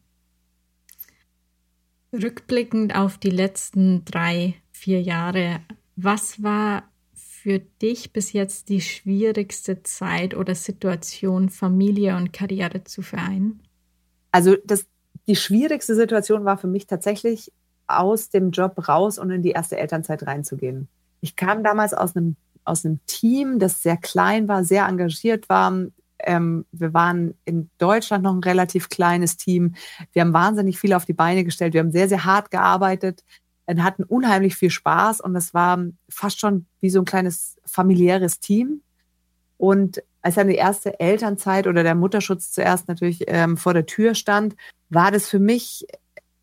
Rückblickend 2.13 2.95
auf 2.95 3.17
die 3.17 3.29
letzten 3.29 4.05
drei, 4.05 4.55
vier 4.71 5.01
Jahre, 5.01 5.59
was 5.95 6.41
war 6.41 6.83
für 7.13 7.59
dich 7.59 8.13
bis 8.13 8.33
jetzt 8.33 8.69
die 8.69 8.81
schwierigste 8.81 9.83
Zeit 9.83 10.35
oder 10.35 10.55
Situation, 10.55 11.49
Familie 11.49 12.15
und 12.15 12.33
Karriere 12.33 12.83
zu 12.83 13.01
vereinen? 13.01 13.61
Also 14.37 14.55
das, 14.63 14.85
die 15.27 15.35
schwierigste 15.35 15.95
Situation 15.95 16.45
war 16.45 16.59
für 16.59 16.67
mich 16.67 16.85
tatsächlich, 16.85 17.51
aus 17.87 18.29
dem 18.29 18.51
Job 18.51 18.87
raus 18.87 19.17
und 19.17 19.31
in 19.31 19.41
die 19.41 19.49
erste 19.49 19.77
Elternzeit 19.77 20.27
reinzugehen. 20.27 20.89
Ich 21.21 21.35
kam 21.35 21.63
damals 21.63 21.95
aus 21.95 22.15
einem, 22.15 22.35
aus 22.63 22.85
einem 22.85 22.99
Team, 23.07 23.57
das 23.57 23.81
sehr 23.81 23.97
klein 23.97 24.47
war, 24.47 24.63
sehr 24.63 24.85
engagiert 24.85 25.49
war. 25.49 25.73
Ähm, 26.19 26.65
wir 26.71 26.93
waren 26.93 27.33
in 27.45 27.71
Deutschland 27.79 28.23
noch 28.23 28.35
ein 28.35 28.43
relativ 28.43 28.89
kleines 28.89 29.37
Team. 29.37 29.73
Wir 30.13 30.21
haben 30.21 30.33
wahnsinnig 30.33 30.77
viel 30.77 30.93
auf 30.93 31.05
die 31.05 31.13
Beine 31.13 31.43
gestellt. 31.43 31.73
Wir 31.73 31.81
haben 31.81 31.91
sehr, 31.91 32.07
sehr 32.07 32.23
hart 32.23 32.51
gearbeitet 32.51 33.23
und 33.65 33.83
hatten 33.83 34.03
unheimlich 34.03 34.55
viel 34.55 34.69
Spaß. 34.69 35.19
Und 35.19 35.35
es 35.35 35.51
war 35.55 35.83
fast 36.09 36.39
schon 36.39 36.67
wie 36.79 36.91
so 36.91 36.99
ein 36.99 37.05
kleines 37.05 37.55
familiäres 37.65 38.39
Team. 38.39 38.81
Und 39.57 40.03
als 40.27 40.35
dann 40.35 40.49
die 40.49 40.55
erste 40.55 40.99
Elternzeit 40.99 41.67
oder 41.67 41.83
der 41.83 41.95
Mutterschutz 41.95 42.51
zuerst 42.51 42.89
natürlich 42.89 43.23
ähm, 43.27 43.55
vor 43.55 43.73
der 43.73 43.85
Tür 43.85 44.13
stand, 44.13 44.57
war 44.89 45.09
das 45.09 45.29
für 45.29 45.39
mich 45.39 45.87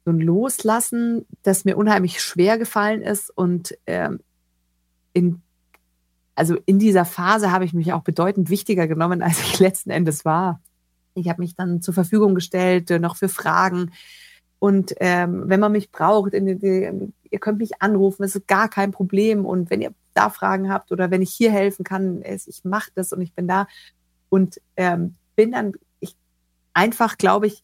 so 0.06 0.10
ein 0.10 0.20
Loslassen, 0.20 1.26
das 1.42 1.66
mir 1.66 1.76
unheimlich 1.76 2.22
schwer 2.22 2.56
gefallen 2.56 3.02
ist. 3.02 3.28
Und 3.28 3.76
ähm, 3.86 4.20
in, 5.12 5.42
also 6.34 6.56
in 6.64 6.78
dieser 6.78 7.04
Phase 7.04 7.52
habe 7.52 7.66
ich 7.66 7.74
mich 7.74 7.92
auch 7.92 8.00
bedeutend 8.00 8.48
wichtiger 8.48 8.88
genommen, 8.88 9.20
als 9.22 9.38
ich 9.40 9.58
letzten 9.60 9.90
Endes 9.90 10.24
war. 10.24 10.62
Ich 11.12 11.28
habe 11.28 11.42
mich 11.42 11.54
dann 11.54 11.82
zur 11.82 11.92
Verfügung 11.92 12.34
gestellt, 12.34 12.90
äh, 12.90 12.98
noch 12.98 13.16
für 13.16 13.28
Fragen. 13.28 13.92
Und 14.60 14.94
ähm, 15.00 15.42
wenn 15.44 15.60
man 15.60 15.72
mich 15.72 15.92
braucht, 15.92 16.32
in, 16.32 16.48
in, 16.48 17.12
ihr 17.30 17.38
könnt 17.38 17.58
mich 17.58 17.82
anrufen, 17.82 18.24
es 18.24 18.34
ist 18.34 18.48
gar 18.48 18.70
kein 18.70 18.92
Problem. 18.92 19.44
Und 19.44 19.68
wenn 19.68 19.82
ihr 19.82 19.92
da 20.14 20.30
Fragen 20.30 20.72
habt 20.72 20.92
oder 20.92 21.10
wenn 21.10 21.22
ich 21.22 21.32
hier 21.32 21.50
helfen 21.50 21.84
kann, 21.84 22.22
ich 22.22 22.64
mache 22.64 22.90
das 22.94 23.12
und 23.12 23.20
ich 23.20 23.34
bin 23.34 23.48
da. 23.48 23.66
Und 24.28 24.60
ähm, 24.76 25.14
bin 25.36 25.52
dann 25.52 25.72
ich, 26.00 26.16
einfach, 26.72 27.18
glaube 27.18 27.46
ich, 27.46 27.62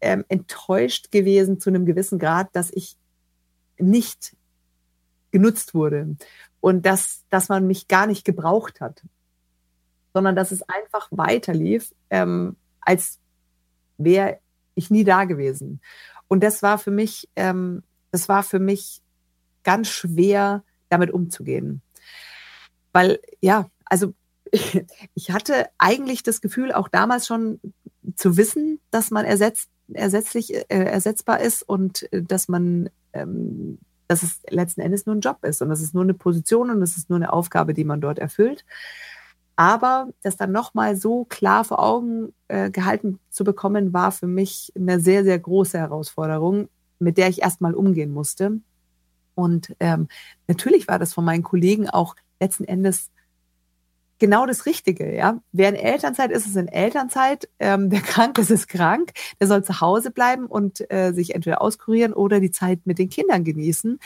ähm, 0.00 0.24
enttäuscht 0.28 1.12
gewesen 1.12 1.60
zu 1.60 1.70
einem 1.70 1.86
gewissen 1.86 2.18
Grad, 2.18 2.48
dass 2.52 2.70
ich 2.70 2.96
nicht 3.78 4.36
genutzt 5.30 5.74
wurde 5.74 6.16
und 6.60 6.86
dass, 6.86 7.24
dass 7.30 7.48
man 7.48 7.66
mich 7.66 7.88
gar 7.88 8.06
nicht 8.06 8.24
gebraucht 8.24 8.80
hat, 8.80 9.02
sondern 10.12 10.36
dass 10.36 10.52
es 10.52 10.62
einfach 10.62 11.08
weiterlief, 11.10 11.94
ähm, 12.10 12.56
als 12.80 13.18
wäre 13.96 14.38
ich 14.74 14.90
nie 14.90 15.04
da 15.04 15.24
gewesen. 15.24 15.80
Und 16.28 16.42
das 16.42 16.62
war 16.62 16.78
für 16.78 16.90
mich, 16.90 17.28
ähm, 17.36 17.82
das 18.10 18.28
war 18.28 18.42
für 18.42 18.58
mich 18.58 19.02
ganz 19.62 19.88
schwer, 19.88 20.64
damit 20.92 21.10
umzugehen. 21.10 21.80
Weil, 22.92 23.18
ja, 23.40 23.68
also 23.86 24.12
ich 25.14 25.30
hatte 25.30 25.66
eigentlich 25.78 26.22
das 26.22 26.40
Gefühl, 26.40 26.72
auch 26.72 26.88
damals 26.88 27.26
schon 27.26 27.60
zu 28.14 28.36
wissen, 28.36 28.78
dass 28.90 29.10
man 29.10 29.24
ersetzt, 29.24 29.70
ersetzlich, 29.92 30.54
äh, 30.54 30.64
ersetzbar 30.68 31.40
ist 31.40 31.62
und 31.62 32.12
äh, 32.12 32.22
dass 32.22 32.48
man, 32.48 32.90
ähm, 33.14 33.78
dass 34.06 34.22
es 34.22 34.40
letzten 34.50 34.82
Endes 34.82 35.06
nur 35.06 35.14
ein 35.14 35.20
Job 35.20 35.38
ist 35.42 35.62
und 35.62 35.70
das 35.70 35.80
ist 35.80 35.94
nur 35.94 36.02
eine 36.02 36.14
Position 36.14 36.70
und 36.70 36.80
das 36.80 36.96
ist 36.96 37.08
nur 37.08 37.16
eine 37.16 37.32
Aufgabe, 37.32 37.72
die 37.72 37.84
man 37.84 38.00
dort 38.00 38.18
erfüllt. 38.18 38.64
Aber 39.56 40.08
das 40.22 40.36
dann 40.36 40.52
nochmal 40.52 40.96
so 40.96 41.24
klar 41.24 41.64
vor 41.64 41.78
Augen 41.78 42.34
äh, 42.48 42.70
gehalten 42.70 43.18
zu 43.30 43.44
bekommen, 43.44 43.92
war 43.92 44.12
für 44.12 44.26
mich 44.26 44.72
eine 44.76 45.00
sehr, 45.00 45.24
sehr 45.24 45.38
große 45.38 45.78
Herausforderung, 45.78 46.68
mit 46.98 47.16
der 47.16 47.28
ich 47.28 47.42
erstmal 47.42 47.74
umgehen 47.74 48.12
musste. 48.12 48.60
Und 49.34 49.74
ähm, 49.80 50.08
natürlich 50.48 50.88
war 50.88 50.98
das 50.98 51.14
von 51.14 51.24
meinen 51.24 51.42
Kollegen 51.42 51.88
auch 51.88 52.16
letzten 52.40 52.64
Endes 52.64 53.10
genau 54.22 54.46
das 54.46 54.66
Richtige. 54.66 55.14
Ja? 55.14 55.40
Wer 55.50 55.70
in 55.70 55.74
Elternzeit 55.74 56.30
ist, 56.30 56.46
ist 56.46 56.56
in 56.56 56.68
Elternzeit. 56.68 57.48
Ähm, 57.58 57.90
wer 57.90 58.00
krank 58.02 58.38
ist, 58.38 58.50
ist 58.50 58.68
krank. 58.68 59.12
Der 59.40 59.48
soll 59.48 59.64
zu 59.64 59.80
Hause 59.80 60.10
bleiben 60.12 60.46
und 60.46 60.88
äh, 60.92 61.12
sich 61.12 61.34
entweder 61.34 61.60
auskurieren 61.60 62.12
oder 62.12 62.38
die 62.38 62.52
Zeit 62.52 62.80
mit 62.84 62.98
den 62.98 63.08
Kindern 63.08 63.42
genießen. 63.42 63.98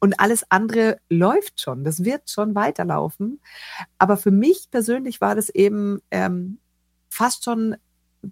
Und 0.00 0.20
alles 0.20 0.44
andere 0.48 0.98
läuft 1.08 1.60
schon. 1.60 1.82
Das 1.82 2.04
wird 2.04 2.30
schon 2.30 2.54
weiterlaufen. 2.54 3.40
Aber 3.98 4.16
für 4.16 4.30
mich 4.30 4.68
persönlich 4.70 5.20
war 5.20 5.34
das 5.34 5.48
eben 5.48 6.00
ähm, 6.12 6.58
fast 7.10 7.44
schon 7.44 7.76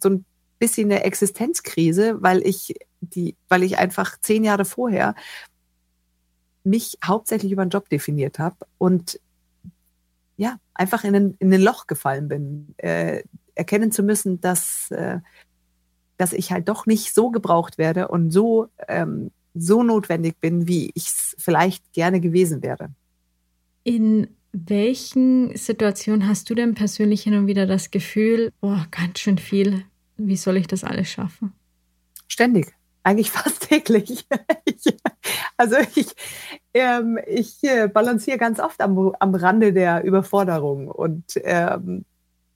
so 0.01 0.11
ein 0.11 0.25
bisschen 0.61 0.91
eine 0.93 1.03
Existenzkrise, 1.03 2.23
weil 2.23 2.47
ich 2.47 2.77
die, 3.01 3.35
weil 3.49 3.65
ich 3.65 3.79
einfach 3.79 4.17
zehn 4.21 4.45
Jahre 4.45 4.65
vorher 4.65 5.17
mich 6.67 6.99
hauptsächlich 7.05 7.53
über 7.53 7.63
einen 7.63 7.71
Job 7.71 7.89
definiert 7.89 8.39
habe 8.39 8.57
und 8.79 9.21
ja, 10.37 10.59
einfach 10.75 11.05
in 11.05 11.15
ein, 11.15 11.35
in 11.39 11.53
ein 11.53 11.63
Loch 11.63 11.87
gefallen 11.87 12.29
bin, 12.29 12.75
äh, 12.79 13.23
erkennen 13.55 13.91
zu 13.91 14.03
müssen, 14.03 14.41
dass, 14.41 14.91
äh, 14.91 15.21
dass 16.19 16.33
ich 16.33 16.53
halt 16.53 16.69
doch 16.69 16.85
nicht 16.85 17.15
so 17.15 17.31
gebraucht 17.31 17.79
werde 17.79 18.09
und 18.09 18.31
so, 18.31 18.69
ähm, 18.89 19.31
so 19.55 19.83
notwendig 19.83 20.39
bin, 20.41 20.69
wie 20.69 20.91
ich 20.95 21.07
es 21.07 21.35
vielleicht 21.39 21.93
gerne 21.95 22.21
gewesen 22.21 22.63
wäre. 22.63 22.91
In 23.83 24.29
welchen 24.53 25.57
Situationen 25.57 26.29
hast 26.29 26.51
du 26.51 26.55
denn 26.55 26.75
persönlich 26.75 27.23
hin 27.23 27.35
und 27.35 27.47
wieder 27.47 27.67
das 27.67 27.91
Gefühl, 27.91 28.53
boah, 28.61 28.87
ganz 28.91 29.21
schön 29.21 29.39
viel, 29.39 29.85
wie 30.17 30.37
soll 30.37 30.57
ich 30.57 30.67
das 30.67 30.85
alles 30.85 31.09
schaffen? 31.09 31.53
Ständig, 32.29 32.76
eigentlich 33.07 33.31
fast 33.33 33.69
täglich. 33.69 34.27
Also 35.57 35.77
ich, 35.95 36.09
ähm, 36.75 37.19
ich 37.27 37.63
äh, 37.63 37.89
balanciere 37.89 38.37
ganz 38.37 38.61
oft 38.61 38.81
am, 38.81 39.15
am 39.19 39.35
Rande 39.35 39.73
der 39.73 40.05
Überforderung 40.05 40.89
und 40.89 41.25
ähm, 41.45 42.05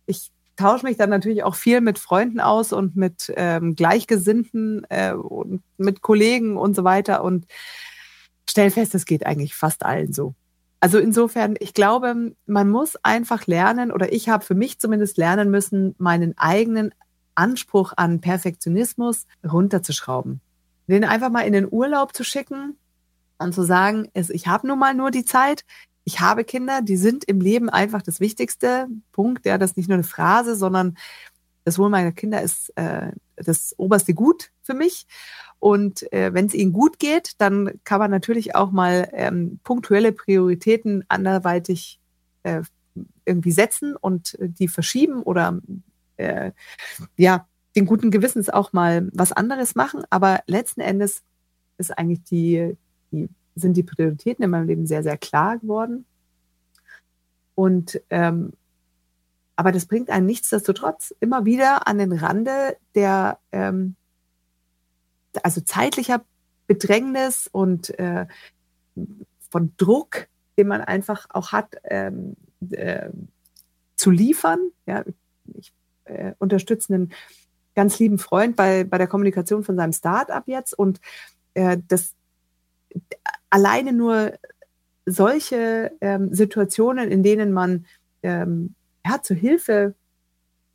ich 0.06 0.30
tausche 0.56 0.84
mich 0.84 0.98
dann 0.98 1.08
natürlich 1.08 1.44
auch 1.44 1.54
viel 1.54 1.80
mit 1.80 1.98
Freunden 1.98 2.40
aus 2.40 2.72
und 2.72 2.96
mit 2.96 3.32
ähm, 3.36 3.74
Gleichgesinnten 3.76 4.86
äh, 4.90 5.12
und 5.12 5.62
mit 5.78 6.02
Kollegen 6.02 6.58
und 6.58 6.76
so 6.76 6.84
weiter 6.84 7.24
und 7.24 7.46
stelle 8.48 8.70
fest, 8.70 8.94
es 8.94 9.06
geht 9.06 9.24
eigentlich 9.24 9.54
fast 9.54 9.84
allen 9.86 10.12
so. 10.12 10.34
Also 10.80 10.98
insofern, 10.98 11.56
ich 11.60 11.74
glaube, 11.74 12.32
man 12.46 12.70
muss 12.70 12.96
einfach 13.02 13.46
lernen, 13.46 13.92
oder 13.92 14.12
ich 14.12 14.28
habe 14.28 14.44
für 14.44 14.54
mich 14.54 14.78
zumindest 14.80 15.16
lernen 15.16 15.50
müssen, 15.50 15.94
meinen 15.98 16.36
eigenen 16.36 16.92
Anspruch 17.40 17.94
an 17.96 18.20
Perfektionismus 18.20 19.26
runterzuschrauben. 19.50 20.40
Den 20.86 21.04
einfach 21.04 21.30
mal 21.30 21.42
in 21.42 21.52
den 21.52 21.68
Urlaub 21.70 22.14
zu 22.14 22.22
schicken 22.24 22.76
und 23.38 23.54
zu 23.54 23.62
sagen, 23.62 24.08
ich 24.12 24.46
habe 24.46 24.66
nun 24.66 24.78
mal 24.78 24.94
nur 24.94 25.10
die 25.10 25.24
Zeit, 25.24 25.64
ich 26.04 26.20
habe 26.20 26.44
Kinder, 26.44 26.82
die 26.82 26.96
sind 26.96 27.24
im 27.24 27.40
Leben 27.40 27.70
einfach 27.70 28.02
das 28.02 28.20
wichtigste 28.20 28.88
Punkt. 29.12 29.46
Ja, 29.46 29.58
das 29.58 29.72
ist 29.72 29.76
nicht 29.76 29.88
nur 29.88 29.96
eine 29.96 30.04
Phrase, 30.04 30.56
sondern 30.56 30.96
das 31.64 31.78
Wohl 31.78 31.90
meiner 31.90 32.12
Kinder 32.12 32.42
ist 32.42 32.76
äh, 32.76 33.12
das 33.36 33.74
oberste 33.78 34.14
Gut 34.14 34.50
für 34.62 34.74
mich. 34.74 35.06
Und 35.58 36.10
äh, 36.12 36.32
wenn 36.32 36.46
es 36.46 36.54
ihnen 36.54 36.72
gut 36.72 36.98
geht, 36.98 37.32
dann 37.38 37.80
kann 37.84 37.98
man 37.98 38.10
natürlich 38.10 38.54
auch 38.54 38.70
mal 38.70 39.08
ähm, 39.12 39.60
punktuelle 39.62 40.12
Prioritäten 40.12 41.04
anderweitig 41.08 42.00
äh, 42.42 42.62
irgendwie 43.24 43.52
setzen 43.52 43.94
und 43.94 44.38
äh, 44.40 44.48
die 44.48 44.68
verschieben 44.68 45.22
oder 45.22 45.60
äh, 46.20 46.52
ja, 47.16 47.46
den 47.76 47.86
guten 47.86 48.10
Gewissens 48.10 48.48
auch 48.48 48.72
mal 48.72 49.08
was 49.12 49.32
anderes 49.32 49.74
machen. 49.74 50.04
Aber 50.10 50.40
letzten 50.46 50.80
Endes 50.80 51.22
ist 51.78 51.96
eigentlich 51.96 52.22
die, 52.24 52.76
die 53.10 53.28
sind 53.54 53.76
die 53.76 53.82
Prioritäten 53.82 54.44
in 54.44 54.50
meinem 54.50 54.66
Leben 54.66 54.86
sehr, 54.86 55.02
sehr 55.02 55.18
klar 55.18 55.58
geworden. 55.58 56.04
Und 57.54 58.00
ähm, 58.10 58.52
aber 59.56 59.72
das 59.72 59.84
bringt 59.84 60.08
einen 60.08 60.24
nichtsdestotrotz 60.24 61.14
immer 61.20 61.44
wieder 61.44 61.86
an 61.86 61.98
den 61.98 62.12
Rande 62.12 62.78
der 62.94 63.38
ähm, 63.52 63.94
also 65.42 65.60
zeitlicher 65.60 66.24
Bedrängnis 66.66 67.48
und 67.50 67.98
äh, 67.98 68.26
von 69.50 69.74
Druck, 69.76 70.28
den 70.56 70.68
man 70.68 70.80
einfach 70.80 71.26
auch 71.28 71.52
hat, 71.52 71.76
ähm, 71.84 72.36
äh, 72.70 73.10
zu 73.96 74.10
liefern. 74.10 74.70
Ja, 74.86 75.04
äh, 76.10 76.34
unterstütze 76.38 76.94
einen 76.94 77.12
ganz 77.74 77.98
lieben 77.98 78.18
Freund 78.18 78.56
bei, 78.56 78.84
bei 78.84 78.98
der 78.98 79.06
Kommunikation 79.06 79.64
von 79.64 79.76
seinem 79.76 79.92
Start-up 79.92 80.44
jetzt 80.46 80.78
und 80.78 81.00
äh, 81.54 81.78
das 81.88 82.14
alleine 83.48 83.92
nur 83.92 84.32
solche 85.06 85.92
ähm, 86.00 86.34
Situationen, 86.34 87.10
in 87.10 87.22
denen 87.22 87.52
man 87.52 87.86
ähm, 88.22 88.74
ja, 89.04 89.22
zur 89.22 89.36
Hilfe 89.36 89.94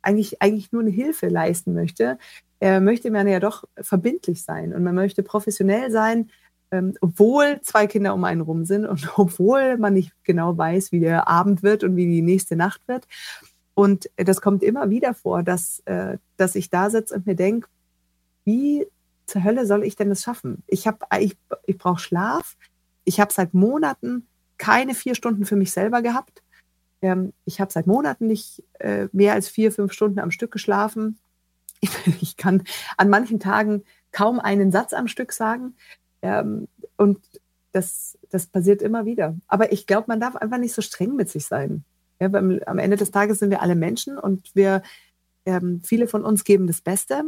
eigentlich, 0.02 0.40
eigentlich 0.40 0.72
nur 0.72 0.82
eine 0.82 0.90
Hilfe 0.90 1.28
leisten 1.28 1.74
möchte, 1.74 2.18
äh, 2.60 2.80
möchte 2.80 3.10
man 3.10 3.26
ja 3.26 3.40
doch 3.40 3.64
verbindlich 3.80 4.42
sein 4.42 4.72
und 4.72 4.82
man 4.82 4.94
möchte 4.94 5.22
professionell 5.22 5.90
sein, 5.90 6.30
ähm, 6.70 6.94
obwohl 7.00 7.60
zwei 7.62 7.86
Kinder 7.86 8.14
um 8.14 8.24
einen 8.24 8.40
rum 8.40 8.64
sind 8.64 8.86
und 8.86 9.08
obwohl 9.18 9.76
man 9.78 9.94
nicht 9.94 10.12
genau 10.24 10.56
weiß, 10.56 10.92
wie 10.92 11.00
der 11.00 11.28
Abend 11.28 11.62
wird 11.62 11.84
und 11.84 11.96
wie 11.96 12.06
die 12.06 12.22
nächste 12.22 12.56
Nacht 12.56 12.80
wird. 12.86 13.06
Und 13.76 14.08
das 14.16 14.40
kommt 14.40 14.62
immer 14.62 14.88
wieder 14.88 15.12
vor, 15.12 15.42
dass, 15.42 15.80
äh, 15.80 16.16
dass 16.38 16.54
ich 16.54 16.70
da 16.70 16.88
sitze 16.88 17.14
und 17.14 17.26
mir 17.26 17.36
denke, 17.36 17.68
wie 18.44 18.86
zur 19.26 19.44
Hölle 19.44 19.66
soll 19.66 19.84
ich 19.84 19.96
denn 19.96 20.08
das 20.08 20.22
schaffen? 20.22 20.62
Ich, 20.66 20.86
hab, 20.86 21.06
ich, 21.20 21.36
ich 21.66 21.76
brauche 21.76 22.00
Schlaf. 22.00 22.56
Ich 23.04 23.20
habe 23.20 23.34
seit 23.34 23.52
Monaten 23.52 24.26
keine 24.56 24.94
vier 24.94 25.14
Stunden 25.14 25.44
für 25.44 25.56
mich 25.56 25.72
selber 25.72 26.00
gehabt. 26.00 26.42
Ähm, 27.02 27.34
ich 27.44 27.60
habe 27.60 27.70
seit 27.70 27.86
Monaten 27.86 28.28
nicht 28.28 28.64
äh, 28.78 29.08
mehr 29.12 29.34
als 29.34 29.50
vier, 29.50 29.70
fünf 29.70 29.92
Stunden 29.92 30.20
am 30.20 30.30
Stück 30.30 30.50
geschlafen. 30.50 31.18
Ich, 31.82 32.22
ich, 32.22 32.36
kann 32.38 32.62
an 32.96 33.10
manchen 33.10 33.38
Tagen 33.38 33.84
kaum 34.10 34.40
einen 34.40 34.72
Satz 34.72 34.94
am 34.94 35.06
Stück 35.06 35.32
sagen. 35.32 35.74
Ähm, 36.22 36.68
und 36.96 37.20
das, 37.72 38.16
das 38.30 38.46
passiert 38.46 38.80
immer 38.80 39.04
wieder. 39.04 39.36
Aber 39.46 39.70
ich 39.70 39.86
glaube, 39.86 40.06
man 40.08 40.18
darf 40.18 40.34
einfach 40.34 40.56
nicht 40.56 40.72
so 40.72 40.80
streng 40.80 41.14
mit 41.14 41.28
sich 41.28 41.44
sein. 41.44 41.84
Ja, 42.20 42.28
beim, 42.28 42.60
am 42.66 42.78
Ende 42.78 42.96
des 42.96 43.10
Tages 43.10 43.38
sind 43.38 43.50
wir 43.50 43.62
alle 43.62 43.74
Menschen 43.74 44.18
und 44.18 44.54
wir, 44.54 44.82
ähm, 45.44 45.80
viele 45.82 46.08
von 46.08 46.24
uns 46.24 46.44
geben 46.44 46.66
das 46.66 46.80
Beste, 46.80 47.24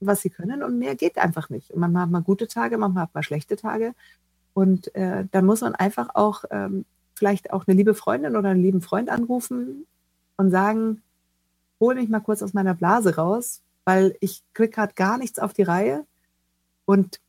was 0.00 0.20
sie 0.22 0.30
können 0.30 0.62
und 0.62 0.78
mehr 0.78 0.94
geht 0.96 1.18
einfach 1.18 1.48
nicht. 1.48 1.70
Und 1.70 1.80
manchmal 1.80 2.02
hat 2.02 2.10
man 2.10 2.24
gute 2.24 2.48
Tage, 2.48 2.76
manchmal 2.78 3.04
hat 3.04 3.14
man 3.14 3.22
schlechte 3.22 3.56
Tage. 3.56 3.94
Und 4.52 4.94
äh, 4.94 5.26
dann 5.30 5.46
muss 5.46 5.60
man 5.60 5.74
einfach 5.74 6.08
auch 6.14 6.44
ähm, 6.50 6.84
vielleicht 7.14 7.52
auch 7.52 7.66
eine 7.66 7.76
liebe 7.76 7.94
Freundin 7.94 8.36
oder 8.36 8.50
einen 8.50 8.62
lieben 8.62 8.82
Freund 8.82 9.08
anrufen 9.08 9.86
und 10.36 10.50
sagen, 10.50 11.02
hol 11.80 11.94
mich 11.94 12.08
mal 12.08 12.20
kurz 12.20 12.42
aus 12.42 12.52
meiner 12.52 12.74
Blase 12.74 13.16
raus, 13.16 13.62
weil 13.84 14.16
ich 14.20 14.42
kriege 14.54 14.70
gerade 14.70 14.94
gar 14.94 15.18
nichts 15.18 15.38
auf 15.38 15.52
die 15.52 15.62
Reihe. 15.62 16.06
Und 16.84 17.20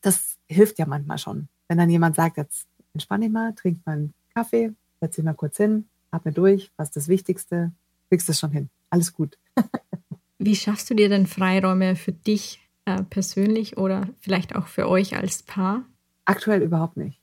das 0.00 0.36
hilft 0.46 0.78
ja 0.78 0.86
manchmal 0.86 1.18
schon. 1.18 1.48
Wenn 1.68 1.78
dann 1.78 1.90
jemand 1.90 2.16
sagt, 2.16 2.36
jetzt 2.36 2.66
entspann 2.94 3.20
dich 3.20 3.30
mal, 3.30 3.52
trink 3.54 3.84
mal 3.84 3.92
einen 3.92 4.14
Kaffee, 4.34 4.72
setz 5.00 5.16
dich 5.16 5.24
mal 5.24 5.34
kurz 5.34 5.56
hin, 5.56 5.88
atme 6.10 6.32
durch, 6.32 6.70
was 6.76 6.88
ist 6.88 6.96
das 6.96 7.08
Wichtigste, 7.08 7.72
kriegst 8.08 8.28
es 8.28 8.38
schon 8.38 8.50
hin. 8.50 8.70
Alles 8.90 9.12
gut. 9.12 9.38
Wie 10.38 10.56
schaffst 10.56 10.88
du 10.90 10.94
dir 10.94 11.08
denn 11.08 11.26
Freiräume 11.26 11.96
für 11.96 12.12
dich 12.12 12.60
äh, 12.84 13.02
persönlich 13.02 13.76
oder 13.76 14.08
vielleicht 14.20 14.54
auch 14.54 14.66
für 14.66 14.88
euch 14.88 15.16
als 15.16 15.42
Paar? 15.42 15.84
Aktuell 16.24 16.62
überhaupt 16.62 16.96
nicht. 16.96 17.20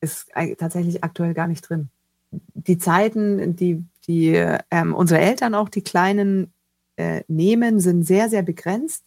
Ist 0.00 0.30
tatsächlich 0.58 1.04
aktuell 1.04 1.34
gar 1.34 1.46
nicht 1.46 1.68
drin. 1.68 1.90
Die 2.30 2.78
Zeiten, 2.78 3.56
die, 3.56 3.84
die 4.06 4.32
ähm, 4.70 4.94
unsere 4.94 5.20
Eltern 5.20 5.54
auch 5.54 5.68
die 5.68 5.82
Kleinen 5.82 6.52
äh, 6.96 7.22
nehmen, 7.28 7.80
sind 7.80 8.04
sehr, 8.04 8.28
sehr 8.28 8.42
begrenzt. 8.42 9.04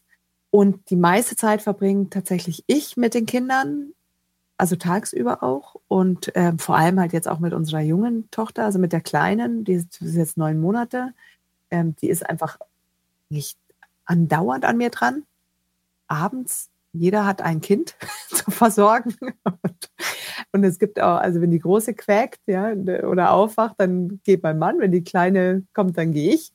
Und 0.51 0.91
die 0.91 0.95
meiste 0.95 1.35
Zeit 1.35 1.63
verbringt 1.63 2.13
tatsächlich 2.13 2.63
ich 2.67 2.95
mit 2.95 3.15
den 3.15 3.25
Kindern, 3.25 3.93
also 4.57 4.75
tagsüber 4.75 5.43
auch. 5.43 5.75
Und 5.87 6.35
äh, 6.35 6.53
vor 6.57 6.77
allem 6.77 6.99
halt 6.99 7.13
jetzt 7.13 7.27
auch 7.27 7.39
mit 7.39 7.53
unserer 7.53 7.81
jungen 7.81 8.29
Tochter, 8.31 8.65
also 8.65 8.79
mit 8.79 8.93
der 8.93 9.01
Kleinen, 9.01 9.63
die 9.63 9.73
ist, 9.73 9.99
jetzt 10.01 10.37
neun 10.37 10.59
Monate. 10.59 11.13
Ähm, 11.71 11.95
die 12.01 12.09
ist 12.09 12.27
einfach 12.29 12.59
nicht 13.29 13.57
andauernd 14.05 14.65
an 14.65 14.77
mir 14.77 14.89
dran. 14.89 15.23
Abends, 16.07 16.69
jeder 16.93 17.25
hat 17.25 17.41
ein 17.41 17.61
Kind 17.61 17.95
zu 18.29 18.51
versorgen. 18.51 19.15
Und, 19.43 19.89
und, 20.51 20.63
es 20.63 20.77
gibt 20.77 20.99
auch, 20.99 21.17
also 21.17 21.41
wenn 21.41 21.51
die 21.51 21.59
Große 21.59 21.93
quäkt 21.93 22.41
ja, 22.45 22.71
oder 22.71 23.31
aufwacht, 23.31 23.75
dann 23.77 24.19
geht 24.23 24.43
mein 24.43 24.59
Mann. 24.59 24.79
Wenn 24.79 24.91
die 24.91 25.03
Kleine 25.03 25.63
kommt, 25.73 25.97
dann 25.97 26.11
gehe 26.11 26.33
ich. 26.33 26.51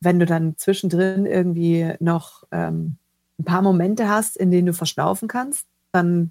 Wenn 0.00 0.18
du 0.18 0.26
dann 0.26 0.56
zwischendrin 0.56 1.26
irgendwie 1.26 1.94
noch 1.98 2.44
ähm, 2.52 2.96
ein 3.38 3.44
paar 3.44 3.62
Momente 3.62 4.08
hast, 4.08 4.36
in 4.36 4.50
denen 4.50 4.66
du 4.66 4.72
verschnaufen 4.72 5.28
kannst, 5.28 5.66
dann 5.92 6.30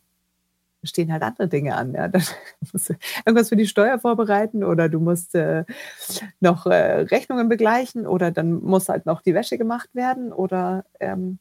stehen 0.83 1.11
halt 1.11 1.23
andere 1.23 1.47
Dinge 1.47 1.75
an. 1.75 1.93
Ja. 1.93 2.07
Dann 2.09 2.23
musst 2.71 2.89
du 2.89 2.93
irgendwas 3.25 3.49
für 3.49 3.55
die 3.55 3.67
Steuer 3.67 3.99
vorbereiten 3.99 4.63
oder 4.63 4.89
du 4.89 4.99
musst 4.99 5.35
äh, 5.35 5.65
noch 6.39 6.65
äh, 6.65 7.01
Rechnungen 7.01 7.49
begleichen 7.49 8.05
oder 8.05 8.31
dann 8.31 8.53
muss 8.53 8.89
halt 8.89 9.05
noch 9.05 9.21
die 9.21 9.33
Wäsche 9.33 9.57
gemacht 9.57 9.89
werden 9.93 10.31
oder 10.31 10.85
ähm, 10.99 11.39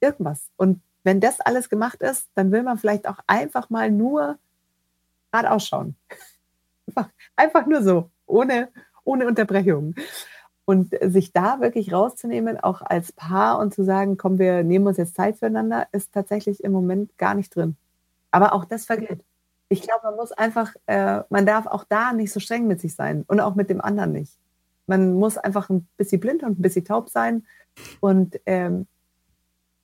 irgendwas. 0.00 0.50
Und 0.56 0.80
wenn 1.04 1.20
das 1.20 1.40
alles 1.40 1.68
gemacht 1.68 2.00
ist, 2.02 2.28
dann 2.34 2.50
will 2.52 2.62
man 2.62 2.78
vielleicht 2.78 3.06
auch 3.08 3.18
einfach 3.26 3.70
mal 3.70 3.90
nur 3.90 4.38
gerade 5.30 5.50
ausschauen. 5.50 5.96
Einfach, 6.88 7.10
einfach 7.34 7.66
nur 7.66 7.82
so, 7.82 8.10
ohne, 8.26 8.68
ohne 9.02 9.26
Unterbrechung. 9.26 9.96
Und 10.66 10.94
sich 11.00 11.32
da 11.32 11.60
wirklich 11.60 11.92
rauszunehmen, 11.92 12.58
auch 12.58 12.82
als 12.82 13.12
Paar 13.12 13.60
und 13.60 13.72
zu 13.72 13.84
sagen, 13.84 14.16
komm, 14.16 14.38
wir 14.38 14.64
nehmen 14.64 14.86
uns 14.86 14.96
jetzt 14.96 15.14
Zeit 15.14 15.38
füreinander, 15.38 15.86
ist 15.92 16.12
tatsächlich 16.12 16.62
im 16.62 16.72
Moment 16.72 17.16
gar 17.18 17.34
nicht 17.34 17.54
drin. 17.54 17.76
Aber 18.32 18.52
auch 18.52 18.64
das 18.64 18.84
vergeht. 18.84 19.24
Ich 19.68 19.82
glaube, 19.82 20.00
man 20.04 20.16
muss 20.16 20.32
einfach, 20.32 20.74
äh, 20.86 21.22
man 21.30 21.46
darf 21.46 21.66
auch 21.66 21.84
da 21.84 22.12
nicht 22.12 22.32
so 22.32 22.40
streng 22.40 22.66
mit 22.66 22.80
sich 22.80 22.94
sein 22.94 23.24
und 23.28 23.40
auch 23.40 23.54
mit 23.54 23.70
dem 23.70 23.80
anderen 23.80 24.12
nicht. 24.12 24.32
Man 24.86 25.14
muss 25.14 25.38
einfach 25.38 25.70
ein 25.70 25.88
bisschen 25.96 26.20
blind 26.20 26.42
und 26.42 26.58
ein 26.58 26.62
bisschen 26.62 26.84
taub 26.84 27.08
sein 27.08 27.46
und 28.00 28.38
ähm, 28.46 28.86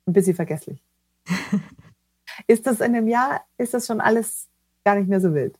ein 0.05 0.13
bisschen 0.13 0.35
vergesslich. 0.35 0.83
ist 2.47 2.67
das 2.67 2.79
in 2.79 2.95
einem 2.95 3.07
Jahr, 3.07 3.41
ist 3.57 3.73
das 3.73 3.87
schon 3.87 4.01
alles 4.01 4.47
gar 4.83 4.95
nicht 4.95 5.09
mehr 5.09 5.21
so 5.21 5.33
wild? 5.33 5.57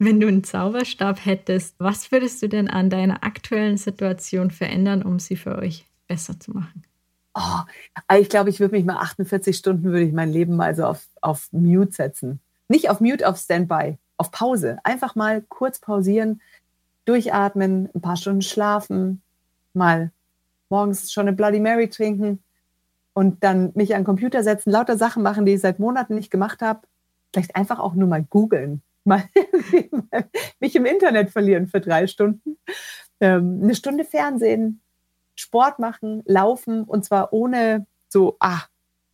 Wenn 0.00 0.20
du 0.20 0.28
einen 0.28 0.44
Zauberstab 0.44 1.24
hättest, 1.24 1.74
was 1.78 2.12
würdest 2.12 2.40
du 2.42 2.48
denn 2.48 2.68
an 2.68 2.88
deiner 2.88 3.24
aktuellen 3.24 3.76
Situation 3.76 4.52
verändern, 4.52 5.02
um 5.02 5.18
sie 5.18 5.34
für 5.34 5.58
euch 5.58 5.86
besser 6.06 6.38
zu 6.38 6.52
machen? 6.52 6.84
Oh, 7.34 8.14
ich 8.16 8.28
glaube, 8.28 8.50
ich 8.50 8.60
würde 8.60 8.76
mich 8.76 8.84
mal 8.84 8.96
48 8.96 9.56
Stunden 9.56 9.84
würde 9.84 10.02
ich 10.02 10.12
mein 10.12 10.32
Leben 10.32 10.56
mal 10.56 10.74
so 10.74 10.84
auf, 10.84 11.06
auf 11.20 11.48
Mute 11.52 11.92
setzen. 11.92 12.40
Nicht 12.68 12.90
auf 12.90 13.00
Mute, 13.00 13.28
auf 13.28 13.38
Standby, 13.38 13.98
auf 14.16 14.30
Pause. 14.30 14.78
Einfach 14.84 15.16
mal 15.16 15.42
kurz 15.48 15.80
pausieren, 15.80 16.40
durchatmen, 17.04 17.88
ein 17.92 18.00
paar 18.00 18.16
Stunden 18.16 18.42
schlafen, 18.42 19.22
mal 19.72 20.12
morgens 20.68 21.12
schon 21.12 21.26
eine 21.26 21.36
Bloody 21.36 21.58
Mary 21.58 21.88
trinken 21.88 22.40
und 23.14 23.42
dann 23.42 23.72
mich 23.74 23.94
an 23.94 24.02
den 24.02 24.06
Computer 24.06 24.44
setzen, 24.44 24.70
lauter 24.70 24.96
Sachen 24.96 25.24
machen, 25.24 25.44
die 25.44 25.54
ich 25.54 25.60
seit 25.60 25.80
Monaten 25.80 26.14
nicht 26.14 26.30
gemacht 26.30 26.62
habe. 26.62 26.82
Vielleicht 27.32 27.56
einfach 27.56 27.78
auch 27.78 27.94
nur 27.94 28.08
mal 28.08 28.22
googeln, 28.22 28.82
mal 29.08 29.24
mich 30.60 30.76
im 30.76 30.86
Internet 30.86 31.30
verlieren 31.30 31.66
für 31.66 31.80
drei 31.80 32.06
Stunden. 32.06 32.58
Ähm, 33.20 33.60
eine 33.62 33.74
Stunde 33.74 34.04
Fernsehen, 34.04 34.80
Sport 35.34 35.78
machen, 35.78 36.22
laufen 36.26 36.84
und 36.84 37.04
zwar 37.04 37.32
ohne 37.32 37.86
so, 38.08 38.36
ah, 38.40 38.62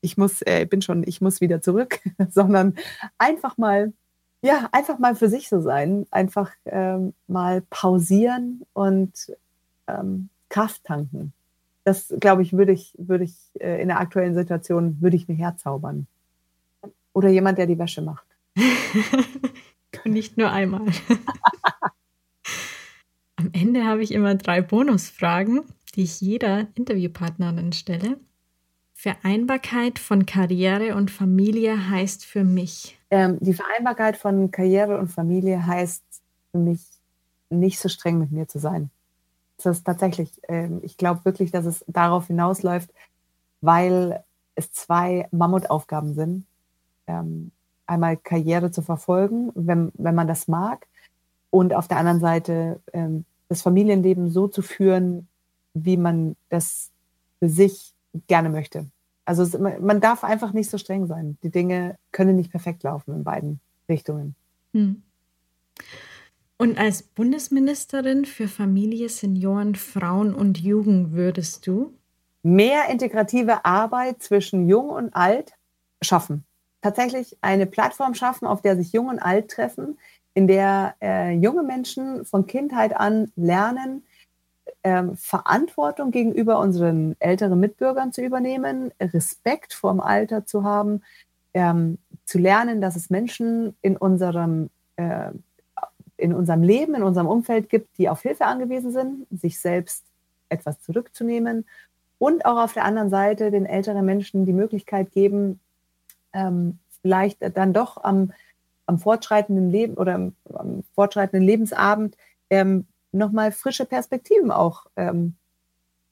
ich 0.01 0.19
muss, 0.19 0.43
äh, 0.43 0.67
bin 0.67 0.83
schon, 0.83 1.03
ich 1.07 1.21
muss 1.21 1.41
wieder 1.41 1.63
zurück, 1.63 2.01
sondern 2.31 2.75
einfach 3.19 3.57
mal, 3.57 3.93
ja, 4.43 4.69
einfach 4.73 4.99
mal 4.99 5.15
für 5.15 5.29
sich 5.29 5.49
so 5.49 5.61
sein, 5.61 6.07
einfach 6.11 6.51
ähm, 6.67 7.15
mal 7.27 7.63
pausieren 7.71 8.63
und 8.75 9.33
ähm, 9.87 10.29
Kraft 10.51 10.85
tanken. 10.85 11.33
Das, 11.85 12.15
glaube 12.21 12.43
ich, 12.43 12.53
würde 12.53 12.73
ich, 12.73 12.95
würde 12.99 13.25
ich 13.25 13.35
äh, 13.61 13.81
in 13.81 13.89
der 13.89 13.99
aktuellen 13.99 14.35
Situation, 14.35 14.99
würde 15.01 15.17
ich 15.17 15.29
mir 15.29 15.35
herzaubern. 15.35 16.07
Oder 17.13 17.29
jemand, 17.29 17.59
der 17.59 17.67
die 17.67 17.79
Wäsche 17.79 18.03
macht. 18.03 18.27
Nicht 20.05 20.37
nur 20.37 20.51
einmal. 20.51 20.87
Am 23.37 23.51
Ende 23.53 23.85
habe 23.85 24.03
ich 24.03 24.13
immer 24.13 24.35
drei 24.35 24.63
Bonusfragen, 24.63 25.63
die 25.95 26.03
ich 26.03 26.21
jeder 26.21 26.69
Interviewpartnerin 26.75 27.73
stelle. 27.73 28.19
Vereinbarkeit 28.95 29.99
von 29.99 30.25
Karriere 30.25 30.95
und 30.95 31.11
Familie 31.11 31.91
heißt 31.91 32.25
für 32.25 32.45
mich? 32.45 32.99
Ähm, 33.11 33.39
die 33.41 33.53
Vereinbarkeit 33.53 34.17
von 34.17 34.51
Karriere 34.51 34.99
und 34.99 35.09
Familie 35.09 35.67
heißt 35.67 36.03
für 36.53 36.59
mich, 36.59 36.81
nicht 37.51 37.79
so 37.79 37.89
streng 37.89 38.19
mit 38.19 38.33
mir 38.33 38.49
zu 38.49 38.59
sein. 38.59 38.91
Das 39.59 39.79
ist 39.79 39.85
tatsächlich, 39.85 40.31
ähm, 40.49 40.81
ich 40.83 40.97
glaube 40.97 41.25
wirklich, 41.25 41.51
dass 41.51 41.67
es 41.67 41.85
darauf 41.87 42.29
hinausläuft, 42.29 42.91
weil 43.61 44.25
es 44.55 44.73
zwei 44.73 45.29
Mammutaufgaben 45.31 46.15
sind. 46.15 46.47
Ähm, 47.07 47.51
einmal 47.87 48.17
Karriere 48.17 48.71
zu 48.71 48.83
verfolgen, 48.83 49.51
wenn, 49.55 49.93
wenn 49.95 50.15
man 50.15 50.27
das 50.27 50.49
mag, 50.49 50.87
und 51.51 51.73
auf 51.73 51.87
der 51.87 51.99
anderen 51.99 52.19
Seite 52.19 52.81
ähm, 52.93 53.25
das 53.49 53.63
Familienleben 53.63 54.29
so 54.29 54.49
zu 54.49 54.61
führen, 54.61 55.29
wie 55.73 55.97
man 55.97 56.35
das 56.49 56.91
für 57.39 57.49
sich 57.49 57.93
gerne 58.27 58.51
möchte. 58.51 58.87
Also 59.25 59.59
man 59.59 60.01
darf 60.01 60.25
einfach 60.25 60.53
nicht 60.53 60.69
so 60.69 60.79
streng 60.79 61.07
sein. 61.07 61.39
Die 61.45 61.51
Dinge 61.51 61.97
können 62.11 62.35
nicht 62.35 62.51
perfekt 62.51 62.83
laufen 62.83 63.15
in 63.15 63.23
beiden 63.23 63.61
Richtungen. 63.89 64.35
Hm. 64.73 65.03
Und 66.57 66.77
als 66.77 67.03
Bundesministerin 67.03 68.25
für 68.25 68.49
Familie, 68.49 69.09
Senioren, 69.09 69.77
Frauen 69.77 70.35
und 70.35 70.61
Jugend 70.61 71.13
würdest 71.13 71.67
du 71.67 71.95
mehr 72.43 72.89
integrative 72.91 73.65
Arbeit 73.65 74.23
zwischen 74.23 74.69
Jung 74.69 74.91
und 74.91 75.15
Alt 75.15 75.53
schaffen. 76.03 76.45
Tatsächlich 76.85 77.39
eine 77.41 77.65
Plattform 77.65 78.13
schaffen, 78.13 78.47
auf 78.47 78.61
der 78.61 78.77
sich 78.77 78.93
Jung 78.93 79.09
und 79.09 79.19
Alt 79.19 79.51
treffen, 79.51 79.97
in 80.35 80.47
der 80.47 80.95
äh, 81.01 81.31
junge 81.31 81.63
Menschen 81.63 82.27
von 82.27 82.47
Kindheit 82.47 82.95
an 82.95 83.33
lernen, 83.37 84.03
ähm, 84.83 85.17
Verantwortung 85.17 86.11
gegenüber 86.11 86.59
unseren 86.59 87.17
älteren 87.21 87.59
Mitbürgern 87.59 88.13
zu 88.13 88.21
übernehmen, 88.21 88.93
Respekt 89.01 89.73
vor 89.73 89.93
dem 89.93 90.01
Alter 90.01 90.45
zu 90.45 90.63
haben, 90.63 91.03
ähm, 91.55 91.97
zu 92.27 92.37
lernen, 92.37 92.83
dass 92.83 92.97
es 92.97 93.09
Menschen 93.09 93.75
in 93.81 93.97
unserem, 93.97 94.69
äh, 94.97 95.31
in 96.19 96.35
unserem 96.35 96.63
Leben, 96.63 96.97
in 96.97 97.03
unserem 97.03 97.29
Umfeld 97.29 97.71
gibt, 97.71 97.97
die 97.97 98.11
auf 98.11 98.21
Hilfe 98.21 98.45
angewiesen 98.45 98.93
sind, 98.93 99.27
sich 99.31 99.59
selbst 99.59 100.05
etwas 100.51 100.83
zurückzunehmen 100.83 101.65
und 102.19 102.45
auch 102.45 102.63
auf 102.63 102.75
der 102.75 102.85
anderen 102.85 103.09
Seite 103.09 103.51
den 103.51 103.65
älteren 103.65 104.05
Menschen 104.05 104.45
die 104.45 104.53
Möglichkeit 104.53 105.13
geben, 105.13 105.61
ähm, 106.35 106.79
vielleicht 107.01 107.39
dann 107.57 107.73
doch 107.73 108.03
am, 108.05 108.33
am 108.87 108.99
fortschreitenden 108.99 109.71
Leben 109.71 109.95
oder 109.95 110.15
am, 110.15 110.35
am 110.53 110.85
fortschreitenden 110.95 111.47
Lebensabend 111.47 112.17
ähm, 112.51 112.87
nochmal 113.13 113.53
frische 113.53 113.87
Perspektiven 113.87 114.51
auch 114.51 114.87
ähm, 114.97 115.35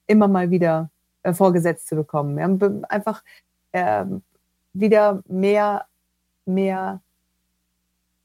immer 0.06 0.28
mal 0.28 0.50
wieder 0.50 0.90
äh, 1.22 1.34
vorgesetzt 1.34 1.88
zu 1.88 1.96
bekommen. 1.96 2.38
Ja, 2.38 2.70
einfach 2.88 3.22
ähm, 3.72 4.22
wieder 4.72 5.22
mehr, 5.28 5.86
mehr 6.46 7.00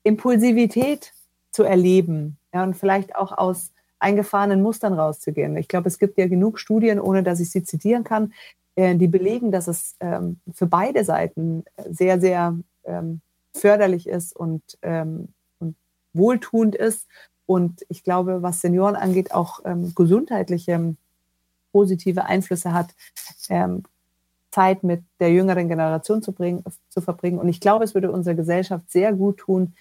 Impulsivität 0.03 1.13
zu 1.51 1.63
erleben 1.63 2.37
ja, 2.53 2.63
und 2.63 2.75
vielleicht 2.75 3.15
auch 3.15 3.31
aus 3.31 3.71
eingefahrenen 3.99 4.61
Mustern 4.61 4.93
rauszugehen. 4.93 5.57
Ich 5.57 5.67
glaube, 5.67 5.87
es 5.87 5.99
gibt 5.99 6.17
ja 6.17 6.27
genug 6.27 6.59
Studien, 6.59 6.99
ohne 6.99 7.23
dass 7.23 7.39
ich 7.39 7.49
sie 7.49 7.63
zitieren 7.63 8.03
kann, 8.03 8.25
äh, 8.27 8.66
die 8.77 9.07
belegen, 9.07 9.51
dass 9.51 9.67
es 9.67 9.95
ähm, 9.99 10.39
für 10.53 10.67
beide 10.67 11.03
Seiten 11.03 11.65
sehr, 11.89 12.19
sehr 12.19 12.55
ähm, 12.85 13.21
förderlich 13.53 14.07
ist 14.07 14.35
und, 14.35 14.61
ähm, 14.83 15.29
und 15.59 15.75
wohltuend 16.13 16.75
ist 16.75 17.07
und 17.47 17.85
ich 17.89 18.03
glaube, 18.03 18.43
was 18.43 18.61
Senioren 18.61 18.95
angeht, 18.95 19.31
auch 19.31 19.61
ähm, 19.65 19.93
gesundheitliche 19.95 20.95
positive 21.71 22.25
Einflüsse 22.25 22.73
hat, 22.73 22.93
ähm, 23.49 23.83
Zeit 24.51 24.83
mit 24.83 25.03
der 25.19 25.31
jüngeren 25.31 25.69
Generation 25.69 26.21
zu, 26.21 26.31
bringen, 26.31 26.63
zu 26.89 27.01
verbringen. 27.01 27.39
Und 27.39 27.49
ich 27.49 27.59
glaube, 27.59 27.83
es 27.83 27.93
würde 27.93 28.11
unserer 28.11 28.35
Gesellschaft 28.35 28.91
sehr 28.91 29.13
gut 29.13 29.37
tun, 29.37 29.73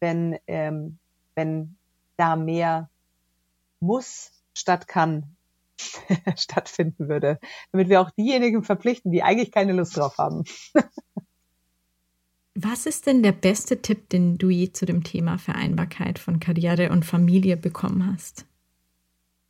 wenn, 0.00 0.38
ähm, 0.46 0.98
wenn 1.34 1.76
da 2.16 2.36
mehr 2.36 2.88
muss 3.80 4.32
statt 4.54 4.88
kann 4.88 5.36
stattfinden 6.36 7.08
würde, 7.08 7.38
damit 7.72 7.88
wir 7.88 8.00
auch 8.00 8.10
diejenigen 8.10 8.62
verpflichten, 8.62 9.12
die 9.12 9.22
eigentlich 9.22 9.52
keine 9.52 9.72
Lust 9.72 9.96
drauf 9.96 10.18
haben. 10.18 10.44
Was 12.54 12.84
ist 12.84 13.06
denn 13.06 13.22
der 13.22 13.32
beste 13.32 13.80
Tipp, 13.80 14.10
den 14.10 14.36
du 14.36 14.50
je 14.50 14.72
zu 14.72 14.84
dem 14.84 15.04
Thema 15.04 15.38
Vereinbarkeit 15.38 16.18
von 16.18 16.38
Karriere 16.38 16.90
und 16.90 17.04
Familie 17.04 17.56
bekommen 17.56 18.12
hast? 18.12 18.44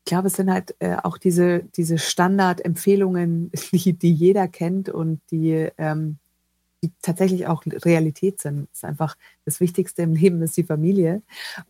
Ich 0.05 0.11
glaube, 0.11 0.29
es 0.29 0.35
sind 0.35 0.51
halt 0.51 0.75
äh, 0.79 0.97
auch 1.03 1.19
diese, 1.19 1.65
diese 1.77 1.99
Standardempfehlungen, 1.99 3.51
die, 3.73 3.93
die 3.93 4.13
jeder 4.13 4.47
kennt 4.47 4.89
und 4.89 5.21
die, 5.31 5.69
ähm, 5.79 6.19
die 6.83 6.93
tatsächlich 7.03 7.47
auch 7.47 7.65
Realität 7.67 8.41
sind. 8.41 8.69
Es 8.73 8.79
ist 8.79 8.85
einfach 8.85 9.17
das 9.45 9.61
Wichtigste 9.61 10.03
im 10.03 10.15
Leben 10.15 10.43
ist 10.43 10.57
die 10.57 10.65
Familie. 10.65 11.23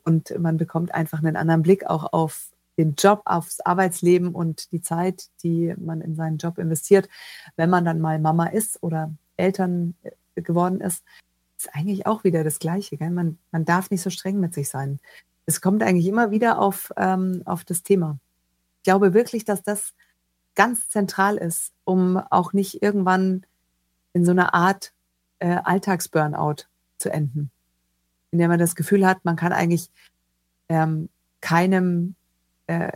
Und 0.04 0.38
man 0.38 0.58
bekommt 0.58 0.94
einfach 0.94 1.18
einen 1.18 1.36
anderen 1.36 1.62
Blick 1.62 1.86
auch 1.86 2.12
auf 2.12 2.51
den 2.78 2.94
Job, 2.94 3.22
aufs 3.24 3.60
Arbeitsleben 3.60 4.34
und 4.34 4.72
die 4.72 4.80
Zeit, 4.80 5.28
die 5.42 5.74
man 5.78 6.00
in 6.00 6.14
seinen 6.14 6.38
Job 6.38 6.58
investiert, 6.58 7.08
wenn 7.56 7.70
man 7.70 7.84
dann 7.84 8.00
mal 8.00 8.18
Mama 8.18 8.46
ist 8.46 8.82
oder 8.82 9.12
Eltern 9.36 9.94
äh, 10.02 10.42
geworden 10.42 10.80
ist, 10.80 11.04
ist 11.58 11.74
eigentlich 11.74 12.06
auch 12.06 12.24
wieder 12.24 12.44
das 12.44 12.58
Gleiche. 12.58 12.96
Gell? 12.96 13.10
Man, 13.10 13.38
man 13.50 13.64
darf 13.64 13.90
nicht 13.90 14.02
so 14.02 14.10
streng 14.10 14.40
mit 14.40 14.54
sich 14.54 14.68
sein. 14.68 15.00
Es 15.46 15.60
kommt 15.60 15.82
eigentlich 15.82 16.06
immer 16.06 16.30
wieder 16.30 16.58
auf, 16.58 16.92
ähm, 16.96 17.42
auf 17.44 17.64
das 17.64 17.82
Thema. 17.82 18.18
Ich 18.78 18.84
glaube 18.84 19.14
wirklich, 19.14 19.44
dass 19.44 19.62
das 19.62 19.94
ganz 20.54 20.88
zentral 20.88 21.36
ist, 21.36 21.72
um 21.84 22.16
auch 22.16 22.52
nicht 22.52 22.82
irgendwann 22.82 23.44
in 24.12 24.24
so 24.24 24.32
einer 24.32 24.54
Art 24.54 24.92
äh, 25.38 25.58
Alltagsburnout 25.64 26.66
zu 26.98 27.10
enden, 27.10 27.50
in 28.30 28.38
der 28.38 28.48
man 28.48 28.58
das 28.58 28.74
Gefühl 28.74 29.06
hat, 29.06 29.24
man 29.24 29.36
kann 29.36 29.52
eigentlich 29.52 29.90
ähm, 30.68 31.08
keinem, 31.40 32.14
äh, 32.66 32.92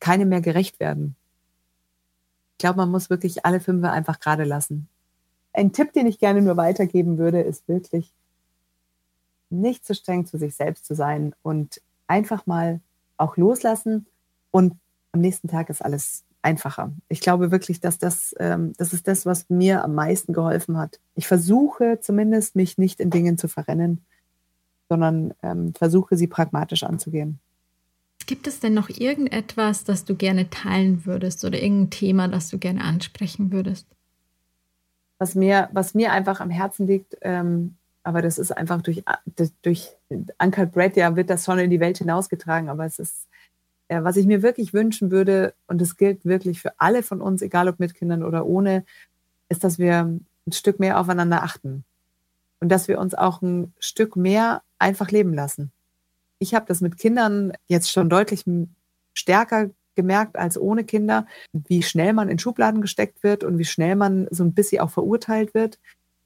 keinem 0.00 0.28
mehr 0.28 0.40
gerecht 0.40 0.80
werden. 0.80 1.16
Ich 2.52 2.58
glaube, 2.58 2.78
man 2.78 2.90
muss 2.90 3.10
wirklich 3.10 3.44
alle 3.44 3.60
fünf 3.60 3.84
einfach 3.84 4.20
gerade 4.20 4.44
lassen 4.44 4.88
ein 5.52 5.72
Tipp, 5.72 5.92
den 5.92 6.06
ich 6.06 6.18
gerne 6.18 6.42
nur 6.42 6.56
weitergeben 6.56 7.18
würde, 7.18 7.40
ist 7.40 7.68
wirklich 7.68 8.12
nicht 9.50 9.84
zu 9.84 9.94
streng 9.94 10.24
zu 10.24 10.38
sich 10.38 10.56
selbst 10.56 10.86
zu 10.86 10.94
sein 10.94 11.34
und 11.42 11.80
einfach 12.06 12.46
mal 12.46 12.80
auch 13.16 13.36
loslassen 13.36 14.06
und 14.50 14.74
am 15.12 15.20
nächsten 15.20 15.48
Tag 15.48 15.68
ist 15.68 15.84
alles 15.84 16.24
einfacher. 16.40 16.92
Ich 17.08 17.20
glaube 17.20 17.50
wirklich, 17.50 17.80
dass 17.80 17.98
das, 17.98 18.34
ähm, 18.38 18.72
das 18.78 18.94
ist 18.94 19.06
das, 19.06 19.26
was 19.26 19.50
mir 19.50 19.84
am 19.84 19.94
meisten 19.94 20.32
geholfen 20.32 20.78
hat. 20.78 20.98
Ich 21.14 21.28
versuche 21.28 22.00
zumindest, 22.00 22.56
mich 22.56 22.78
nicht 22.78 22.98
in 22.98 23.10
Dingen 23.10 23.36
zu 23.36 23.46
verrennen, 23.46 24.04
sondern 24.88 25.34
ähm, 25.42 25.74
versuche, 25.74 26.16
sie 26.16 26.26
pragmatisch 26.26 26.82
anzugehen. 26.82 27.38
Gibt 28.26 28.46
es 28.46 28.60
denn 28.60 28.74
noch 28.74 28.88
irgendetwas, 28.88 29.84
das 29.84 30.04
du 30.04 30.14
gerne 30.14 30.50
teilen 30.50 31.06
würdest 31.06 31.44
oder 31.44 31.60
irgendein 31.60 31.90
Thema, 31.90 32.28
das 32.28 32.48
du 32.48 32.58
gerne 32.58 32.82
ansprechen 32.82 33.52
würdest? 33.52 33.86
was 35.22 35.36
mir, 35.36 35.68
was 35.72 35.94
mir 35.94 36.10
einfach 36.10 36.40
am 36.40 36.50
Herzen 36.50 36.88
liegt, 36.88 37.16
ähm, 37.20 37.76
aber 38.02 38.22
das 38.22 38.38
ist 38.38 38.50
einfach 38.50 38.82
durch, 38.82 39.04
durch 39.62 39.96
Uncut 40.10 40.72
Bread, 40.72 40.96
ja, 40.96 41.14
wird 41.14 41.30
das 41.30 41.44
schon 41.44 41.60
in 41.60 41.70
die 41.70 41.78
Welt 41.78 41.98
hinausgetragen, 41.98 42.68
aber 42.68 42.84
es 42.86 42.98
ist, 42.98 43.28
äh, 43.86 44.02
was 44.02 44.16
ich 44.16 44.26
mir 44.26 44.42
wirklich 44.42 44.74
wünschen 44.74 45.12
würde, 45.12 45.54
und 45.68 45.80
das 45.80 45.96
gilt 45.96 46.24
wirklich 46.24 46.60
für 46.60 46.72
alle 46.78 47.04
von 47.04 47.20
uns, 47.20 47.40
egal 47.40 47.68
ob 47.68 47.78
mit 47.78 47.94
Kindern 47.94 48.24
oder 48.24 48.46
ohne, 48.46 48.84
ist, 49.48 49.62
dass 49.62 49.78
wir 49.78 50.00
ein 50.00 50.52
Stück 50.52 50.80
mehr 50.80 50.98
aufeinander 50.98 51.44
achten 51.44 51.84
und 52.58 52.68
dass 52.68 52.88
wir 52.88 52.98
uns 52.98 53.14
auch 53.14 53.42
ein 53.42 53.72
Stück 53.78 54.16
mehr 54.16 54.62
einfach 54.80 55.12
leben 55.12 55.34
lassen. 55.34 55.70
Ich 56.42 56.54
habe 56.54 56.66
das 56.66 56.80
mit 56.80 56.98
Kindern 56.98 57.52
jetzt 57.68 57.92
schon 57.92 58.10
deutlich 58.10 58.44
stärker 59.14 59.70
gemerkt 59.94 60.36
als 60.36 60.58
ohne 60.58 60.82
Kinder, 60.82 61.26
wie 61.52 61.84
schnell 61.84 62.12
man 62.14 62.28
in 62.28 62.40
Schubladen 62.40 62.80
gesteckt 62.80 63.22
wird 63.22 63.44
und 63.44 63.58
wie 63.58 63.64
schnell 63.64 63.94
man 63.94 64.26
so 64.32 64.42
ein 64.42 64.52
bisschen 64.52 64.80
auch 64.80 64.90
verurteilt 64.90 65.54
wird. 65.54 65.78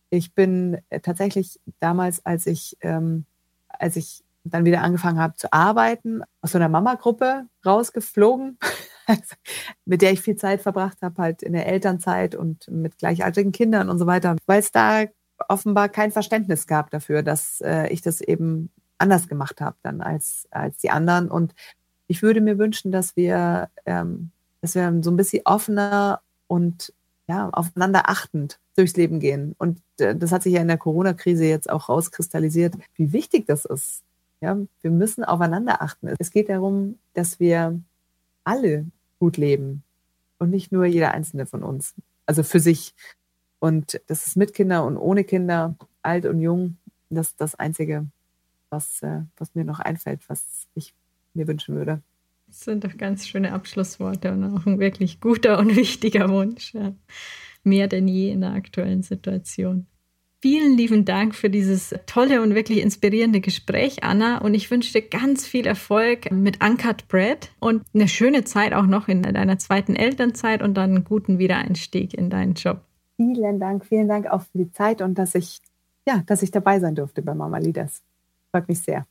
Ich 0.09 0.33
bin 0.33 0.79
äh, 0.89 1.01
tatsächlich 1.01 1.61
damals, 1.81 2.25
als 2.25 2.47
ich, 2.47 2.79
ähm, 2.81 3.27
als 3.69 3.97
ich 3.97 4.25
dann 4.43 4.65
wieder 4.65 4.81
angefangen 4.81 5.19
habe 5.19 5.35
zu 5.35 5.53
arbeiten, 5.53 6.23
aus 6.41 6.53
so 6.53 6.59
einer 6.59 6.71
Mama-Gruppe 6.71 7.45
rausgeflogen, 7.67 8.59
mit 9.85 10.01
der 10.01 10.13
ich 10.13 10.23
viel 10.23 10.37
Zeit 10.37 10.63
verbracht 10.63 11.03
habe, 11.03 11.21
halt 11.21 11.43
in 11.43 11.53
der 11.53 11.67
Elternzeit 11.67 12.35
und 12.35 12.69
mit 12.69 12.97
gleichaltrigen 12.97 13.53
Kindern 13.53 13.91
und 13.91 13.99
so 13.99 14.07
weiter, 14.07 14.37
weil 14.47 14.61
es 14.61 14.73
da 14.73 15.05
offenbar 15.49 15.91
kein 15.91 16.11
Verständnis 16.11 16.67
gab 16.67 16.91
dafür, 16.91 17.23
dass 17.23 17.61
äh, 17.61 17.89
ich 17.89 18.01
das 18.01 18.23
eben 18.23 18.71
anders 18.99 19.29
gemacht 19.29 19.61
habe 19.61 19.77
dann 19.83 20.01
als, 20.01 20.47
als 20.51 20.79
die 20.79 20.91
anderen. 20.91 21.31
Und 21.31 21.55
ich 22.07 22.23
würde 22.23 22.41
mir 22.41 22.59
wünschen, 22.59 22.93
dass 22.93 23.17
wir, 23.17 23.69
ähm, 23.85 24.31
dass 24.61 24.75
wir 24.75 25.01
so 25.03 25.11
ein 25.11 25.17
bisschen 25.17 25.43
offener 25.45 26.21
und 26.47 26.93
ja, 27.29 27.49
aufeinander 27.51 28.09
achtend 28.09 28.59
durchs 28.77 28.97
Leben 28.97 29.21
gehen. 29.21 29.55
Und 29.59 29.81
äh, 29.99 30.15
das 30.15 30.33
hat 30.33 30.43
sich 30.43 30.55
ja 30.55 30.61
in 30.61 30.69
der 30.69 30.79
Corona-Krise 30.79 31.45
jetzt 31.45 31.69
auch 31.69 31.89
rauskristallisiert, 31.89 32.77
wie 32.95 33.13
wichtig 33.13 33.47
das 33.47 33.65
ist. 33.65 34.03
Ja, 34.41 34.57
wir 34.83 34.91
müssen 34.91 35.25
aufeinander 35.25 35.83
achten. 35.83 36.15
Es 36.19 36.31
geht 36.31 36.49
darum, 36.49 36.99
dass 37.15 37.41
wir 37.41 37.81
alle 38.45 38.87
gut 39.19 39.39
leben 39.39 39.83
und 40.39 40.51
nicht 40.51 40.73
nur 40.73 40.85
jeder 40.85 41.13
einzelne 41.13 41.47
von 41.47 41.63
uns. 41.63 41.95
Also 42.27 42.43
für 42.43 42.61
sich. 42.61 42.95
Und 43.59 44.01
das 44.07 44.27
ist 44.27 44.37
mit 44.37 44.53
Kinder 44.55 44.85
und 44.85 44.99
ohne 44.99 45.25
Kinder, 45.25 45.75
alt 46.03 46.27
und 46.27 46.41
jung, 46.41 46.77
das 47.09 47.29
ist 47.29 47.41
das 47.41 47.55
Einzige, 47.55 48.07
was, 48.77 49.03
äh, 49.03 49.23
was 49.37 49.55
mir 49.55 49.65
noch 49.65 49.81
einfällt, 49.81 50.29
was 50.29 50.69
ich 50.75 50.95
mir 51.35 51.49
wünschen 51.49 51.75
würde. 51.75 52.03
Das 52.47 52.61
sind 52.61 52.85
doch 52.85 52.97
ganz 52.97 53.27
schöne 53.27 53.53
Abschlussworte 53.53 54.33
und 54.33 54.45
auch 54.45 54.67
ein 54.67 54.79
wirklich 54.79 55.21
guter 55.21 55.59
und 55.59 55.75
wichtiger 55.77 56.29
Wunsch. 56.29 56.75
Ja. 56.75 56.95
Mehr 57.65 57.89
denn 57.89 58.07
je 58.07 58.31
in 58.31 58.43
der 58.43 58.53
aktuellen 58.53 59.03
Situation. 59.03 59.87
Vielen 60.43 60.77
lieben 60.77 61.05
Dank 61.05 61.35
für 61.35 61.51
dieses 61.51 61.95
tolle 62.05 62.43
und 62.43 62.55
wirklich 62.55 62.81
inspirierende 62.81 63.41
Gespräch, 63.41 64.05
Anna. 64.05 64.39
Und 64.39 64.55
ich 64.55 64.71
wünsche 64.71 64.93
dir 64.93 65.03
ganz 65.03 65.47
viel 65.47 65.67
Erfolg 65.67 66.31
mit 66.31 66.63
Uncut 66.63 67.09
Bread 67.09 67.51
und 67.59 67.83
eine 67.95 68.07
schöne 68.07 68.45
Zeit 68.45 68.73
auch 68.75 68.87
noch 68.87 69.09
in 69.09 69.23
deiner 69.23 69.59
zweiten 69.59 69.97
Elternzeit 69.97 70.63
und 70.63 70.75
dann 70.75 70.91
einen 70.91 71.05
guten 71.05 71.39
Wiedereinstieg 71.39 72.15
in 72.15 72.31
deinen 72.31 72.55
Job. 72.55 72.83
Vielen 73.17 73.59
Dank, 73.59 73.87
vielen 73.87 74.09
Dank 74.09 74.27
auch 74.27 74.43
für 74.43 74.59
die 74.59 74.71
Zeit 74.71 75.01
und 75.01 75.19
dass 75.19 75.35
ich, 75.35 75.61
ja, 76.07 76.23
dass 76.27 76.43
ich 76.43 76.51
dabei 76.51 76.79
sein 76.81 76.95
durfte 76.95 77.23
bei 77.23 77.35
Mama 77.35 77.59
Leaders. 77.59 78.03
Freut 78.57 78.69
mich 78.69 78.83
sehr. 78.83 79.07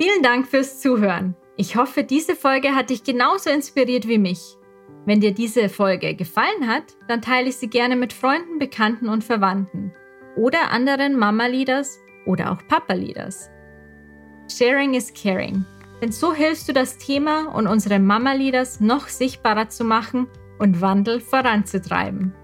Vielen 0.00 0.22
Dank 0.24 0.48
fürs 0.48 0.80
Zuhören. 0.80 1.36
Ich 1.56 1.76
hoffe, 1.76 2.02
diese 2.02 2.34
Folge 2.34 2.74
hat 2.74 2.90
dich 2.90 3.04
genauso 3.04 3.50
inspiriert 3.50 4.08
wie 4.08 4.18
mich. 4.18 4.56
Wenn 5.06 5.20
dir 5.20 5.32
diese 5.32 5.68
Folge 5.68 6.16
gefallen 6.16 6.66
hat, 6.66 6.82
dann 7.06 7.22
teile 7.22 7.50
ich 7.50 7.56
sie 7.56 7.68
gerne 7.68 7.94
mit 7.94 8.12
Freunden, 8.12 8.58
Bekannten 8.58 9.08
und 9.08 9.22
Verwandten 9.22 9.92
oder 10.36 10.72
anderen 10.72 11.16
Mama-Leaders 11.16 12.00
oder 12.26 12.50
auch 12.50 12.66
Papa-Leaders. 12.66 13.48
Sharing 14.50 14.94
is 14.94 15.14
caring. 15.14 15.64
Denn 16.02 16.10
so 16.10 16.34
hilfst 16.34 16.68
du 16.68 16.72
das 16.72 16.98
Thema 16.98 17.54
und 17.54 17.68
unsere 17.68 18.00
Mama-Leaders 18.00 18.80
noch 18.80 19.06
sichtbarer 19.06 19.68
zu 19.68 19.84
machen 19.84 20.26
und 20.58 20.80
Wandel 20.80 21.20
voranzutreiben. 21.20 22.34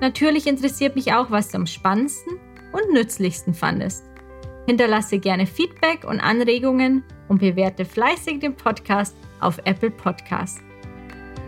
Natürlich 0.00 0.46
interessiert 0.46 0.96
mich 0.96 1.12
auch, 1.12 1.30
was 1.30 1.50
du 1.50 1.58
am 1.58 1.66
spannendsten 1.66 2.40
und 2.72 2.92
nützlichsten 2.92 3.54
fandest. 3.54 4.04
Hinterlasse 4.66 5.18
gerne 5.18 5.46
Feedback 5.46 6.04
und 6.04 6.20
Anregungen 6.20 7.04
und 7.28 7.38
bewerte 7.38 7.84
fleißig 7.84 8.40
den 8.40 8.54
Podcast 8.54 9.16
auf 9.40 9.58
Apple 9.64 9.90
Podcast. 9.90 10.60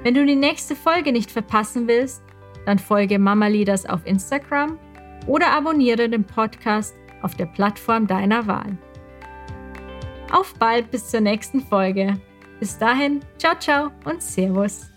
Wenn 0.03 0.15
du 0.15 0.27
die 0.27 0.37
nächste 0.37 0.77
Folge 0.77 1.13
nicht 1.13 1.31
verpassen 1.31 1.89
willst, 1.89 2.23
dann 2.67 2.79
folge 2.79 3.19
Mama 3.19 3.47
Leaders 3.47 3.87
auf 3.87 4.05
Instagram 4.07 4.79
oder 5.27 5.51
abonniere 5.51 6.09
den 6.09 6.25
Podcast 6.25 6.95
auf 7.23 7.35
der 7.35 7.47
Plattform 7.47 8.07
deiner 8.07 8.47
Wahl. 8.47 8.77
Auf 10.33 10.55
bald 10.59 10.91
bis 10.91 11.09
zur 11.09 11.21
nächsten 11.21 11.61
Folge. 11.61 12.21
Bis 12.61 12.79
dahin, 12.79 13.21
ciao, 13.39 13.55
ciao 13.59 13.91
und 14.05 14.23
Servus. 14.23 14.94